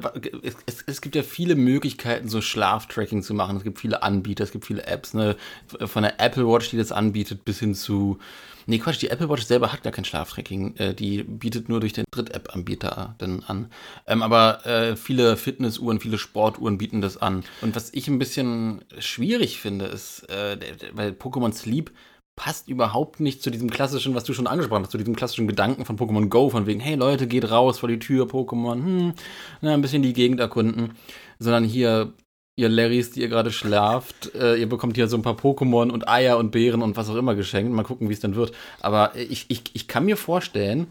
es, 0.67 0.83
es, 0.85 1.01
gibt 1.01 1.15
ja 1.15 1.23
viele 1.23 1.55
Möglichkeiten, 1.55 2.29
so 2.29 2.39
Schlaftracking 2.39 3.23
zu 3.23 3.33
machen. 3.33 3.57
Es 3.57 3.63
gibt 3.63 3.79
viele 3.79 4.03
Anbieter, 4.03 4.43
es 4.43 4.51
gibt 4.51 4.65
viele 4.65 4.85
Apps. 4.85 5.15
Ne? 5.15 5.37
Von 5.85 6.03
der 6.03 6.21
Apple 6.21 6.47
Watch, 6.47 6.69
die 6.69 6.77
das 6.77 6.91
anbietet, 6.91 7.45
bis 7.45 7.59
hin 7.59 7.73
zu 7.73 8.19
Nee, 8.65 8.79
Quatsch, 8.79 9.01
die 9.01 9.09
Apple 9.09 9.29
Watch 9.29 9.43
selber 9.43 9.71
hat 9.71 9.83
gar 9.83 9.93
kein 9.93 10.05
Schlaftracking. 10.05 10.75
Äh, 10.77 10.93
die 10.93 11.23
bietet 11.23 11.69
nur 11.69 11.79
durch 11.79 11.93
den 11.93 12.05
Dritt-App-Anbieter 12.11 13.15
dann 13.17 13.43
an. 13.43 13.71
Ähm, 14.07 14.21
aber 14.21 14.65
äh, 14.65 14.95
viele 14.95 15.37
Fitnessuhren, 15.37 15.99
viele 15.99 16.17
Sportuhren 16.17 16.77
bieten 16.77 17.01
das 17.01 17.17
an. 17.17 17.43
Und 17.61 17.75
was 17.75 17.93
ich 17.93 18.07
ein 18.07 18.19
bisschen 18.19 18.83
schwierig 18.99 19.59
finde, 19.59 19.85
ist, 19.85 20.29
äh, 20.29 20.57
weil 20.93 21.11
Pokémon 21.11 21.53
Sleep 21.53 21.91
passt 22.35 22.67
überhaupt 22.67 23.19
nicht 23.19 23.43
zu 23.43 23.51
diesem 23.51 23.69
klassischen, 23.69 24.15
was 24.15 24.23
du 24.23 24.33
schon 24.33 24.47
angesprochen 24.47 24.83
hast, 24.83 24.91
zu 24.91 24.97
diesem 24.97 25.15
klassischen 25.15 25.47
Gedanken 25.47 25.85
von 25.85 25.97
Pokémon 25.97 26.29
Go, 26.29 26.49
von 26.49 26.65
wegen, 26.65 26.79
hey 26.79 26.95
Leute, 26.95 27.27
geht 27.27 27.49
raus 27.51 27.79
vor 27.79 27.89
die 27.89 27.99
Tür, 27.99 28.25
Pokémon, 28.25 28.83
hm, 28.83 29.13
na, 29.61 29.73
ein 29.73 29.81
bisschen 29.81 30.01
die 30.01 30.13
Gegend 30.13 30.39
erkunden, 30.39 30.93
sondern 31.37 31.63
hier 31.63 32.13
ihr 32.55 32.69
Larrys, 32.69 33.11
die 33.11 33.21
ihr 33.21 33.29
gerade 33.29 33.51
schlaft, 33.51 34.35
äh, 34.35 34.55
ihr 34.55 34.69
bekommt 34.69 34.95
hier 34.95 35.07
so 35.07 35.17
ein 35.17 35.23
paar 35.23 35.37
Pokémon 35.37 35.89
und 35.89 36.07
Eier 36.07 36.37
und 36.37 36.51
Beeren 36.51 36.81
und 36.81 36.95
was 36.95 37.09
auch 37.09 37.15
immer 37.15 37.35
geschenkt. 37.35 37.71
Mal 37.71 37.83
gucken, 37.83 38.09
wie 38.09 38.13
es 38.13 38.19
dann 38.19 38.35
wird. 38.35 38.53
Aber 38.79 39.15
ich, 39.15 39.45
ich, 39.49 39.63
ich 39.73 39.87
kann 39.87 40.05
mir 40.05 40.17
vorstellen, 40.17 40.87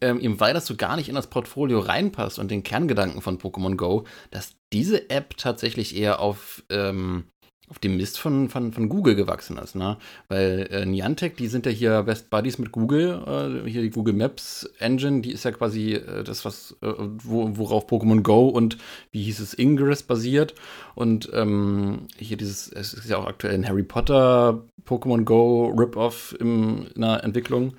ähm, 0.00 0.20
eben 0.20 0.40
weil 0.40 0.54
das 0.54 0.66
so 0.66 0.74
gar 0.74 0.96
nicht 0.96 1.08
in 1.08 1.14
das 1.14 1.28
Portfolio 1.28 1.78
reinpasst 1.78 2.38
und 2.38 2.50
den 2.50 2.64
Kerngedanken 2.64 3.22
von 3.22 3.38
Pokémon 3.38 3.76
Go, 3.76 4.04
dass 4.30 4.54
diese 4.72 5.10
App 5.10 5.36
tatsächlich 5.36 5.96
eher 5.96 6.20
auf 6.20 6.64
ähm, 6.70 7.24
auf 7.72 7.78
dem 7.78 7.96
Mist 7.96 8.18
von, 8.18 8.50
von, 8.50 8.70
von 8.70 8.90
Google 8.90 9.14
gewachsen 9.14 9.56
ist, 9.56 9.74
ne? 9.74 9.96
Weil 10.28 10.68
äh, 10.70 10.84
Niantic, 10.84 11.38
die 11.38 11.46
sind 11.46 11.64
ja 11.64 11.72
hier 11.72 12.02
Best 12.02 12.28
Buddies 12.28 12.58
mit 12.58 12.70
Google, 12.70 13.62
äh, 13.64 13.66
hier 13.66 13.80
die 13.80 13.88
Google 13.88 14.12
Maps 14.12 14.68
Engine, 14.78 15.22
die 15.22 15.32
ist 15.32 15.46
ja 15.46 15.52
quasi 15.52 15.94
äh, 15.94 16.22
das, 16.22 16.44
was, 16.44 16.76
äh, 16.82 16.92
wo, 16.98 17.56
worauf 17.56 17.88
Pokémon 17.88 18.20
Go 18.20 18.48
und 18.48 18.76
wie 19.10 19.22
hieß 19.22 19.40
es, 19.40 19.54
Ingress 19.54 20.02
basiert. 20.02 20.54
Und 20.94 21.30
ähm, 21.32 22.08
hier 22.18 22.36
dieses, 22.36 22.70
es 22.70 22.92
ist 22.92 23.08
ja 23.08 23.16
auch 23.16 23.26
aktuell 23.26 23.54
ein 23.54 23.66
Harry 23.66 23.84
Potter 23.84 24.62
Pokémon 24.86 25.24
Go 25.24 25.68
Rip-Off 25.74 26.36
in 26.38 26.90
der 26.94 27.24
Entwicklung. 27.24 27.72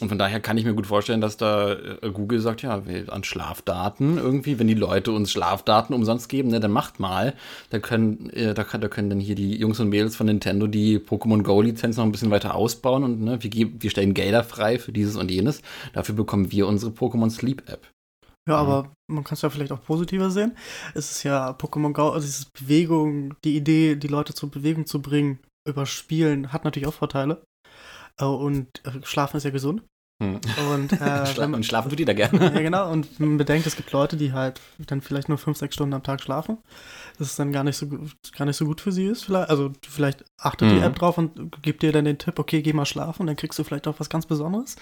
Und 0.00 0.08
von 0.08 0.18
daher 0.18 0.40
kann 0.40 0.58
ich 0.58 0.64
mir 0.64 0.74
gut 0.74 0.88
vorstellen, 0.88 1.20
dass 1.20 1.36
da 1.36 1.72
äh, 1.72 2.10
Google 2.12 2.40
sagt, 2.40 2.62
ja, 2.62 2.82
an 3.08 3.22
Schlafdaten 3.22 4.18
irgendwie, 4.18 4.58
wenn 4.58 4.66
die 4.66 4.74
Leute 4.74 5.12
uns 5.12 5.30
Schlafdaten 5.30 5.94
umsonst 5.94 6.28
geben, 6.28 6.48
ne, 6.48 6.58
dann 6.58 6.72
macht 6.72 6.98
mal. 6.98 7.34
Da 7.70 7.78
können, 7.78 8.28
äh, 8.30 8.54
da, 8.54 8.64
kann, 8.64 8.80
da 8.80 8.88
können 8.88 9.08
dann 9.08 9.20
hier 9.20 9.36
die 9.36 9.56
Jungs 9.56 9.78
und 9.78 9.90
Mädels 9.90 10.16
von 10.16 10.26
Nintendo 10.26 10.66
die 10.66 10.98
Pokémon 10.98 11.44
Go-Lizenz 11.44 11.96
noch 11.96 12.04
ein 12.04 12.10
bisschen 12.10 12.32
weiter 12.32 12.56
ausbauen 12.56 13.04
und 13.04 13.20
ne, 13.20 13.40
wir, 13.40 13.50
geben, 13.50 13.76
wir 13.80 13.90
stellen 13.90 14.14
Gelder 14.14 14.42
frei 14.42 14.80
für 14.80 14.90
dieses 14.90 15.14
und 15.14 15.30
jenes. 15.30 15.62
Dafür 15.92 16.16
bekommen 16.16 16.50
wir 16.50 16.66
unsere 16.66 16.90
Pokémon 16.90 17.30
Sleep 17.30 17.62
App. 17.68 17.88
Ja, 18.48 18.56
aber 18.56 18.92
man 19.06 19.22
kann 19.22 19.34
es 19.34 19.42
ja 19.42 19.48
vielleicht 19.48 19.72
auch 19.72 19.82
positiver 19.82 20.30
sehen. 20.30 20.56
Es 20.94 21.12
ist 21.12 21.22
ja 21.22 21.50
Pokémon 21.52 21.92
Go, 21.92 22.10
also 22.10 22.26
diese 22.26 22.46
Bewegung, 22.52 23.34
die 23.44 23.56
Idee, 23.56 23.94
die 23.94 24.08
Leute 24.08 24.34
zur 24.34 24.50
Bewegung 24.50 24.86
zu 24.86 25.00
bringen, 25.00 25.38
über 25.66 25.86
Spielen, 25.86 26.52
hat 26.52 26.64
natürlich 26.64 26.88
auch 26.88 26.94
Vorteile. 26.94 27.42
Äh, 28.20 28.24
und 28.24 28.84
äh, 28.84 29.04
Schlafen 29.04 29.36
ist 29.36 29.44
ja 29.44 29.50
gesund. 29.50 29.82
Hm. 30.22 30.40
Und, 30.72 30.92
äh, 31.00 31.26
Schla 31.26 31.46
und 31.46 31.66
schlafen 31.66 31.90
tut 31.90 31.98
jeder 31.98 32.14
gerne. 32.14 32.38
ja, 32.54 32.60
genau. 32.60 32.90
Und 32.90 33.18
man 33.18 33.36
bedenkt, 33.36 33.66
es 33.66 33.76
gibt 33.76 33.90
Leute, 33.92 34.16
die 34.16 34.32
halt 34.32 34.60
dann 34.78 35.00
vielleicht 35.00 35.28
nur 35.28 35.38
fünf, 35.38 35.58
sechs 35.58 35.74
Stunden 35.74 35.94
am 35.94 36.02
Tag 36.02 36.22
schlafen. 36.22 36.58
Das 37.18 37.28
ist 37.28 37.38
dann 37.38 37.52
gar 37.52 37.64
nicht 37.64 37.76
so, 37.76 37.86
gar 38.36 38.44
nicht 38.44 38.56
so 38.56 38.64
gut 38.64 38.80
für 38.80 38.92
sie 38.92 39.06
ist. 39.06 39.24
Vielleicht. 39.24 39.50
Also 39.50 39.72
vielleicht 39.88 40.24
achtet 40.38 40.68
mhm. 40.68 40.76
die 40.76 40.82
App 40.82 40.96
drauf 40.96 41.18
und 41.18 41.62
gibt 41.62 41.82
dir 41.82 41.92
dann 41.92 42.04
den 42.04 42.18
Tipp, 42.18 42.38
okay, 42.38 42.62
geh 42.62 42.72
mal 42.72 42.86
schlafen, 42.86 43.26
dann 43.26 43.36
kriegst 43.36 43.58
du 43.58 43.64
vielleicht 43.64 43.88
auch 43.88 43.98
was 43.98 44.08
ganz 44.08 44.26
Besonderes. 44.26 44.76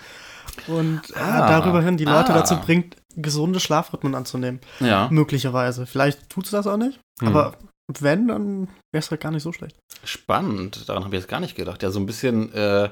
Und 0.66 1.02
äh, 1.14 1.18
ah, 1.18 1.48
darüber 1.48 1.82
hin 1.82 1.96
die 1.96 2.04
Leute 2.04 2.32
ah. 2.32 2.38
dazu 2.38 2.56
bringt, 2.56 2.96
gesunde 3.16 3.60
Schlafrhythmen 3.60 4.14
anzunehmen. 4.14 4.60
Ja. 4.80 5.08
Möglicherweise. 5.10 5.86
Vielleicht 5.86 6.28
tut 6.28 6.44
es 6.44 6.50
das 6.50 6.66
auch 6.66 6.76
nicht, 6.76 7.00
mhm. 7.20 7.28
aber 7.28 7.56
wenn, 8.00 8.28
dann 8.28 8.68
wäre 8.92 9.00
es 9.00 9.10
halt 9.10 9.20
gar 9.20 9.32
nicht 9.32 9.42
so 9.42 9.52
schlecht. 9.52 9.76
Spannend, 10.04 10.88
daran 10.88 11.04
habe 11.04 11.14
ich 11.14 11.22
jetzt 11.22 11.30
gar 11.30 11.40
nicht 11.40 11.56
gedacht. 11.56 11.82
Ja, 11.82 11.90
so 11.90 12.00
ein 12.00 12.06
bisschen 12.06 12.52
äh, 12.52 12.90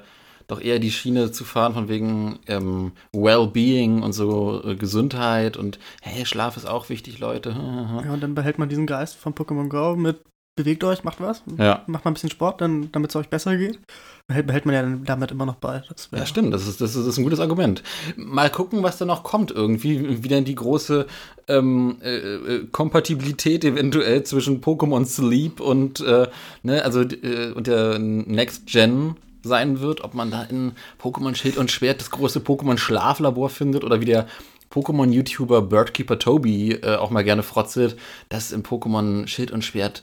doch 0.50 0.60
eher 0.60 0.78
die 0.78 0.90
Schiene 0.90 1.32
zu 1.32 1.44
fahren 1.44 1.74
von 1.74 1.88
wegen 1.88 2.38
ähm, 2.46 2.92
Well-Being 3.12 4.02
und 4.02 4.12
so 4.12 4.62
äh, 4.64 4.76
Gesundheit 4.76 5.56
und 5.56 5.78
hey, 6.02 6.24
Schlaf 6.26 6.56
ist 6.56 6.66
auch 6.66 6.88
wichtig, 6.88 7.18
Leute. 7.18 7.50
ja, 8.04 8.12
und 8.12 8.22
dann 8.22 8.34
behält 8.34 8.58
man 8.58 8.68
diesen 8.68 8.86
Geist 8.86 9.16
von 9.16 9.34
Pokémon 9.34 9.68
Go 9.68 9.96
mit 9.96 10.20
bewegt 10.56 10.84
euch, 10.84 11.04
macht 11.04 11.20
was, 11.20 11.42
ja. 11.58 11.82
macht 11.86 12.04
mal 12.04 12.10
ein 12.10 12.14
bisschen 12.14 12.30
Sport, 12.30 12.60
dann, 12.60 12.92
damit 12.92 13.10
es 13.10 13.16
euch 13.16 13.28
besser 13.28 13.56
geht. 13.56 13.78
Behält, 14.26 14.46
behält 14.46 14.66
man 14.66 14.74
ja 14.74 14.98
damit 15.04 15.30
immer 15.30 15.46
noch 15.46 15.56
bei. 15.56 15.82
ja, 16.12 16.26
stimmt, 16.26 16.52
das 16.52 16.66
ist, 16.66 16.80
das, 16.80 16.90
ist, 16.90 16.98
das 16.98 17.06
ist 17.06 17.18
ein 17.18 17.24
gutes 17.24 17.40
Argument. 17.40 17.82
Mal 18.16 18.50
gucken, 18.50 18.82
was 18.82 18.98
da 18.98 19.04
noch 19.06 19.22
kommt 19.22 19.50
irgendwie, 19.50 20.22
wie 20.22 20.28
denn 20.28 20.44
die 20.44 20.54
große 20.54 21.06
ähm, 21.48 21.96
äh, 22.02 22.16
äh, 22.16 22.66
Kompatibilität 22.70 23.64
eventuell 23.64 24.22
zwischen 24.24 24.60
Pokémon 24.60 25.04
Sleep 25.06 25.60
und, 25.60 26.00
äh, 26.00 26.28
ne, 26.62 26.84
also, 26.84 27.00
äh, 27.00 27.52
und 27.52 27.66
der 27.66 27.98
Next 27.98 28.66
Gen 28.66 29.16
sein 29.42 29.81
wird, 29.81 30.03
ob 30.03 30.14
man 30.14 30.31
da 30.31 30.42
in 30.42 30.72
Pokémon 31.00 31.35
Schild 31.35 31.57
und 31.57 31.70
Schwert 31.70 32.00
das 32.00 32.11
große 32.11 32.40
Pokémon 32.40 32.79
Schlaflabor 32.79 33.50
findet 33.50 33.85
oder 33.85 34.00
wie 34.00 34.07
der 34.07 34.26
Pokémon-YouTuber 34.70 35.62
Birdkeeper 35.62 36.18
Toby 36.18 36.72
äh, 36.72 36.96
auch 36.96 37.11
mal 37.11 37.24
gerne 37.24 37.42
frotzelt, 37.42 37.96
dass 38.29 38.53
in 38.53 38.62
Pokémon 38.62 39.26
Schild 39.26 39.50
und 39.50 39.64
Schwert 39.64 40.03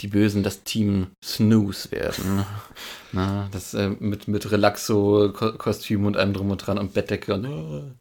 die 0.00 0.08
Bösen 0.08 0.42
das 0.42 0.64
Team 0.64 1.08
Snooze 1.22 1.90
werden. 1.92 2.44
Na, 3.12 3.48
das 3.52 3.74
äh, 3.74 3.90
mit, 3.98 4.26
mit 4.26 4.50
Relaxo-Kostüm 4.50 6.06
und 6.06 6.16
allem 6.16 6.32
drum 6.32 6.50
und 6.50 6.58
dran 6.58 6.78
und 6.78 6.94
Bettdecke. 6.94 7.34
Und, 7.34 7.44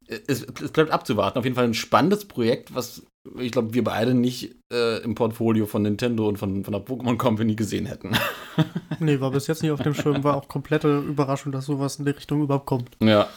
äh, 0.07 0.19
es, 0.27 0.41
es, 0.41 0.71
bleibt 0.71 0.91
abzuwarten. 0.91 1.37
Auf 1.37 1.43
jeden 1.43 1.55
Fall 1.55 1.65
ein 1.65 1.73
spannendes 1.73 2.25
Projekt, 2.25 2.73
was 2.73 3.03
ich 3.37 3.51
glaube, 3.51 3.73
wir 3.73 3.83
beide 3.83 4.13
nicht 4.13 4.55
äh, 4.73 5.01
im 5.03 5.15
Portfolio 5.15 5.65
von 5.65 5.83
Nintendo 5.83 6.27
und 6.27 6.37
von, 6.37 6.63
von 6.63 6.71
der 6.71 6.83
Pokémon 6.83 7.17
Company 7.17 7.55
gesehen 7.55 7.85
hätten. 7.85 8.11
nee, 8.99 9.19
war 9.19 9.31
bis 9.31 9.47
jetzt 9.47 9.61
nicht 9.61 9.71
auf 9.71 9.81
dem 9.81 9.93
Schirm. 9.93 10.23
War 10.23 10.35
auch 10.35 10.47
komplette 10.47 10.99
Überraschung, 10.99 11.51
dass 11.51 11.65
sowas 11.65 11.97
in 11.97 12.05
die 12.05 12.11
Richtung 12.11 12.41
überhaupt 12.41 12.65
kommt. 12.65 12.89
Ja. 13.01 13.29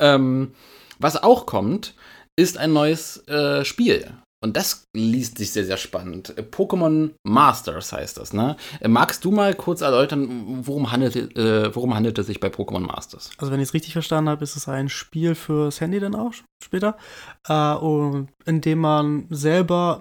Ähm, 0.00 0.52
was 0.98 1.22
auch 1.22 1.46
kommt, 1.46 1.94
ist 2.36 2.58
ein 2.58 2.72
neues 2.72 3.26
äh, 3.28 3.64
Spiel. 3.64 4.12
Und 4.40 4.56
das 4.56 4.84
liest 4.94 5.38
sich 5.38 5.50
sehr, 5.50 5.64
sehr 5.64 5.76
spannend. 5.76 6.32
Pokémon 6.52 7.10
Masters 7.24 7.92
heißt 7.92 8.18
das, 8.18 8.32
ne? 8.32 8.56
Magst 8.86 9.24
du 9.24 9.32
mal 9.32 9.54
kurz 9.54 9.80
erläutern, 9.80 10.60
worum 10.64 10.92
handelt, 10.92 11.36
äh, 11.36 11.74
worum 11.74 11.94
handelt 11.94 12.18
es 12.18 12.28
sich 12.28 12.38
bei 12.38 12.48
Pokémon 12.48 12.80
Masters? 12.80 13.30
Also, 13.38 13.52
wenn 13.52 13.60
ich 13.60 13.68
es 13.68 13.74
richtig 13.74 13.94
verstanden 13.94 14.30
habe, 14.30 14.44
ist 14.44 14.54
es 14.54 14.68
ein 14.68 14.88
Spiel 14.88 15.34
fürs 15.34 15.80
Handy 15.80 15.98
dann 15.98 16.14
auch 16.14 16.32
später, 16.62 16.96
äh, 17.48 17.74
und 17.74 18.28
in 18.46 18.60
dem 18.60 18.78
man 18.78 19.26
selber 19.30 20.00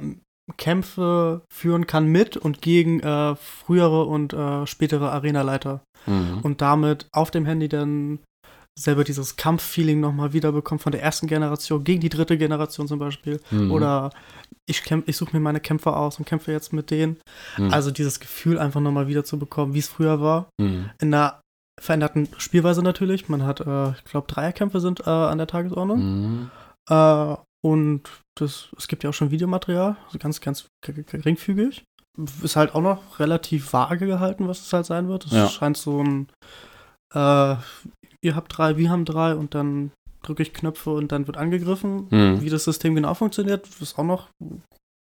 Kämpfe 0.55 1.41
führen 1.51 1.87
kann 1.87 2.05
mit 2.05 2.37
und 2.37 2.61
gegen 2.61 2.99
äh, 3.01 3.35
frühere 3.35 4.05
und 4.05 4.33
äh, 4.33 4.65
spätere 4.65 5.11
Arenaleiter. 5.11 5.81
Mhm. 6.05 6.39
Und 6.43 6.61
damit 6.61 7.07
auf 7.11 7.31
dem 7.31 7.45
Handy 7.45 7.67
dann 7.67 8.19
selber 8.77 9.03
dieses 9.03 9.35
Kampffeeling 9.35 9.99
nochmal 9.99 10.33
wiederbekommt 10.33 10.81
von 10.81 10.91
der 10.91 11.01
ersten 11.01 11.27
Generation 11.27 11.83
gegen 11.83 12.01
die 12.01 12.09
dritte 12.09 12.37
Generation 12.37 12.87
zum 12.87 12.99
Beispiel. 12.99 13.39
Mhm. 13.49 13.71
Oder 13.71 14.11
ich, 14.65 14.83
ich 15.05 15.17
suche 15.17 15.35
mir 15.35 15.39
meine 15.41 15.59
Kämpfer 15.59 15.97
aus 15.97 16.19
und 16.19 16.25
kämpfe 16.25 16.51
jetzt 16.51 16.73
mit 16.73 16.91
denen. 16.91 17.17
Mhm. 17.57 17.73
Also 17.73 17.91
dieses 17.91 18.19
Gefühl 18.19 18.59
einfach 18.59 18.81
nochmal 18.81 19.07
wieder 19.07 19.23
zu 19.23 19.39
bekommen, 19.39 19.73
wie 19.73 19.79
es 19.79 19.87
früher 19.87 20.21
war. 20.21 20.49
Mhm. 20.59 20.91
In 21.01 21.13
einer 21.13 21.41
veränderten 21.79 22.29
Spielweise 22.37 22.83
natürlich. 22.83 23.29
Man 23.29 23.43
hat, 23.43 23.61
äh, 23.61 23.91
ich 23.91 24.03
glaube, 24.05 24.27
Dreierkämpfe 24.27 24.79
sind 24.79 25.01
äh, 25.01 25.09
an 25.09 25.37
der 25.37 25.47
Tagesordnung. 25.47 25.99
Mhm. 25.99 26.51
Äh, 26.89 27.35
und 27.65 28.03
das, 28.37 28.69
es 28.77 28.87
gibt 28.87 29.03
ja 29.03 29.09
auch 29.09 29.13
schon 29.13 29.31
Videomaterial, 29.31 29.97
also 30.05 30.19
ganz, 30.19 30.39
ganz 30.41 30.67
geringfügig. 30.81 31.83
Ist 32.43 32.55
halt 32.55 32.73
auch 32.73 32.81
noch 32.81 33.19
relativ 33.19 33.73
vage 33.73 34.07
gehalten, 34.07 34.47
was 34.47 34.61
es 34.61 34.73
halt 34.73 34.85
sein 34.85 35.07
wird. 35.07 35.25
Es 35.25 35.31
ja. 35.31 35.47
scheint 35.47 35.77
so 35.77 36.03
ein 36.03 36.27
äh, 37.13 37.55
ihr 38.27 38.35
habt 38.35 38.55
drei, 38.55 38.77
wir 38.77 38.89
haben 38.89 39.05
drei 39.05 39.35
und 39.35 39.55
dann 39.55 39.91
drücke 40.21 40.43
ich 40.43 40.53
Knöpfe 40.53 40.91
und 40.91 41.11
dann 41.11 41.25
wird 41.27 41.37
angegriffen. 41.37 42.07
Mhm. 42.09 42.41
Wie 42.41 42.49
das 42.49 42.65
System 42.65 42.93
genau 42.95 43.13
funktioniert, 43.13 43.67
ist 43.79 43.97
auch 43.97 44.03
noch, 44.03 44.29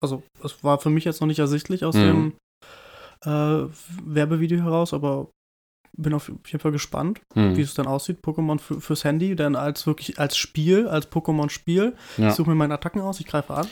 also 0.04 0.22
es 0.44 0.64
war 0.64 0.80
für 0.80 0.90
mich 0.90 1.06
jetzt 1.06 1.22
noch 1.22 1.28
nicht 1.28 1.40
ersichtlich 1.40 1.86
aus 1.86 1.96
mhm. 1.96 2.02
dem 2.02 2.34
äh, 3.24 3.70
Werbevideo 4.06 4.62
heraus, 4.62 4.94
aber 4.94 5.30
bin 5.98 6.14
auf 6.14 6.28
jeden 6.28 6.60
Fall 6.60 6.74
gespannt, 6.74 7.22
mhm. 7.36 7.56
wie 7.56 7.62
es 7.62 7.74
dann 7.74 7.88
aussieht. 7.88 8.20
Pokémon 8.22 8.60
fürs 8.60 9.06
Handy, 9.06 9.36
denn 9.38 9.56
als 9.56 9.88
wirklich 9.88 10.20
als 10.20 10.36
Spiel, 10.36 10.88
als 10.90 11.10
Pokémon-Spiel. 11.10 11.96
Ja. 12.18 12.28
Ich 12.28 12.36
suche 12.36 12.50
mir 12.50 12.56
meine 12.56 12.74
Attacken 12.74 13.02
aus, 13.02 13.22
ich 13.22 13.26
greife 13.26 13.54
an. 13.54 13.68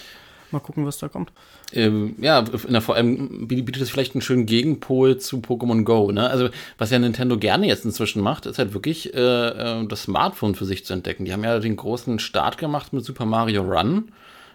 Mal 0.53 0.59
gucken, 0.59 0.85
was 0.85 0.99
da 0.99 1.07
kommt. 1.07 1.31
Ähm, 1.73 2.15
ja, 2.19 2.45
na, 2.67 2.79
vor 2.79 2.95
allem 2.95 3.47
bietet 3.47 3.81
es 3.81 3.89
vielleicht 3.89 4.13
einen 4.13 4.21
schönen 4.21 4.45
Gegenpol 4.45 5.17
zu 5.17 5.37
Pokémon 5.37 5.83
Go. 5.83 6.11
Ne? 6.11 6.29
Also, 6.29 6.49
was 6.77 6.91
ja 6.91 6.99
Nintendo 6.99 7.37
gerne 7.37 7.65
jetzt 7.67 7.85
inzwischen 7.85 8.21
macht, 8.21 8.45
ist 8.45 8.59
halt 8.59 8.75
wirklich 8.75 9.13
äh, 9.15 9.17
äh, 9.17 9.87
das 9.87 10.03
Smartphone 10.03 10.53
für 10.53 10.65
sich 10.65 10.85
zu 10.85 10.93
entdecken. 10.93 11.25
Die 11.25 11.33
haben 11.33 11.43
ja 11.43 11.59
den 11.59 11.75
großen 11.75 12.19
Start 12.19 12.59
gemacht 12.59 12.93
mit 12.93 13.03
Super 13.03 13.25
Mario 13.25 13.63
Run. 13.63 14.11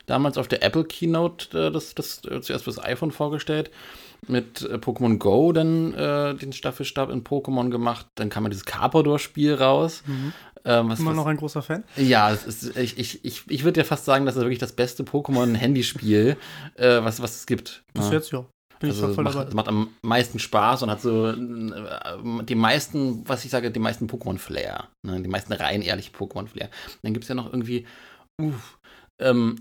Damals 0.07 0.39
auf 0.39 0.47
der 0.47 0.63
Apple 0.63 0.85
Keynote 0.85 1.67
äh, 1.67 1.71
das, 1.73 1.95
das, 1.95 2.23
äh, 2.25 2.41
zuerst 2.41 2.65
fürs 2.65 2.83
iPhone 2.83 3.11
vorgestellt. 3.11 3.71
Mit 4.27 4.63
äh, 4.63 4.77
Pokémon 4.77 5.19
Go 5.19 5.53
dann 5.53 5.95
äh, 5.95 6.35
den 6.35 6.53
Staffelstab 6.53 7.11
in 7.11 7.25
Pokémon 7.25 7.71
gemacht. 7.71 8.07
Dann 8.15 8.31
kam 8.31 8.45
ja 8.45 8.51
dieses 8.51 8.65
Carpador-Spiel 8.65 9.55
raus. 9.55 10.05
Mhm. 10.07 10.33
Ähm, 10.64 10.88
was, 10.88 11.01
Immer 11.01 11.14
noch 11.14 11.27
ein 11.27 11.37
großer 11.37 11.62
Fan? 11.62 11.85
Ja, 11.97 12.31
ist, 12.31 12.77
ich, 12.77 12.99
ich, 12.99 13.25
ich, 13.25 13.42
ich 13.49 13.64
würde 13.64 13.81
ja 13.81 13.85
fast 13.85 14.05
sagen, 14.05 14.27
das 14.27 14.37
ist 14.37 14.42
wirklich 14.42 14.59
das 14.59 14.73
beste 14.73 15.03
Pokémon-Handyspiel, 15.05 16.37
äh, 16.75 17.03
was, 17.03 17.23
was 17.23 17.37
es 17.37 17.47
gibt. 17.47 17.85
Bis 17.94 18.07
ja. 18.07 18.12
jetzt, 18.12 18.33
ja. 18.33 18.44
Bin 18.81 18.90
also 18.90 19.09
ich 19.09 19.14
voll 19.14 19.25
macht, 19.25 19.37
dabei. 19.37 19.55
macht 19.55 19.68
am 19.68 19.88
meisten 20.03 20.38
Spaß 20.38 20.83
und 20.83 20.90
hat 20.90 21.01
so 21.01 21.29
äh, 21.29 22.44
die 22.44 22.55
meisten, 22.55 23.29
was 23.29 23.44
ich 23.44 23.51
sage, 23.51 23.71
die 23.71 23.81
meisten 23.81 24.07
Pokémon-Flair. 24.07 24.88
Ne? 25.05 25.21
Die 25.21 25.29
meisten 25.29 25.53
rein 25.53 25.83
ehrliche 25.83 26.12
Pokémon-Flair. 26.12 26.71
Dann 27.03 27.12
gibt 27.12 27.25
es 27.25 27.29
ja 27.29 27.35
noch 27.35 27.53
irgendwie, 27.53 27.87
uh, 28.40 28.53
ähm, 29.21 29.57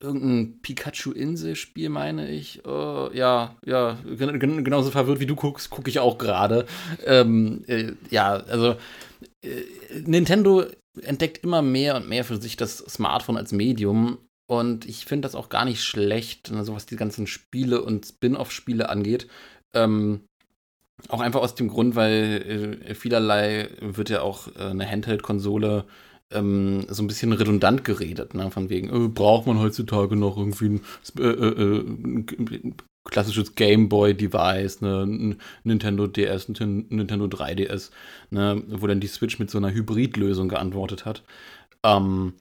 irgendein 0.00 0.60
Pikachu-Insel-Spiel, 0.62 1.88
meine 1.88 2.30
ich. 2.30 2.64
Uh, 2.64 3.10
ja, 3.12 3.56
ja, 3.64 3.98
genauso 4.04 4.90
verwirrt 4.90 5.20
wie 5.20 5.26
du 5.26 5.36
guckst, 5.36 5.70
gucke 5.70 5.90
ich 5.90 5.98
auch 5.98 6.18
gerade. 6.18 6.66
Ähm, 7.04 7.64
äh, 7.66 7.92
ja, 8.10 8.32
also 8.32 8.70
äh, 8.70 8.76
Nintendo 10.04 10.64
entdeckt 11.00 11.42
immer 11.44 11.62
mehr 11.62 11.96
und 11.96 12.08
mehr 12.08 12.24
für 12.24 12.40
sich 12.40 12.56
das 12.56 12.78
Smartphone 12.78 13.36
als 13.36 13.52
Medium. 13.52 14.18
Und 14.46 14.84
ich 14.86 15.06
finde 15.06 15.26
das 15.26 15.34
auch 15.34 15.48
gar 15.48 15.64
nicht 15.64 15.82
schlecht, 15.82 16.52
also 16.52 16.74
was 16.74 16.86
die 16.86 16.96
ganzen 16.96 17.26
Spiele 17.26 17.82
und 17.82 18.06
Spin-off-Spiele 18.06 18.88
angeht. 18.88 19.26
Ähm, 19.72 20.22
auch 21.08 21.20
einfach 21.20 21.40
aus 21.40 21.54
dem 21.54 21.68
Grund, 21.68 21.96
weil 21.96 22.78
äh, 22.86 22.94
vielerlei 22.94 23.70
wird 23.80 24.10
ja 24.10 24.22
auch 24.22 24.48
äh, 24.56 24.70
eine 24.70 24.88
Handheld-Konsole 24.88 25.84
ähm, 26.30 26.86
so 26.88 27.02
ein 27.02 27.06
bisschen 27.06 27.32
redundant 27.32 27.84
geredet, 27.84 28.34
ne? 28.34 28.50
von 28.50 28.68
wegen, 28.68 28.88
äh, 28.88 29.08
braucht 29.08 29.46
man 29.46 29.58
heutzutage 29.58 30.16
noch 30.16 30.36
irgendwie 30.36 30.68
ein, 30.68 30.80
äh, 31.18 31.22
äh, 31.22 31.80
ein 31.80 32.76
klassisches 33.04 33.54
Gameboy-Device, 33.54 34.80
ne? 34.80 35.36
Nintendo 35.64 36.06
DS, 36.06 36.48
Nintendo 36.48 37.24
3DS, 37.26 37.90
ne? 38.30 38.62
wo 38.68 38.86
dann 38.86 39.00
die 39.00 39.08
Switch 39.08 39.38
mit 39.38 39.50
so 39.50 39.58
einer 39.58 39.72
Hybridlösung 39.72 40.48
geantwortet 40.48 41.04
hat. 41.04 41.22
Ähm, 41.84 42.34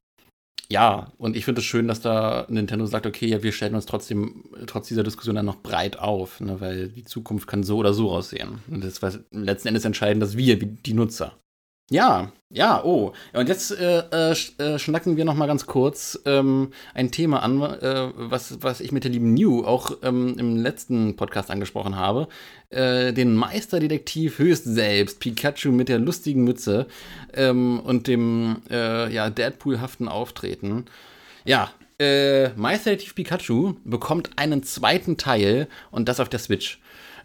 ja, 0.71 1.11
und 1.17 1.35
ich 1.35 1.43
finde 1.43 1.59
es 1.59 1.65
schön, 1.65 1.87
dass 1.87 1.99
da 1.99 2.45
Nintendo 2.47 2.85
sagt, 2.85 3.05
okay, 3.05 3.25
ja, 3.27 3.43
wir 3.43 3.51
stellen 3.51 3.75
uns 3.75 3.85
trotzdem, 3.85 4.45
trotz 4.67 4.87
dieser 4.87 5.03
Diskussion 5.03 5.35
dann 5.35 5.45
noch 5.45 5.61
breit 5.61 5.99
auf, 5.99 6.39
ne, 6.39 6.61
weil 6.61 6.87
die 6.89 7.03
Zukunft 7.03 7.47
kann 7.47 7.63
so 7.63 7.77
oder 7.77 7.93
so 7.93 8.09
aussehen. 8.11 8.59
Und 8.69 8.83
das 8.83 9.01
war 9.01 9.11
letzten 9.31 9.67
Endes 9.69 9.83
entscheiden, 9.83 10.21
dass 10.21 10.37
wir, 10.37 10.57
die 10.57 10.93
Nutzer. 10.93 11.37
Ja, 11.91 12.31
ja, 12.49 12.81
oh. 12.85 13.11
Und 13.33 13.49
jetzt 13.49 13.71
äh, 13.71 13.99
äh, 14.11 14.31
äh, 14.31 14.79
schnacken 14.79 15.17
wir 15.17 15.25
noch 15.25 15.35
mal 15.35 15.47
ganz 15.47 15.65
kurz 15.65 16.17
ähm, 16.25 16.71
ein 16.93 17.11
Thema 17.11 17.43
an, 17.43 17.61
äh, 17.61 18.11
was, 18.15 18.63
was 18.63 18.79
ich 18.79 18.93
mit 18.93 19.03
der 19.03 19.11
lieben 19.11 19.33
New 19.33 19.65
auch 19.65 19.97
ähm, 20.01 20.37
im 20.39 20.55
letzten 20.55 21.17
Podcast 21.17 21.51
angesprochen 21.51 21.97
habe. 21.97 22.29
Äh, 22.69 23.11
den 23.11 23.35
Meisterdetektiv 23.35 24.39
höchst 24.39 24.63
selbst, 24.63 25.19
Pikachu 25.19 25.73
mit 25.73 25.89
der 25.89 25.99
lustigen 25.99 26.45
Mütze 26.45 26.87
ähm, 27.33 27.81
und 27.81 28.07
dem 28.07 28.61
äh, 28.69 29.13
ja, 29.13 29.29
Deadpool-haften 29.29 30.07
Auftreten. 30.07 30.85
Ja, 31.43 31.71
Meisterdetektiv 32.55 33.13
Pikachu 33.13 33.75
bekommt 33.83 34.31
einen 34.37 34.63
zweiten 34.63 35.17
Teil 35.17 35.67
und 35.91 36.09
das 36.09 36.19
auf 36.19 36.29
der 36.29 36.39
Switch. 36.39 36.79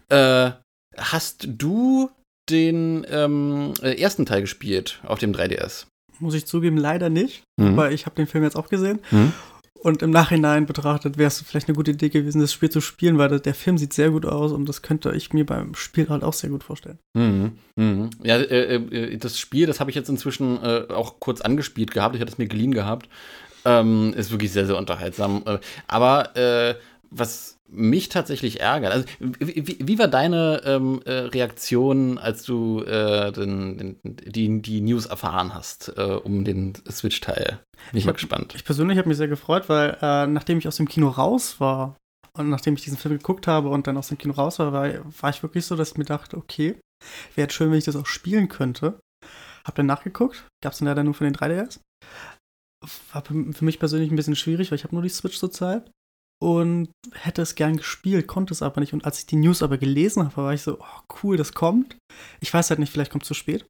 hast 0.07 1.47
du 1.47 2.11
den 2.49 3.05
ähm, 3.09 3.73
äh, 3.81 3.99
ersten 3.99 4.25
Teil 4.25 4.41
gespielt 4.41 5.01
auf 5.05 5.19
dem 5.19 5.33
3DS. 5.33 5.85
Muss 6.19 6.33
ich 6.33 6.45
zugeben, 6.45 6.77
leider 6.77 7.09
nicht. 7.09 7.43
Mhm. 7.57 7.67
Aber 7.67 7.91
ich 7.91 8.05
habe 8.05 8.15
den 8.15 8.27
Film 8.27 8.43
jetzt 8.43 8.55
auch 8.55 8.69
gesehen. 8.69 8.99
Mhm. 9.11 9.33
Und 9.79 10.01
im 10.01 10.09
Nachhinein 10.09 10.65
betrachtet 10.65 11.17
wäre 11.17 11.27
es 11.27 11.41
vielleicht 11.41 11.67
eine 11.67 11.75
gute 11.75 11.91
Idee 11.91 12.09
gewesen, 12.09 12.41
das 12.41 12.51
Spiel 12.51 12.69
zu 12.69 12.81
spielen, 12.81 13.17
weil 13.17 13.39
der 13.39 13.53
Film 13.53 13.77
sieht 13.77 13.93
sehr 13.93 14.09
gut 14.09 14.25
aus 14.25 14.51
und 14.51 14.67
das 14.67 14.81
könnte 14.81 15.11
ich 15.11 15.33
mir 15.33 15.45
beim 15.45 15.75
Spiel 15.75 16.09
halt 16.09 16.23
auch 16.23 16.33
sehr 16.33 16.49
gut 16.49 16.63
vorstellen. 16.63 16.97
Mhm. 17.13 17.51
Mhm. 17.75 18.09
Ja, 18.23 18.37
äh, 18.37 18.75
äh, 18.75 19.17
das 19.17 19.39
Spiel, 19.39 19.67
das 19.67 19.79
habe 19.79 19.91
ich 19.91 19.95
jetzt 19.95 20.09
inzwischen 20.09 20.61
äh, 20.63 20.85
auch 20.89 21.19
kurz 21.19 21.41
angespielt 21.41 21.91
gehabt. 21.91 22.15
Ich 22.15 22.21
hatte 22.21 22.31
es 22.31 22.37
mir 22.37 22.47
geliehen 22.47 22.73
gehabt. 22.73 23.07
Ähm, 23.65 24.13
ist 24.15 24.31
wirklich 24.31 24.51
sehr, 24.51 24.65
sehr 24.65 24.77
unterhaltsam. 24.77 25.43
Äh, 25.45 25.59
aber 25.87 26.35
äh, 26.35 26.75
was 27.11 27.56
mich 27.69 28.09
tatsächlich 28.09 28.61
ärgert. 28.61 28.93
Also, 28.93 29.05
wie, 29.19 29.77
wie 29.79 29.99
war 29.99 30.07
deine 30.07 30.61
ähm, 30.65 31.01
äh, 31.05 31.11
Reaktion, 31.11 32.17
als 32.17 32.43
du 32.43 32.81
äh, 32.83 33.31
den, 33.31 33.77
den, 33.77 33.97
die, 34.03 34.61
die 34.61 34.81
News 34.81 35.05
erfahren 35.05 35.53
hast 35.53 35.93
äh, 35.97 36.01
um 36.01 36.45
den 36.45 36.73
Switch-Teil? 36.89 37.59
Bin 37.91 37.99
ich 37.99 38.05
mal 38.05 38.13
gespannt. 38.13 38.53
Ich 38.55 38.63
persönlich 38.63 38.97
habe 38.97 39.09
mich 39.09 39.17
sehr 39.17 39.27
gefreut, 39.27 39.69
weil 39.69 39.97
äh, 40.01 40.27
nachdem 40.27 40.57
ich 40.57 40.67
aus 40.67 40.77
dem 40.77 40.87
Kino 40.87 41.09
raus 41.09 41.59
war 41.59 41.95
und 42.33 42.49
nachdem 42.49 42.75
ich 42.75 42.83
diesen 42.83 42.97
Film 42.97 43.17
geguckt 43.17 43.47
habe 43.47 43.69
und 43.69 43.87
dann 43.87 43.97
aus 43.97 44.09
dem 44.09 44.17
Kino 44.17 44.33
raus 44.33 44.59
war, 44.59 44.71
war, 44.71 44.89
war 45.21 45.29
ich 45.29 45.43
wirklich 45.43 45.65
so, 45.65 45.75
dass 45.75 45.91
ich 45.91 45.97
mir 45.97 46.05
dachte, 46.05 46.37
okay, 46.37 46.79
wäre 47.35 47.49
schön, 47.49 47.71
wenn 47.71 47.77
ich 47.79 47.85
das 47.85 47.95
auch 47.95 48.05
spielen 48.05 48.47
könnte. 48.47 48.99
Hab 49.65 49.75
dann 49.75 49.85
nachgeguckt, 49.85 50.47
gab 50.63 50.73
es 50.73 50.79
dann 50.79 50.87
leider 50.87 51.03
nur 51.03 51.13
für 51.13 51.25
den 51.25 51.35
3DS. 51.35 51.79
War 53.11 53.23
für 53.23 53.65
mich 53.65 53.79
persönlich 53.79 54.11
ein 54.11 54.15
bisschen 54.15 54.35
schwierig, 54.35 54.71
weil 54.71 54.77
ich 54.77 54.83
habe 54.83 54.95
nur 54.95 55.01
die 55.01 55.09
Switch 55.09 55.37
zurzeit 55.37 55.91
und 56.39 56.89
hätte 57.13 57.41
es 57.41 57.55
gern 57.55 57.77
gespielt, 57.77 58.27
konnte 58.27 58.53
es 58.53 58.61
aber 58.61 58.81
nicht. 58.81 58.93
Und 58.93 59.05
als 59.05 59.19
ich 59.19 59.25
die 59.25 59.37
News 59.37 59.63
aber 59.63 59.77
gelesen 59.77 60.23
habe, 60.23 60.37
war 60.37 60.53
ich 60.53 60.61
so, 60.61 60.79
oh, 60.79 61.13
cool, 61.23 61.37
das 61.37 61.53
kommt. 61.53 61.97
Ich 62.39 62.53
weiß 62.53 62.69
halt 62.69 62.79
nicht, 62.79 62.91
vielleicht 62.91 63.11
kommt 63.11 63.23
es 63.23 63.27
zu 63.27 63.33
spät. 63.33 63.65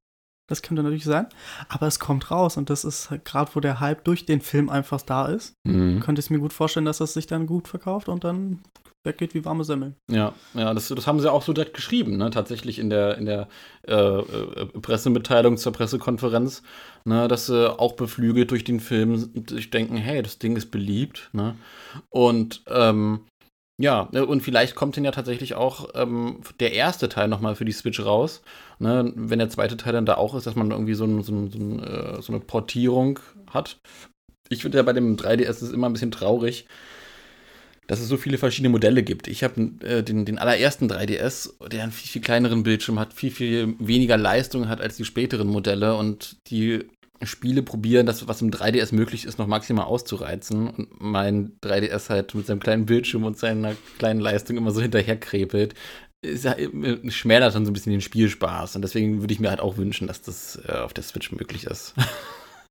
Das 0.49 0.61
könnte 0.61 0.81
natürlich 0.81 1.03
sein. 1.03 1.27
Aber 1.67 1.87
es 1.87 1.99
kommt 1.99 2.31
raus 2.31 2.57
und 2.57 2.69
das 2.69 2.85
ist 2.85 3.09
halt 3.09 3.25
gerade, 3.25 3.51
wo 3.53 3.59
der 3.59 3.79
Hype 3.79 4.03
durch 4.05 4.25
den 4.25 4.41
Film 4.41 4.69
einfach 4.69 5.01
da 5.01 5.27
ist. 5.27 5.53
Mhm. 5.65 5.99
Könnte 5.99 6.21
ich 6.21 6.29
mir 6.29 6.39
gut 6.39 6.53
vorstellen, 6.53 6.85
dass 6.85 6.99
das 6.99 7.13
sich 7.13 7.27
dann 7.27 7.47
gut 7.47 7.67
verkauft 7.67 8.07
und 8.07 8.23
dann 8.23 8.61
weggeht 9.03 9.33
wie 9.33 9.45
warme 9.45 9.63
Semmeln. 9.63 9.95
Ja, 10.11 10.33
ja, 10.53 10.73
das, 10.73 10.89
das 10.89 11.07
haben 11.07 11.19
sie 11.19 11.31
auch 11.31 11.41
so 11.41 11.53
direkt 11.53 11.73
geschrieben, 11.73 12.17
ne? 12.17 12.29
Tatsächlich 12.29 12.79
in 12.79 12.89
der, 12.89 13.17
in 13.17 13.25
der 13.25 13.47
äh, 13.87 13.93
äh, 13.93 14.65
Pressemitteilung 14.81 15.57
zur 15.57 15.71
Pressekonferenz, 15.71 16.63
ne? 17.05 17.27
dass 17.27 17.47
sie 17.47 17.79
auch 17.79 17.93
beflügelt 17.93 18.51
durch 18.51 18.63
den 18.63 18.79
Film 18.79 19.31
sich 19.47 19.69
denken, 19.69 19.97
hey, 19.97 20.21
das 20.21 20.39
Ding 20.39 20.55
ist 20.55 20.71
beliebt, 20.71 21.29
ne? 21.33 21.55
Und 22.09 22.63
ähm, 22.67 23.21
ja, 23.79 24.01
und 24.01 24.41
vielleicht 24.41 24.73
kommt 24.73 24.97
dann 24.97 25.05
ja 25.05 25.11
tatsächlich 25.11 25.53
auch 25.53 25.89
ähm, 25.93 26.41
der 26.59 26.73
erste 26.73 27.09
Teil 27.09 27.27
nochmal 27.27 27.55
für 27.55 27.65
die 27.65 27.71
Switch 27.71 28.03
raus. 28.03 28.41
Ne? 28.79 29.13
Wenn 29.15 29.37
der 29.37 29.49
zweite 29.49 29.77
Teil 29.77 29.93
dann 29.93 30.07
da 30.07 30.15
auch 30.15 30.33
ist, 30.33 30.47
dass 30.47 30.55
man 30.55 30.71
irgendwie 30.71 30.95
so, 30.95 31.05
ein, 31.05 31.21
so, 31.21 31.31
ein, 31.31 31.51
so, 31.51 31.59
ein, 31.59 31.83
äh, 31.83 32.21
so 32.21 32.33
eine 32.33 32.39
Portierung 32.39 33.19
hat. 33.51 33.77
Ich 34.49 34.63
finde 34.63 34.79
ja 34.79 34.83
bei 34.83 34.93
dem 34.93 35.15
3DS 35.15 35.61
ist 35.63 35.73
immer 35.73 35.87
ein 35.87 35.93
bisschen 35.93 36.09
traurig, 36.09 36.65
dass 37.87 38.01
es 38.01 38.07
so 38.07 38.17
viele 38.17 38.37
verschiedene 38.37 38.69
Modelle 38.69 39.01
gibt. 39.01 39.27
Ich 39.27 39.43
habe 39.43 39.71
äh, 39.81 40.03
den, 40.03 40.25
den 40.25 40.37
allerersten 40.37 40.89
3DS, 40.89 41.53
der 41.69 41.83
einen 41.83 41.91
viel, 41.91 42.09
viel 42.09 42.21
kleineren 42.21 42.63
Bildschirm 42.63 42.99
hat, 42.99 43.13
viel, 43.13 43.31
viel 43.31 43.75
weniger 43.79 44.17
Leistung 44.17 44.67
hat 44.67 44.81
als 44.81 44.97
die 44.97 45.05
späteren 45.05 45.47
Modelle 45.47 45.95
und 45.95 46.37
die 46.49 46.85
Spiele 47.23 47.63
probieren, 47.63 48.05
das, 48.05 48.27
was 48.27 48.41
im 48.41 48.51
3DS 48.51 48.93
möglich 48.93 49.25
ist, 49.25 49.39
noch 49.39 49.47
maximal 49.47 49.85
auszureizen. 49.85 50.67
Und 50.67 51.01
mein 51.01 51.53
3DS 51.61 52.09
halt 52.09 52.35
mit 52.35 52.45
seinem 52.45 52.59
kleinen 52.59 52.85
Bildschirm 52.85 53.23
und 53.23 53.39
seiner 53.39 53.75
kleinen 53.97 54.19
Leistung 54.19 54.57
immer 54.57 54.71
so 54.71 54.81
hinterherkrepelt. 54.81 55.73
Ja, 56.23 56.53
äh, 56.53 57.09
schmälert 57.09 57.55
dann 57.55 57.65
so 57.65 57.71
ein 57.71 57.73
bisschen 57.73 57.91
den 57.91 58.01
Spielspaß. 58.01 58.75
Und 58.75 58.81
deswegen 58.83 59.21
würde 59.21 59.33
ich 59.33 59.39
mir 59.39 59.49
halt 59.49 59.61
auch 59.61 59.77
wünschen, 59.77 60.07
dass 60.07 60.21
das 60.21 60.59
äh, 60.67 60.73
auf 60.73 60.93
der 60.93 61.03
Switch 61.03 61.31
möglich 61.31 61.63
ist. 61.63 61.95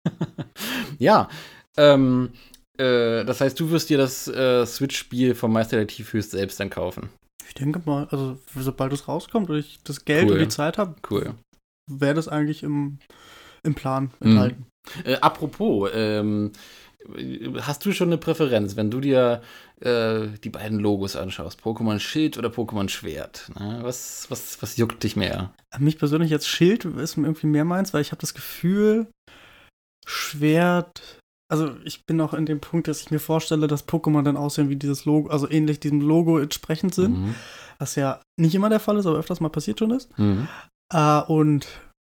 ja, 0.98 1.28
ähm, 1.76 2.30
äh, 2.78 3.24
das 3.24 3.40
heißt, 3.40 3.58
du 3.58 3.70
wirst 3.70 3.90
dir 3.90 3.98
das 3.98 4.28
äh, 4.28 4.66
Switch-Spiel 4.66 5.34
vom 5.34 5.52
Meisterdetektiv 5.52 6.12
höchst 6.12 6.32
selbst 6.32 6.60
dann 6.60 6.70
kaufen. 6.70 7.08
Ich 7.48 7.54
denke 7.54 7.80
mal, 7.84 8.08
also 8.10 8.38
sobald 8.54 8.92
es 8.92 9.08
rauskommt 9.08 9.50
und 9.50 9.58
ich 9.58 9.78
das 9.84 10.04
Geld 10.04 10.26
cool. 10.26 10.32
und 10.32 10.38
die 10.40 10.48
Zeit 10.48 10.78
habe, 10.78 10.96
cool. 11.10 11.34
wäre 11.90 12.14
das 12.14 12.28
eigentlich 12.28 12.62
im, 12.62 12.98
im 13.62 13.74
Plan 13.74 14.10
mhm. 14.20 14.30
enthalten. 14.30 14.66
Mhm. 15.04 15.10
Äh, 15.10 15.16
apropos, 15.16 15.90
ähm, 15.94 16.52
hast 17.60 17.84
du 17.84 17.92
schon 17.92 18.08
eine 18.08 18.18
Präferenz, 18.18 18.76
wenn 18.76 18.90
du 18.90 19.00
dir 19.00 19.42
äh, 19.80 20.26
die 20.42 20.50
beiden 20.50 20.78
Logos 20.78 21.16
anschaust? 21.16 21.60
Pokémon 21.60 22.00
Schild 22.00 22.36
oder 22.38 22.48
Pokémon 22.48 22.88
Schwert? 22.88 23.50
Na, 23.54 23.82
was, 23.82 24.26
was, 24.28 24.60
was 24.62 24.76
juckt 24.76 25.02
dich 25.02 25.16
mehr? 25.16 25.54
Mich 25.78 25.98
persönlich 25.98 26.30
jetzt 26.30 26.48
Schild 26.48 26.84
ist 26.84 27.16
irgendwie 27.16 27.46
mehr 27.46 27.64
meins, 27.64 27.94
weil 27.94 28.00
ich 28.00 28.10
habe 28.10 28.20
das 28.20 28.34
Gefühl, 28.34 29.06
Schwert 30.06 31.20
also 31.48 31.76
ich 31.84 32.04
bin 32.06 32.20
auch 32.20 32.34
in 32.34 32.46
dem 32.46 32.60
Punkt, 32.60 32.88
dass 32.88 33.00
ich 33.00 33.10
mir 33.10 33.20
vorstelle, 33.20 33.66
dass 33.66 33.86
Pokémon 33.86 34.22
dann 34.22 34.36
aussehen 34.36 34.68
wie 34.68 34.76
dieses 34.76 35.04
Logo, 35.04 35.28
also 35.28 35.48
ähnlich 35.48 35.80
diesem 35.80 36.00
Logo 36.00 36.38
entsprechend 36.38 36.94
sind. 36.94 37.18
Mhm. 37.18 37.34
Was 37.78 37.94
ja 37.94 38.20
nicht 38.40 38.54
immer 38.54 38.68
der 38.68 38.80
Fall 38.80 38.96
ist, 38.96 39.06
aber 39.06 39.18
öfters 39.18 39.40
mal 39.40 39.50
passiert 39.50 39.78
schon 39.78 39.90
ist. 39.90 40.16
Mhm. 40.18 40.48
Äh, 40.92 41.20
und 41.22 41.66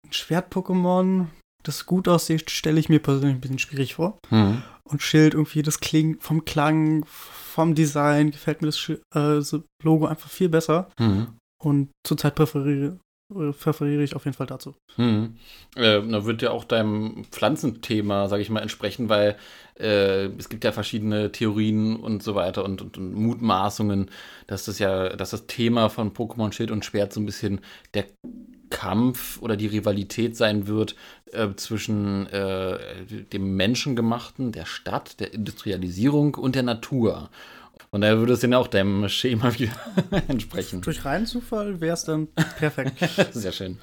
ein 0.05 0.13
Schwert-Pokémon, 0.13 1.27
das 1.63 1.87
gut 1.87 2.09
aussieht, 2.09 2.51
stelle 2.51 2.81
ich 2.81 2.89
mir 2.89 2.99
persönlich 2.99 3.37
ein 3.37 3.41
bisschen 3.41 3.59
schwierig 3.59 3.95
vor. 3.95 4.19
Mhm. 4.31 4.63
Und 4.85 5.03
Schild 5.03 5.35
irgendwie, 5.35 5.63
das 5.63 5.81
klingt 5.81 6.23
vom 6.23 6.45
Klang, 6.45 7.05
vom 7.07 7.75
Design, 7.75 8.33
gefällt 8.33 8.61
mir 8.61 8.69
das, 8.69 8.79
Sch 8.79 8.91
äh, 8.91 8.99
das 9.13 9.57
Logo 9.83 10.07
einfach 10.07 10.29
viel 10.29 10.49
besser. 10.49 10.91
Mhm. 10.99 11.29
Und 11.63 11.91
zurzeit 12.05 12.35
präferiere, 12.35 12.99
präferiere 13.33 14.03
ich 14.03 14.17
auf 14.17 14.25
jeden 14.25 14.37
Fall 14.37 14.47
dazu. 14.47 14.75
Hm. 14.97 15.37
Äh, 15.77 16.03
da 16.03 16.25
wird 16.25 16.43
ja 16.43 16.51
auch 16.51 16.65
deinem 16.65 17.25
Pflanzenthema, 17.31 18.29
sage 18.29 18.43
ich 18.43 18.51
mal, 18.51 18.61
entsprechen, 18.61 19.09
weil 19.09 19.37
äh, 19.79 20.27
es 20.39 20.49
gibt 20.49 20.65
ja 20.65 20.73
verschiedene 20.73 21.33
Theorien 21.33 21.97
und 21.97 22.23
so 22.23 22.35
weiter 22.35 22.65
und, 22.65 22.83
und, 22.83 22.99
und, 22.99 23.15
Mutmaßungen, 23.15 24.11
dass 24.47 24.65
das 24.65 24.79
ja, 24.79 25.11
dass 25.11 25.31
das 25.31 25.47
Thema 25.47 25.89
von 25.89 26.13
Pokémon 26.13 26.53
Schild 26.53 26.71
und 26.71 26.85
Schwert 26.85 27.13
so 27.13 27.21
ein 27.21 27.27
bisschen 27.27 27.61
der 27.95 28.07
Kampf 28.71 29.41
oder 29.43 29.57
die 29.57 29.67
Rivalität 29.67 30.37
sein 30.37 30.67
wird 30.67 30.97
äh, 31.33 31.49
zwischen 31.57 32.27
äh, 32.29 32.79
dem 33.33 33.55
Menschengemachten, 33.55 34.51
der 34.51 34.65
Stadt, 34.65 35.21
der 35.21 35.35
Industrialisierung 35.35 36.35
und 36.35 36.55
der 36.55 36.63
Natur. 36.63 37.31
Und 37.95 38.01
daher 38.01 38.19
würde 38.19 38.33
es 38.33 38.41
dann 38.41 38.55
auch 38.55 38.69
deinem 38.69 39.09
Schema 39.09 39.53
wieder 39.59 39.73
entsprechen. 40.29 40.81
Durch 40.81 41.05
reinen 41.05 41.27
Zufall 41.27 41.81
wäre 41.81 41.95
es 41.95 42.05
dann 42.05 42.29
perfekt. 42.59 42.99
Sehr 43.33 43.53
schön. 43.53 43.79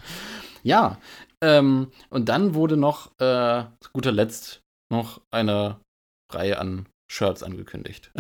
Ja, 0.63 1.00
ähm, 1.41 1.91
und 2.10 2.28
dann 2.28 2.54
wurde 2.54 2.76
noch 2.76 3.12
äh, 3.19 3.63
zu 3.80 3.91
guter 3.93 4.12
Letzt 4.12 4.62
noch 4.91 5.22
eine 5.32 5.80
Reihe 6.32 6.60
an 6.60 6.88
Shirts 7.12 7.43
angekündigt. 7.43 8.12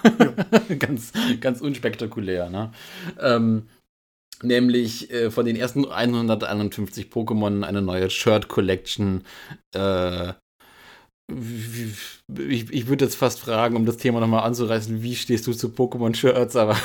ganz, 0.78 1.12
ganz 1.40 1.60
unspektakulär, 1.60 2.50
ne? 2.50 2.72
Ähm, 3.18 3.68
nämlich 4.42 5.10
äh, 5.10 5.30
von 5.30 5.46
den 5.46 5.56
ersten 5.56 5.90
151 5.90 7.06
Pokémon 7.06 7.64
eine 7.64 7.82
neue 7.82 8.10
Shirt 8.10 8.48
Collection 8.48 9.24
äh, 9.74 10.32
ich, 12.48 12.70
ich 12.70 12.86
würde 12.88 13.04
jetzt 13.04 13.16
fast 13.16 13.40
fragen, 13.40 13.76
um 13.76 13.86
das 13.86 13.96
Thema 13.96 14.20
nochmal 14.20 14.44
anzureißen, 14.44 15.02
wie 15.02 15.16
stehst 15.16 15.46
du 15.46 15.52
zu 15.52 15.68
Pokémon-Shirts, 15.68 16.56
aber 16.56 16.76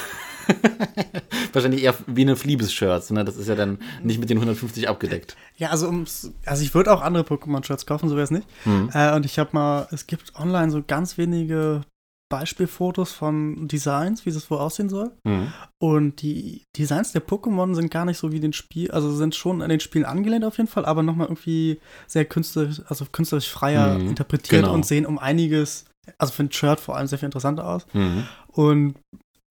wahrscheinlich 1.53 1.84
eher 1.84 1.95
wie 2.08 2.21
eine 2.21 2.36
Fliebes-Shirts, 2.36 3.12
ne? 3.12 3.25
Das 3.25 3.38
ist 3.38 3.47
ja 3.47 3.55
dann 3.55 3.79
nicht 4.03 4.19
mit 4.19 4.29
den 4.29 4.38
150 4.38 4.88
abgedeckt. 4.89 5.36
Ja, 5.58 5.69
also 5.69 5.88
ums, 5.88 6.31
also 6.45 6.63
ich 6.63 6.73
würde 6.73 6.93
auch 6.93 7.01
andere 7.01 7.23
Pokémon-Shirts 7.23 7.86
kaufen, 7.86 8.10
so 8.10 8.15
wäre 8.15 8.25
es 8.25 8.31
nicht. 8.31 8.47
Mhm. 8.65 8.89
Äh, 8.93 9.15
und 9.15 9.25
ich 9.25 9.39
habe 9.39 9.49
mal, 9.53 9.88
es 9.91 10.08
gibt 10.08 10.36
online 10.36 10.71
so 10.71 10.84
ganz 10.86 11.17
wenige 11.17 11.81
Beispielfotos 12.29 13.11
von 13.11 13.67
Designs, 13.67 14.25
wie 14.25 14.29
es 14.29 14.49
wohl 14.49 14.57
aussehen 14.57 14.89
soll. 14.89 15.11
Mhm. 15.23 15.53
Und 15.79 16.21
die 16.21 16.63
Designs 16.77 17.11
der 17.11 17.25
Pokémon 17.25 17.75
sind 17.75 17.91
gar 17.91 18.05
nicht 18.05 18.17
so 18.17 18.31
wie 18.31 18.39
den 18.39 18.53
Spiel, 18.53 18.89
also 18.91 19.11
sind 19.13 19.35
schon 19.35 19.61
an 19.61 19.69
den 19.69 19.79
Spielen 19.79 20.05
angelehnt 20.05 20.43
auf 20.43 20.57
jeden 20.57 20.69
Fall, 20.69 20.85
aber 20.85 21.03
nochmal 21.03 21.27
irgendwie 21.27 21.79
sehr 22.07 22.25
künstlerisch, 22.25 22.81
also 22.88 23.05
künstlerisch 23.11 23.49
freier 23.49 23.99
Mhm, 23.99 24.07
interpretiert 24.09 24.63
genau. 24.63 24.73
und 24.73 24.85
sehen 24.85 25.05
um 25.05 25.19
einiges, 25.19 25.85
also 26.17 26.33
für 26.33 26.43
ein 26.43 26.51
Shirt 26.51 26.79
vor 26.79 26.97
allem 26.97 27.07
sehr 27.07 27.19
viel 27.19 27.27
interessanter 27.27 27.67
aus. 27.67 27.85
Mhm. 27.93 28.23
Und 28.47 28.95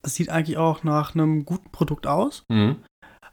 es 0.03 0.17
sieht 0.17 0.29
eigentlich 0.29 0.59
auch 0.59 0.83
nach 0.85 1.15
einem 1.15 1.45
guten 1.45 1.71
Produkt 1.71 2.07
aus. 2.07 2.43
Mhm. 2.49 2.77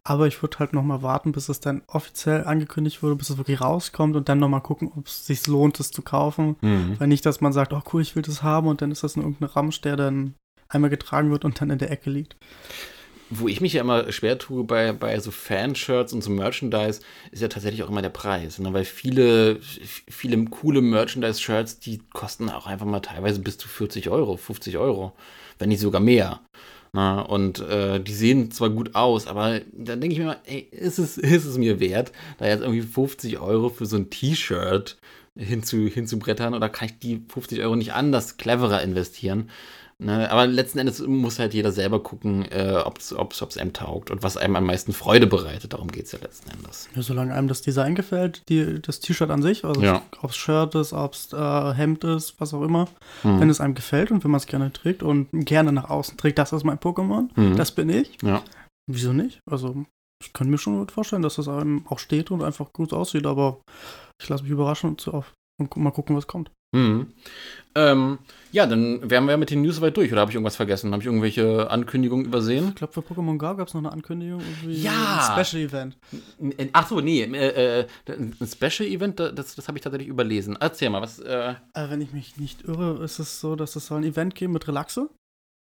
Aber 0.03 0.25
ich 0.25 0.41
würde 0.41 0.57
halt 0.57 0.73
noch 0.73 0.83
mal 0.83 1.03
warten, 1.03 1.31
bis 1.31 1.47
es 1.47 1.59
dann 1.59 1.83
offiziell 1.87 2.45
angekündigt 2.45 3.03
wurde, 3.03 3.15
bis 3.15 3.29
es 3.29 3.37
wirklich 3.37 3.61
rauskommt 3.61 4.15
und 4.15 4.29
dann 4.29 4.39
noch 4.39 4.49
mal 4.49 4.59
gucken, 4.59 4.91
ob 4.95 5.07
es 5.07 5.27
sich 5.27 5.45
lohnt, 5.45 5.79
es 5.79 5.91
zu 5.91 6.01
kaufen. 6.01 6.55
Mhm. 6.61 6.99
Weil 6.99 7.07
nicht, 7.07 7.25
dass 7.25 7.39
man 7.39 7.53
sagt, 7.53 7.71
oh 7.71 7.81
cool, 7.93 8.01
ich 8.01 8.15
will 8.15 8.23
das 8.23 8.41
haben 8.41 8.67
und 8.67 8.81
dann 8.81 8.91
ist 8.91 9.03
das 9.03 9.15
nur 9.15 9.25
irgendein 9.25 9.49
Ramsch, 9.49 9.81
der 9.81 9.95
dann 9.97 10.33
einmal 10.69 10.89
getragen 10.89 11.29
wird 11.29 11.45
und 11.45 11.61
dann 11.61 11.69
in 11.69 11.77
der 11.77 11.91
Ecke 11.91 12.09
liegt. 12.09 12.35
Wo 13.29 13.47
ich 13.47 13.61
mich 13.61 13.73
ja 13.73 13.81
immer 13.81 14.11
schwer 14.11 14.39
tue 14.39 14.63
bei, 14.63 14.91
bei 14.91 15.19
so 15.19 15.31
Fanshirts 15.31 16.11
und 16.13 16.21
so 16.21 16.31
Merchandise, 16.31 17.01
ist 17.31 17.41
ja 17.41 17.47
tatsächlich 17.47 17.83
auch 17.83 17.89
immer 17.89 18.01
der 18.01 18.09
Preis. 18.09 18.59
Ne? 18.59 18.73
Weil 18.73 18.85
viele, 18.85 19.59
viele 19.61 20.43
coole 20.45 20.81
Merchandise-Shirts, 20.81 21.79
die 21.79 21.99
kosten 22.11 22.49
auch 22.49 22.65
einfach 22.65 22.87
mal 22.87 22.99
teilweise 22.99 23.39
bis 23.39 23.57
zu 23.57 23.69
40 23.69 24.09
Euro, 24.09 24.35
50 24.35 24.77
Euro, 24.77 25.13
wenn 25.59 25.69
nicht 25.69 25.79
sogar 25.79 26.01
mehr. 26.01 26.41
Na, 26.93 27.21
und 27.21 27.59
äh, 27.61 28.01
die 28.01 28.13
sehen 28.13 28.51
zwar 28.51 28.69
gut 28.69 28.95
aus, 28.95 29.25
aber 29.25 29.61
dann 29.71 30.01
denke 30.01 30.13
ich 30.13 30.19
mir 30.19 30.25
mal, 30.25 30.41
ey, 30.45 30.59
ist 30.71 30.99
es, 30.99 31.17
ist 31.17 31.45
es 31.45 31.57
mir 31.57 31.79
wert, 31.79 32.11
da 32.37 32.47
jetzt 32.47 32.61
irgendwie 32.61 32.81
50 32.81 33.39
Euro 33.39 33.69
für 33.69 33.85
so 33.85 33.95
ein 33.95 34.09
T-Shirt 34.09 34.97
hinzu, 35.37 35.87
hinzubrettern 35.87 36.53
oder 36.53 36.67
kann 36.67 36.89
ich 36.89 36.99
die 36.99 37.23
50 37.29 37.61
Euro 37.61 37.77
nicht 37.77 37.93
anders 37.93 38.35
cleverer 38.35 38.81
investieren? 38.83 39.49
Ne, 40.03 40.31
aber 40.31 40.47
letzten 40.47 40.79
Endes 40.79 40.99
muss 41.05 41.37
halt 41.37 41.53
jeder 41.53 41.71
selber 41.71 42.01
gucken, 42.01 42.43
äh, 42.51 42.81
ob 42.83 42.97
es 42.97 43.57
einem 43.57 43.71
taugt 43.71 44.09
und 44.09 44.23
was 44.23 44.35
einem 44.35 44.55
am 44.55 44.65
meisten 44.65 44.93
Freude 44.93 45.27
bereitet. 45.27 45.73
Darum 45.73 45.89
geht 45.89 46.05
es 46.05 46.11
ja 46.11 46.17
letzten 46.19 46.49
Endes. 46.49 46.89
Ja, 46.95 47.03
solange 47.03 47.35
einem 47.35 47.47
das 47.47 47.61
Design 47.61 47.93
gefällt, 47.93 48.41
die, 48.49 48.81
das 48.81 48.99
T-Shirt 48.99 49.29
an 49.29 49.43
sich, 49.43 49.63
also 49.63 49.79
Ja. 49.79 50.01
ob 50.23 50.31
es 50.31 50.37
Shirt 50.37 50.73
ist, 50.73 50.93
ob 50.93 51.13
es 51.13 51.31
äh, 51.33 51.73
Hemd 51.75 52.03
ist, 52.03 52.33
was 52.41 52.51
auch 52.55 52.63
immer, 52.63 52.87
Hm. 53.21 53.39
wenn 53.39 53.49
es 53.51 53.61
einem 53.61 53.75
gefällt 53.75 54.09
und 54.09 54.23
wenn 54.23 54.31
man 54.31 54.39
es 54.39 54.47
gerne 54.47 54.73
trägt 54.73 55.03
und 55.03 55.27
gerne 55.31 55.71
nach 55.71 55.91
außen 55.91 56.17
trägt, 56.17 56.39
das 56.39 56.51
ist 56.51 56.63
mein 56.63 56.79
Pokémon, 56.79 57.29
Mhm. 57.35 57.55
das 57.55 57.71
bin 57.71 57.89
ich. 57.89 58.17
Ja. 58.23 58.41
Wieso 58.91 59.13
nicht? 59.13 59.39
Also, 59.47 59.85
ich 60.23 60.33
könnte 60.33 60.49
mir 60.49 60.57
schon 60.57 60.79
gut 60.79 60.91
vorstellen, 60.91 61.21
dass 61.21 61.35
das 61.35 61.47
einem 61.47 61.85
auch 61.87 61.99
steht 61.99 62.31
und 62.31 62.41
einfach 62.41 62.73
gut 62.73 62.91
aussieht, 62.91 63.27
aber 63.27 63.61
ich 64.19 64.27
lasse 64.29 64.41
mich 64.41 64.51
überraschen 64.51 64.89
und, 64.89 65.01
so 65.01 65.11
auf, 65.11 65.33
und 65.59 65.77
mal 65.77 65.91
gucken, 65.91 66.15
was 66.15 66.25
kommt. 66.25 66.49
Mhm. 66.71 67.07
Ähm, 67.73 68.17
ja, 68.51 68.65
dann 68.65 69.09
wären 69.09 69.25
wir 69.27 69.37
mit 69.37 69.49
den 69.49 69.61
News 69.61 69.77
soweit 69.77 69.95
durch. 69.95 70.11
Oder 70.11 70.19
habe 70.21 70.31
ich 70.31 70.35
irgendwas 70.35 70.57
vergessen? 70.57 70.91
Habe 70.91 71.01
ich 71.01 71.05
irgendwelche 71.07 71.71
Ankündigungen 71.71 72.25
übersehen? 72.25 72.69
Ich 72.69 72.75
glaube, 72.75 72.91
für 72.91 72.99
Pokémon 72.99 73.37
Go 73.37 73.55
gab 73.55 73.67
es 73.69 73.73
noch 73.73 73.79
eine 73.79 73.91
Ankündigung. 73.93 74.41
Ja! 74.67 75.33
Ein 75.35 75.45
Special 75.45 75.63
Event. 75.63 75.97
Ach 76.73 76.87
so, 76.87 76.99
nee, 76.99 77.21
äh, 77.23 77.81
äh, 77.81 77.87
ein 78.09 78.35
Special 78.45 78.89
Event, 78.89 79.21
das, 79.21 79.55
das 79.55 79.67
habe 79.69 79.77
ich 79.77 79.83
tatsächlich 79.83 80.09
überlesen. 80.09 80.57
Erzähl 80.59 80.89
mal, 80.89 81.01
was. 81.01 81.19
Äh, 81.19 81.53
Äh, 81.73 81.89
wenn 81.89 82.01
ich 82.01 82.11
mich 82.11 82.35
nicht 82.37 82.63
irre, 82.63 83.01
ist 83.01 83.19
es 83.19 83.39
so, 83.39 83.55
dass 83.55 83.77
es 83.77 83.87
soll 83.87 83.99
ein 83.99 84.03
Event 84.03 84.35
geben 84.35 84.51
mit 84.51 84.67
Relaxe. 84.67 85.09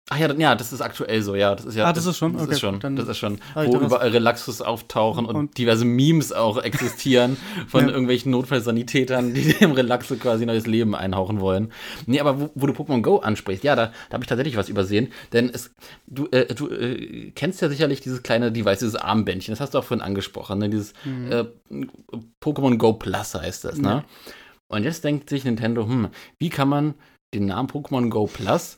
Ach 0.10 0.18
ja, 0.20 0.32
ja, 0.34 0.56
das 0.56 0.74
ist 0.74 0.82
aktuell 0.82 1.22
so, 1.22 1.34
ja. 1.36 1.56
Das 1.56 1.66
ist 1.66 1.76
ja 1.76 1.86
Ah, 1.86 1.94
das 1.94 2.06
ist 2.06 2.18
schon? 2.18 2.34
Das 2.34 2.44
Okay, 2.44 2.52
ist 2.54 2.60
schon. 2.60 2.80
dann 2.82 2.96
Das 2.96 3.08
ist 3.08 3.18
schon. 3.18 3.40
Wo 3.56 3.78
überall 3.80 4.10
Relaxus 4.10 4.62
auftauchen 4.62 5.26
und, 5.26 5.36
Und- 5.36 5.58
diverse 5.58 5.86
Memes 5.86 6.32
auch 6.34 6.58
existieren 6.62 7.38
von 7.68 7.86
Ja. 7.86 7.92
irgendwelchen 7.92 8.32
Notfallsanitätern, 8.32 9.34
die 9.34 9.54
dem 9.60 9.72
Relaxo 9.72 10.16
quasi 10.18 10.46
neues 10.46 10.68
Leben 10.68 10.94
einhauchen 10.94 11.40
wollen. 11.40 11.72
Nee, 12.06 12.20
aber 12.20 12.40
wo, 12.40 12.50
wo 12.56 12.68
du 12.68 12.74
Pokémon 12.74 13.02
Go 13.02 13.18
ansprichst, 13.20 13.64
ja, 13.64 13.76
da, 13.76 13.88
da 14.10 14.14
habe 14.14 14.24
ich 14.24 14.28
tatsächlich 14.28 14.58
was 14.58 14.70
übersehen. 14.70 15.08
Denn 15.32 15.50
es, 15.50 15.72
du, 16.08 16.28
äh, 16.32 16.54
du 16.54 16.68
äh, 16.70 17.32
kennst 17.36 17.62
ja 17.62 17.70
sicherlich 17.70 18.02
dieses 18.02 18.24
kleine 18.24 18.52
Device, 18.52 18.80
dieses 18.80 18.96
Armbändchen. 18.96 19.54
Das 19.54 19.62
hast 19.62 19.74
du 19.74 19.80
auch 19.80 19.84
vorhin 19.84 20.04
angesprochen, 20.06 20.60
ne? 20.60 20.70
Dieses 20.70 20.94
Mhm. 21.06 21.32
äh, 21.32 21.46
Pokémon 22.44 22.78
Go 22.78 22.94
Plus 22.94 23.36
heißt 23.36 23.66
das, 23.66 23.78
ne? 23.78 23.88
Ja. 23.90 24.04
Und 24.68 24.84
jetzt 24.84 25.04
denkt 25.04 25.30
sich 25.30 25.44
Nintendo, 25.46 25.86
hm, 25.86 26.10
wie 26.40 26.50
kann 26.50 26.68
man 26.68 26.96
den 27.34 27.46
Namen 27.46 27.70
Pokémon 27.70 28.10
Go 28.10 28.28
Plus 28.28 28.78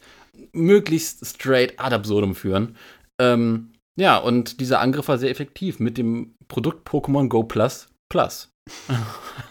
möglichst 0.54 1.26
straight 1.26 1.80
ad 1.80 1.96
absurdum 1.96 2.36
führen? 2.36 2.76
Ähm, 3.20 3.72
ja, 3.98 4.18
und 4.18 4.60
dieser 4.60 4.80
Angriff 4.82 5.08
war 5.08 5.18
sehr 5.18 5.30
effektiv 5.30 5.80
mit 5.80 5.98
dem 5.98 6.36
Produkt 6.48 6.88
Pokémon 6.88 7.30
Go 7.30 7.44
Plus 7.44 7.88
Plus. 8.10 8.52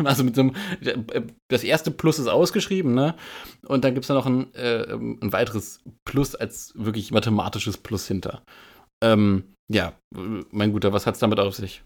Also 0.03 0.25
mit 0.25 0.35
so 0.35 0.41
einem, 0.41 0.55
das 1.49 1.63
erste 1.63 1.91
Plus 1.91 2.19
ist 2.19 2.27
ausgeschrieben, 2.27 2.95
ne? 2.95 3.15
Und 3.67 3.85
dann 3.85 3.95
gibt 3.95 4.05
es 4.05 4.09
da 4.09 4.15
noch 4.15 4.27
ein, 4.27 4.53
äh, 4.55 4.93
ein 4.93 5.33
weiteres 5.33 5.81
Plus 6.05 6.35
als 6.35 6.73
wirklich 6.75 7.13
mathematisches 7.13 7.77
Plus 7.77 8.09
hinter. 8.09 8.43
Ähm, 9.03 9.55
ja, 9.69 9.93
mein 10.11 10.73
Guter, 10.73 10.93
was 10.93 11.07
hat 11.07 11.15
es 11.15 11.21
damit 11.21 11.39
auf 11.39 11.55
sich? 11.55 11.83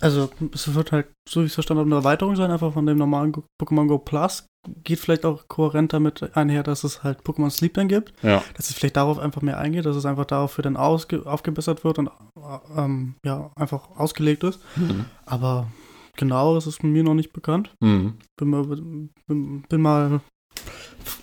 Also, 0.00 0.30
es 0.52 0.74
wird 0.74 0.92
halt, 0.92 1.08
so 1.28 1.40
wie 1.40 1.44
ich 1.44 1.50
es 1.50 1.54
verstanden 1.54 1.80
habe, 1.80 1.88
eine 1.88 1.96
Erweiterung 1.96 2.36
sein, 2.36 2.50
einfach 2.50 2.72
von 2.72 2.86
dem 2.86 2.98
normalen 2.98 3.34
Pokémon 3.60 3.86
Go 3.86 3.98
Plus. 3.98 4.46
Geht 4.84 4.98
vielleicht 4.98 5.24
auch 5.24 5.48
kohärent 5.48 5.92
damit 5.92 6.36
einher, 6.36 6.62
dass 6.62 6.84
es 6.84 7.02
halt 7.02 7.22
Pokémon 7.22 7.50
Sleep 7.50 7.74
dann 7.74 7.88
gibt. 7.88 8.12
Ja. 8.22 8.42
Dass 8.54 8.68
es 8.68 8.76
vielleicht 8.76 8.96
darauf 8.96 9.18
einfach 9.18 9.40
mehr 9.40 9.58
eingeht, 9.58 9.86
dass 9.86 9.96
es 9.96 10.04
einfach 10.04 10.26
dafür 10.26 10.62
dann 10.62 10.76
ausge 10.76 11.24
aufgebessert 11.24 11.82
wird 11.82 11.98
und 11.98 12.08
äh, 12.08 12.80
ähm, 12.80 13.14
ja, 13.24 13.50
einfach 13.56 13.88
ausgelegt 13.96 14.44
ist. 14.44 14.60
Mhm. 14.76 15.06
Aber 15.24 15.68
genau 16.16 16.56
ist 16.56 16.66
es 16.66 16.82
mir 16.82 17.02
noch 17.02 17.14
nicht 17.14 17.32
bekannt. 17.32 17.70
Mhm. 17.80 18.18
Bin 18.38 18.50
mal, 18.50 18.64
bin, 18.64 19.64
bin 19.66 19.80
mal 19.80 20.20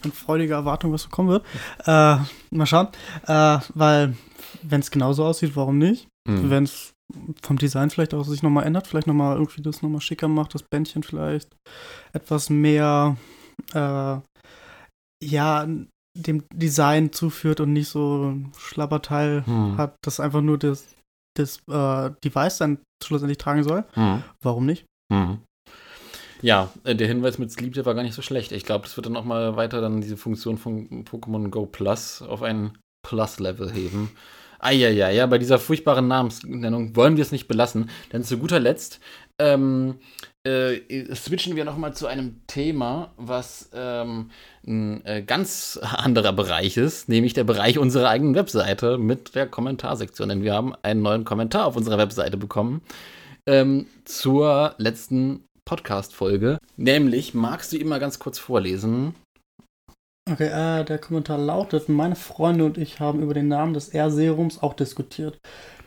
in 0.04 0.12
freudiger 0.12 0.56
Erwartung, 0.56 0.92
was 0.92 1.04
so 1.04 1.10
kommen 1.10 1.30
wird. 1.30 1.46
Äh, 1.86 2.18
mal 2.52 2.66
schauen. 2.66 2.88
Äh, 3.28 3.60
weil, 3.76 4.16
wenn 4.64 4.80
es 4.80 4.92
genauso 4.92 5.26
aussieht, 5.26 5.56
warum 5.56 5.78
nicht? 5.78 6.08
Mhm. 6.28 6.50
Wenn 6.50 6.64
es 6.64 6.94
vom 7.42 7.58
Design 7.58 7.90
vielleicht 7.90 8.14
auch 8.14 8.26
sich 8.26 8.44
nochmal 8.44 8.66
ändert, 8.66 8.88
vielleicht 8.88 9.08
nochmal 9.08 9.38
irgendwie 9.38 9.62
das 9.62 9.82
nochmal 9.82 10.02
schicker 10.02 10.28
macht, 10.28 10.54
das 10.54 10.64
Bändchen 10.64 11.04
vielleicht 11.04 11.56
etwas 12.14 12.50
mehr, 12.50 13.16
äh, 13.74 14.18
ja, 15.24 15.68
dem 16.18 16.44
Design 16.54 17.14
zuführt 17.14 17.60
und 17.60 17.74
nicht 17.74 17.90
so 17.90 18.32
ein 18.32 18.52
Schlabberteil 18.58 19.44
Mhm. 19.46 19.78
hat, 19.78 19.96
das 20.04 20.20
einfach 20.20 20.42
nur 20.42 20.58
das, 20.58 20.86
das 21.38 21.60
äh, 21.70 22.12
Device 22.24 22.58
dann 22.58 22.80
schlussendlich 23.04 23.38
tragen 23.38 23.64
soll. 23.64 23.86
Mhm. 23.96 24.24
Warum 24.42 24.66
nicht? 24.66 24.86
Mhm. 25.14 25.40
Ja, 26.42 26.72
äh, 26.84 26.96
der 26.96 27.08
Hinweis 27.08 27.38
mit 27.38 27.52
Sleep, 27.52 27.74
der 27.74 27.86
war 27.86 27.96
gar 27.96 28.04
nicht 28.04 28.16
so 28.16 28.22
schlecht. 28.22 28.52
Ich 28.52 28.64
glaube, 28.64 28.84
das 28.84 28.96
wird 28.98 29.06
dann 29.06 29.14
noch 29.14 29.26
mal 29.26 29.56
weiter 29.56 29.82
dann 29.82 30.02
diese 30.02 30.18
Funktion 30.18 30.58
von 30.58 31.06
Pokémon 31.06 31.50
Go 31.50 31.66
Plus 31.66 32.22
auf 32.22 32.42
ein 32.44 32.78
Plus-Level 33.08 33.72
heben. 33.72 34.12
Eieiei, 34.60 35.14
ja, 35.14 35.26
bei 35.26 35.38
dieser 35.38 35.60
furchtbaren 35.60 36.08
Namensnennung 36.08 36.96
wollen 36.96 37.18
wir 37.18 37.22
es 37.22 37.32
nicht 37.32 37.48
belassen, 37.48 37.90
denn 38.12 38.24
zu 38.24 38.38
guter 38.38 38.60
Letzt 38.60 39.00
ähm, 39.40 40.00
äh, 40.44 41.14
switchen 41.14 41.56
wir 41.56 41.66
noch 41.66 41.78
mal 41.78 41.94
zu 41.94 42.08
einem 42.08 42.42
Thema, 42.48 43.12
was 43.18 43.70
ähm, 43.74 44.32
ein 44.66 45.06
äh, 45.06 45.22
ganz 45.22 45.80
anderer 45.84 46.34
Bereich 46.34 46.78
ist, 46.78 47.10
nämlich 47.10 47.34
der 47.34 47.44
Bereich 47.44 47.78
unserer 47.78 48.10
eigenen 48.10 48.36
Webseite 48.36 48.98
mit 48.98 49.36
der 49.36 49.48
Kommentarsektion. 49.48 50.30
Denn 50.30 50.44
wir 50.44 50.54
haben 50.54 50.74
einen 50.82 51.02
neuen 51.02 51.26
Kommentar 51.26 51.66
auf 51.66 51.76
unserer 51.76 51.98
Webseite 51.98 52.38
bekommen 52.38 52.82
ähm, 53.46 53.88
zur 54.06 54.74
letzten 54.78 55.44
Podcast-Folge. 55.66 56.58
Nämlich, 56.78 57.34
magst 57.34 57.74
du 57.74 57.86
mal 57.86 58.00
ganz 58.00 58.20
kurz 58.20 58.40
vorlesen? 58.40 59.16
Okay, 60.30 60.48
äh, 60.48 60.84
der 60.84 60.98
Kommentar 60.98 61.38
lautet, 61.38 61.88
meine 61.88 62.16
Freunde 62.16 62.66
und 62.66 62.78
ich 62.78 63.00
haben 63.00 63.22
über 63.22 63.34
den 63.34 63.48
Namen 63.48 63.74
des 63.74 63.90
R-Serums 63.90 64.62
auch 64.62 64.74
diskutiert. 64.74 65.38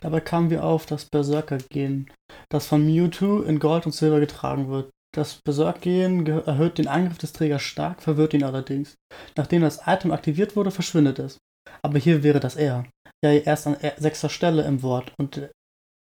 Dabei 0.01 0.19
kamen 0.19 0.49
wir 0.49 0.63
auf 0.63 0.87
das 0.87 1.05
Berserker-Gen, 1.05 2.09
das 2.49 2.65
von 2.65 2.83
Mewtwo 2.85 3.41
in 3.41 3.59
Gold 3.59 3.85
und 3.85 3.91
Silber 3.91 4.19
getragen 4.19 4.69
wird. 4.69 4.89
Das 5.13 5.39
Berserk-Gen 5.45 6.25
ge- 6.25 6.41
erhöht 6.45 6.77
den 6.79 6.87
Angriff 6.87 7.19
des 7.19 7.33
Trägers 7.33 7.61
stark, 7.61 8.01
verwirrt 8.01 8.33
ihn 8.33 8.43
allerdings. 8.43 8.95
Nachdem 9.35 9.61
das 9.61 9.81
Item 9.85 10.11
aktiviert 10.11 10.55
wurde, 10.55 10.71
verschwindet 10.71 11.19
es. 11.19 11.37
Aber 11.83 11.99
hier 11.99 12.23
wäre 12.23 12.39
das 12.39 12.55
R. 12.55 12.85
Ja, 13.23 13.31
erst 13.31 13.67
an 13.67 13.75
er- 13.79 13.99
sechster 13.99 14.29
Stelle 14.29 14.63
im 14.63 14.81
Wort. 14.81 15.13
Und, 15.19 15.49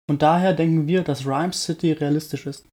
und 0.09 0.23
daher 0.23 0.55
denken 0.55 0.87
wir, 0.87 1.03
dass 1.03 1.27
Rhyme 1.27 1.53
City 1.53 1.93
realistisch 1.93 2.47
ist. 2.47 2.67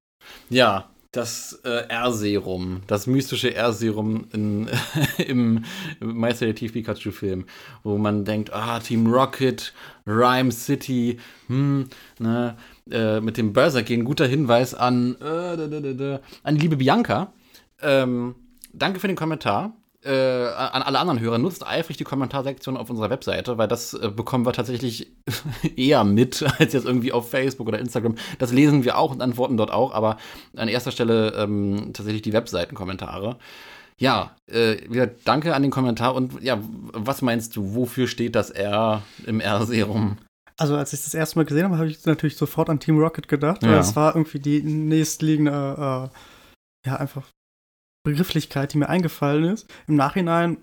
Ja, 0.50 0.91
das 1.12 1.60
äh, 1.66 1.88
R-Serum, 1.90 2.82
das 2.88 3.06
mystische 3.06 3.54
R-Serum 3.54 4.28
im 5.18 5.66
Meisterdetektiv 6.00 6.74
Pikachu-Film, 6.74 7.46
wo 7.84 7.98
man 7.98 8.24
denkt, 8.24 8.54
ah, 8.54 8.80
Team 8.80 9.08
Rocket, 9.08 9.74
Rhyme 10.08 10.52
City, 10.52 11.20
hm, 11.48 11.88
ne, 12.20 12.56
äh, 12.90 13.20
mit 13.20 13.38
dem 13.38 13.52
Berserk 13.52 13.88
gehen, 13.88 14.06
guter 14.06 14.26
Hinweis 14.26 14.74
an, 14.74 15.16
äh, 15.16 15.58
da, 15.58 15.68
da, 15.68 15.80
da, 15.80 16.22
an 16.44 16.56
liebe 16.56 16.78
Bianca. 16.78 17.34
Ähm, 17.82 18.36
danke 18.72 19.00
für 19.00 19.08
den 19.08 19.18
Kommentar. 19.18 19.76
Äh, 20.04 20.48
an 20.48 20.82
alle 20.82 20.98
anderen 20.98 21.20
Hörer, 21.20 21.38
nutzt 21.38 21.66
eifrig 21.66 21.96
die 21.96 22.04
Kommentarsektion 22.04 22.76
auf 22.76 22.90
unserer 22.90 23.12
Webseite, 23.12 23.60
weil 23.60 23.68
das 23.68 23.94
äh, 23.94 24.10
bekommen 24.10 24.46
wir 24.48 24.52
tatsächlich 24.54 25.12
eher 25.76 26.04
mit 26.04 26.42
als 26.60 26.74
jetzt 26.74 26.86
irgendwie 26.86 27.12
auf 27.12 27.30
Facebook 27.30 27.68
oder 27.68 27.78
Instagram. 27.78 28.16
Das 28.40 28.52
lesen 28.52 28.84
wir 28.84 28.98
auch 28.98 29.12
und 29.12 29.22
antworten 29.22 29.58
dort 29.58 29.70
auch, 29.70 29.94
aber 29.94 30.18
an 30.58 30.68
erster 30.70 30.92
Stelle 30.92 31.34
ähm, 31.36 31.92
tatsächlich 31.94 32.24
die 32.24 32.34
Webseitenkommentare. 32.34 33.38
Ja, 34.00 34.36
äh, 34.52 34.78
wieder 34.90 35.06
danke 35.06 35.54
an 35.54 35.62
den 35.62 35.70
Kommentar 35.70 36.16
und 36.16 36.42
ja, 36.42 36.58
was 36.94 37.22
meinst 37.22 37.56
du, 37.56 37.76
wofür 37.76 38.08
steht 38.08 38.36
das 38.36 38.50
R 38.50 39.04
im 39.28 39.40
R-Serum? 39.40 40.18
Also 40.58 40.76
als 40.76 40.94
ich 40.94 41.04
das 41.04 41.14
erste 41.14 41.38
Mal 41.38 41.46
gesehen 41.46 41.66
habe, 41.66 41.78
habe 41.78 41.88
ich 41.88 42.04
natürlich 42.08 42.38
sofort 42.38 42.72
an 42.72 42.80
Team 42.80 42.98
Rocket 42.98 43.28
gedacht, 43.28 43.62
Ja. 43.62 43.70
weil 43.74 43.78
es 43.80 43.96
war 43.96 44.16
irgendwie 44.16 44.40
die 44.40 44.64
nächstliegende, 44.64 46.10
äh, 46.12 46.88
ja, 46.90 46.96
einfach 46.96 47.28
Begrifflichkeit, 48.04 48.74
die 48.74 48.78
mir 48.78 48.90
eingefallen 48.90 49.44
ist. 49.46 49.72
Im 49.88 49.96
Nachhinein 49.96 50.58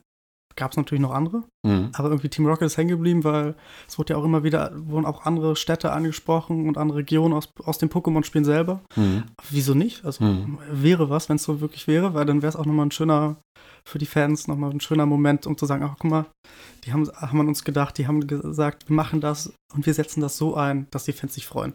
gab 0.56 0.72
es 0.72 0.76
natürlich 0.76 1.02
noch 1.02 1.12
andere, 1.12 1.44
Mhm. 1.64 1.90
aber 1.92 2.08
irgendwie 2.08 2.28
Team 2.28 2.44
Rocket 2.46 2.66
ist 2.66 2.76
hängen 2.76 2.88
geblieben, 2.90 3.22
weil 3.22 3.54
es 3.86 3.96
wurde 3.96 4.12
ja 4.14 4.18
auch 4.18 4.24
immer 4.24 4.42
wieder, 4.42 4.72
wurden 4.74 5.06
auch 5.06 5.24
andere 5.24 5.54
Städte 5.54 5.92
angesprochen 5.92 6.66
und 6.66 6.76
andere 6.76 6.98
Regionen 6.98 7.32
aus, 7.32 7.48
aus 7.64 7.78
dem 7.78 7.90
Pokémon-Spielen 7.90 8.44
selber. 8.44 8.80
Mhm. 8.96 9.22
Wieso 9.50 9.74
nicht? 9.74 10.04
Also 10.04 10.24
Mhm. 10.24 10.58
wäre 10.72 11.10
was, 11.10 11.28
wenn 11.28 11.36
es 11.36 11.44
so 11.44 11.60
wirklich 11.60 11.86
wäre, 11.86 12.12
weil 12.14 12.26
dann 12.26 12.42
wäre 12.42 12.48
es 12.48 12.56
auch 12.56 12.66
nochmal 12.66 12.86
ein 12.86 12.90
schöner, 12.90 13.36
für 13.86 13.98
die 13.98 14.06
Fans 14.06 14.48
nochmal 14.48 14.70
ein 14.72 14.80
schöner 14.80 15.06
Moment, 15.06 15.46
um 15.46 15.56
zu 15.56 15.64
sagen, 15.64 15.84
ach 15.84 15.94
guck 15.96 16.10
mal, 16.10 16.26
die 16.84 16.92
haben, 16.92 17.08
haben 17.14 17.40
an 17.40 17.46
uns 17.48 17.62
gedacht, 17.62 17.96
die 17.96 18.08
haben 18.08 18.26
gesagt, 18.26 18.88
wir 18.88 18.96
machen 18.96 19.20
das 19.20 19.52
und 19.72 19.86
wir 19.86 19.94
setzen 19.94 20.20
das 20.20 20.36
so 20.38 20.56
ein, 20.56 20.88
dass 20.90 21.04
die 21.04 21.12
Fans 21.12 21.34
sich 21.34 21.46
freuen. 21.46 21.74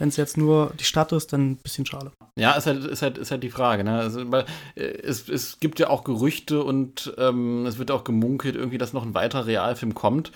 Wenn 0.00 0.08
es 0.08 0.16
jetzt 0.16 0.38
nur 0.38 0.72
die 0.80 0.84
Stadt 0.84 1.12
ist, 1.12 1.34
dann 1.34 1.50
ein 1.50 1.56
bisschen 1.56 1.84
schade. 1.84 2.10
Ja, 2.38 2.52
ist 2.52 2.66
halt, 2.66 2.84
ist 2.86 3.02
halt, 3.02 3.18
ist 3.18 3.30
halt 3.30 3.42
die 3.42 3.50
Frage, 3.50 3.84
ne? 3.84 3.98
Also, 3.98 4.32
weil, 4.32 4.46
äh, 4.74 4.80
es, 4.80 5.28
es 5.28 5.60
gibt 5.60 5.78
ja 5.78 5.90
auch 5.90 6.04
Gerüchte 6.04 6.64
und 6.64 7.12
ähm, 7.18 7.66
es 7.66 7.76
wird 7.78 7.90
auch 7.90 8.02
gemunkelt, 8.02 8.56
irgendwie, 8.56 8.78
dass 8.78 8.94
noch 8.94 9.04
ein 9.04 9.12
weiterer 9.12 9.44
Realfilm 9.44 9.94
kommt. 9.94 10.32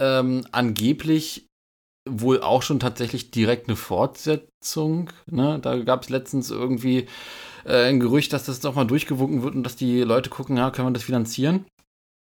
Ähm, 0.00 0.46
angeblich 0.50 1.46
wohl 2.08 2.40
auch 2.40 2.62
schon 2.62 2.80
tatsächlich 2.80 3.30
direkt 3.30 3.68
eine 3.68 3.76
Fortsetzung. 3.76 5.10
Ne? 5.30 5.58
Da 5.60 5.76
gab 5.76 6.04
es 6.04 6.08
letztens 6.08 6.50
irgendwie 6.50 7.06
äh, 7.66 7.90
ein 7.90 8.00
Gerücht, 8.00 8.32
dass 8.32 8.46
das 8.46 8.62
nochmal 8.62 8.86
durchgewunken 8.86 9.42
wird 9.42 9.54
und 9.54 9.62
dass 9.62 9.76
die 9.76 10.00
Leute 10.00 10.30
gucken, 10.30 10.56
ja, 10.56 10.70
können 10.70 10.88
wir 10.88 10.92
das 10.92 11.02
finanzieren? 11.02 11.66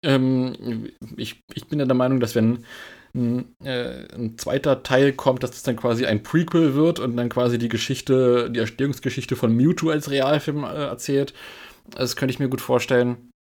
Ähm, 0.06 0.90
ich, 1.18 1.42
ich 1.54 1.68
bin 1.68 1.80
ja 1.80 1.86
der 1.86 1.96
Meinung, 1.96 2.22
dass 2.22 2.34
wenn 2.34 2.64
ein, 3.18 3.56
äh, 3.66 4.06
ein 4.16 4.38
zweiter 4.38 4.84
Teil 4.84 5.14
kommt, 5.14 5.44
dass 5.44 5.52
das 5.52 5.64
dann 5.64 5.76
quasi 5.76 6.06
ein 6.06 6.24
Prequel 6.24 6.76
wird 6.76 7.00
und 7.00 7.18
dann 7.18 7.30
quasi 7.30 7.58
die 7.58 7.70
Geschichte, 7.70 8.50
die 8.52 8.60
Erstehungsgeschichte 8.60 9.36
von 9.36 9.54
Mewtwo 9.54 9.90
als 9.90 10.10
Realfilm 10.10 10.64
äh, 10.64 10.86
erzählt. 10.86 11.34
Das 11.90 12.16
könnte 12.16 12.32
ich 12.34 12.40
mir 12.40 12.50
gut 12.50 12.62
vorstellen. 12.62 13.32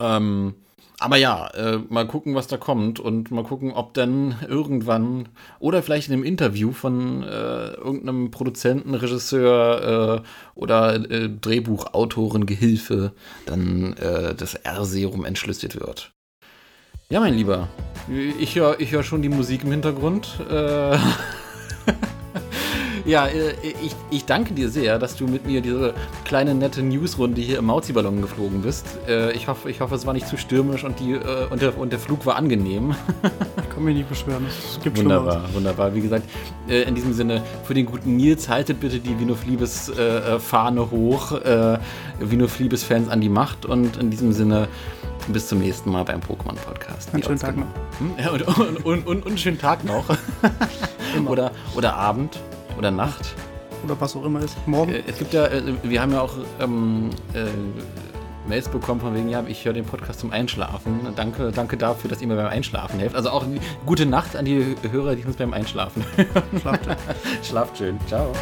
Ähm, 0.00 0.54
aber 0.98 1.16
ja, 1.18 1.48
äh, 1.48 1.78
mal 1.90 2.06
gucken, 2.06 2.34
was 2.34 2.46
da 2.46 2.56
kommt 2.56 3.00
und 3.00 3.30
mal 3.30 3.44
gucken, 3.44 3.72
ob 3.72 3.92
dann 3.92 4.36
irgendwann 4.48 5.28
oder 5.58 5.82
vielleicht 5.82 6.08
in 6.08 6.14
einem 6.14 6.24
Interview 6.24 6.72
von 6.72 7.22
äh, 7.22 7.72
irgendeinem 7.74 8.30
Produzenten, 8.30 8.94
Regisseur 8.94 10.22
äh, 10.24 10.58
oder 10.58 10.94
äh, 11.10 11.28
Drehbuchautoren, 11.28 12.46
Gehilfe 12.46 13.12
dann 13.44 13.92
äh, 13.94 14.34
das 14.34 14.54
R-Serum 14.54 15.26
entschlüsselt 15.26 15.78
wird. 15.78 16.15
Ja, 17.08 17.20
mein 17.20 17.34
Lieber, 17.34 17.68
ich 18.36 18.56
höre 18.56 18.80
ich 18.80 18.90
hör 18.90 19.04
schon 19.04 19.22
die 19.22 19.28
Musik 19.28 19.62
im 19.62 19.70
Hintergrund. 19.70 20.40
Äh, 20.50 20.96
ja, 23.04 23.28
äh, 23.28 23.52
ich, 23.62 23.94
ich 24.10 24.24
danke 24.24 24.54
dir 24.54 24.68
sehr, 24.68 24.98
dass 24.98 25.14
du 25.14 25.28
mit 25.28 25.46
mir 25.46 25.60
diese 25.60 25.94
kleine 26.24 26.56
nette 26.56 26.82
Newsrunde 26.82 27.40
hier 27.40 27.58
im 27.58 27.66
Mauzi-Ballon 27.66 28.22
geflogen 28.22 28.62
bist. 28.62 28.98
Äh, 29.06 29.30
ich, 29.34 29.46
hoffe, 29.46 29.70
ich 29.70 29.80
hoffe, 29.80 29.94
es 29.94 30.04
war 30.04 30.14
nicht 30.14 30.26
zu 30.26 30.36
stürmisch 30.36 30.82
und, 30.82 30.98
die, 30.98 31.12
äh, 31.12 31.46
und, 31.48 31.62
der, 31.62 31.78
und 31.78 31.92
der 31.92 32.00
Flug 32.00 32.26
war 32.26 32.34
angenehm. 32.34 32.96
Ich 33.56 33.76
kann 33.76 33.84
mich 33.84 33.96
nicht 33.98 34.08
beschweren. 34.08 34.46
Es 34.46 34.80
gibt 34.82 34.96
schon 34.96 35.04
Wunderbar, 35.04 35.44
wunderbar. 35.52 35.94
Wie 35.94 36.00
gesagt, 36.00 36.24
in 36.66 36.94
diesem 36.94 37.12
Sinne, 37.12 37.42
für 37.64 37.74
den 37.74 37.84
guten 37.84 38.16
Nils 38.16 38.48
haltet 38.48 38.80
bitte 38.80 39.00
die 39.00 39.20
Vinofliebes-Fahne 39.20 40.90
hoch. 40.90 41.38
Vinofliebes-Fans 42.18 43.10
an 43.10 43.20
die 43.20 43.28
Macht. 43.28 43.66
Und 43.66 43.98
in 43.98 44.08
diesem 44.08 44.32
Sinne, 44.32 44.68
bis 45.28 45.48
zum 45.48 45.58
nächsten 45.58 45.90
Mal 45.90 46.04
beim 46.04 46.20
Pokémon-Podcast. 46.20 47.12
Einen 47.12 47.22
Wie 47.22 47.26
schönen 47.26 47.38
Tag 47.38 47.50
ausgemacht. 47.50 47.74
Hm? 47.98 48.10
Ja, 48.18 48.30
und, 48.30 48.42
und, 48.42 48.58
und, 48.58 48.86
und, 48.86 49.06
und 49.06 49.26
einen 49.26 49.38
schönen 49.38 49.58
Tag 49.58 49.84
noch. 49.84 50.04
Oder, 51.26 51.50
oder 51.74 51.94
Abend 51.94 52.38
oder 52.76 52.90
Nacht. 52.90 53.34
Oder 53.84 53.98
was 53.98 54.14
auch 54.16 54.24
immer 54.26 54.40
ist. 54.40 54.54
Morgen. 54.66 54.92
Äh, 54.92 55.02
Es 55.06 55.18
gibt 55.18 55.32
ja, 55.32 55.46
äh, 55.46 55.62
wir 55.82 56.02
haben 56.02 56.12
ja 56.12 56.20
auch 56.20 56.34
ähm, 56.60 57.08
äh, 57.32 57.46
Mails 58.46 58.68
bekommen 58.68 59.00
von 59.00 59.14
wegen, 59.14 59.30
ja, 59.30 59.42
ich 59.46 59.64
höre 59.64 59.72
den 59.72 59.86
Podcast 59.86 60.20
zum 60.20 60.30
Einschlafen. 60.30 61.00
Danke, 61.16 61.52
danke 61.52 61.78
dafür, 61.78 62.10
dass 62.10 62.20
ihr 62.20 62.28
mir 62.28 62.36
beim 62.36 62.48
Einschlafen 62.48 63.00
helft. 63.00 63.16
Also 63.16 63.30
auch 63.30 63.46
gute 63.86 64.04
Nacht 64.04 64.36
an 64.36 64.44
die 64.44 64.76
Hörer, 64.90 65.14
die 65.16 65.24
uns 65.24 65.36
beim 65.36 65.54
Einschlafen. 65.54 66.04
Schlaft. 66.60 66.86
Schlaft 67.42 67.78
schön. 67.78 67.98
Ciao. 68.08 68.32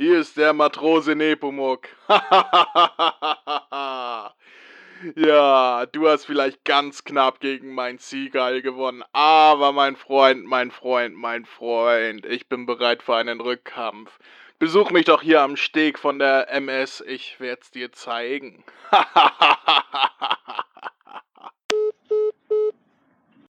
Hier 0.00 0.20
ist 0.20 0.36
der 0.36 0.52
Matrose 0.52 1.16
Nepomuk. 1.16 1.88
ja, 5.16 5.86
du 5.86 6.08
hast 6.08 6.24
vielleicht 6.24 6.64
ganz 6.64 7.02
knapp 7.02 7.40
gegen 7.40 7.74
mein 7.74 7.98
Seagull 7.98 8.62
gewonnen, 8.62 9.02
aber 9.10 9.72
mein 9.72 9.96
Freund, 9.96 10.44
mein 10.44 10.70
Freund, 10.70 11.16
mein 11.16 11.44
Freund, 11.46 12.24
ich 12.26 12.48
bin 12.48 12.64
bereit 12.64 13.02
für 13.02 13.16
einen 13.16 13.40
Rückkampf. 13.40 14.20
Besuch 14.60 14.92
mich 14.92 15.06
doch 15.06 15.20
hier 15.20 15.40
am 15.40 15.56
Steg 15.56 15.98
von 15.98 16.20
der 16.20 16.48
MS, 16.48 17.02
ich 17.04 17.40
werd's 17.40 17.72
dir 17.72 17.90
zeigen. 17.90 18.62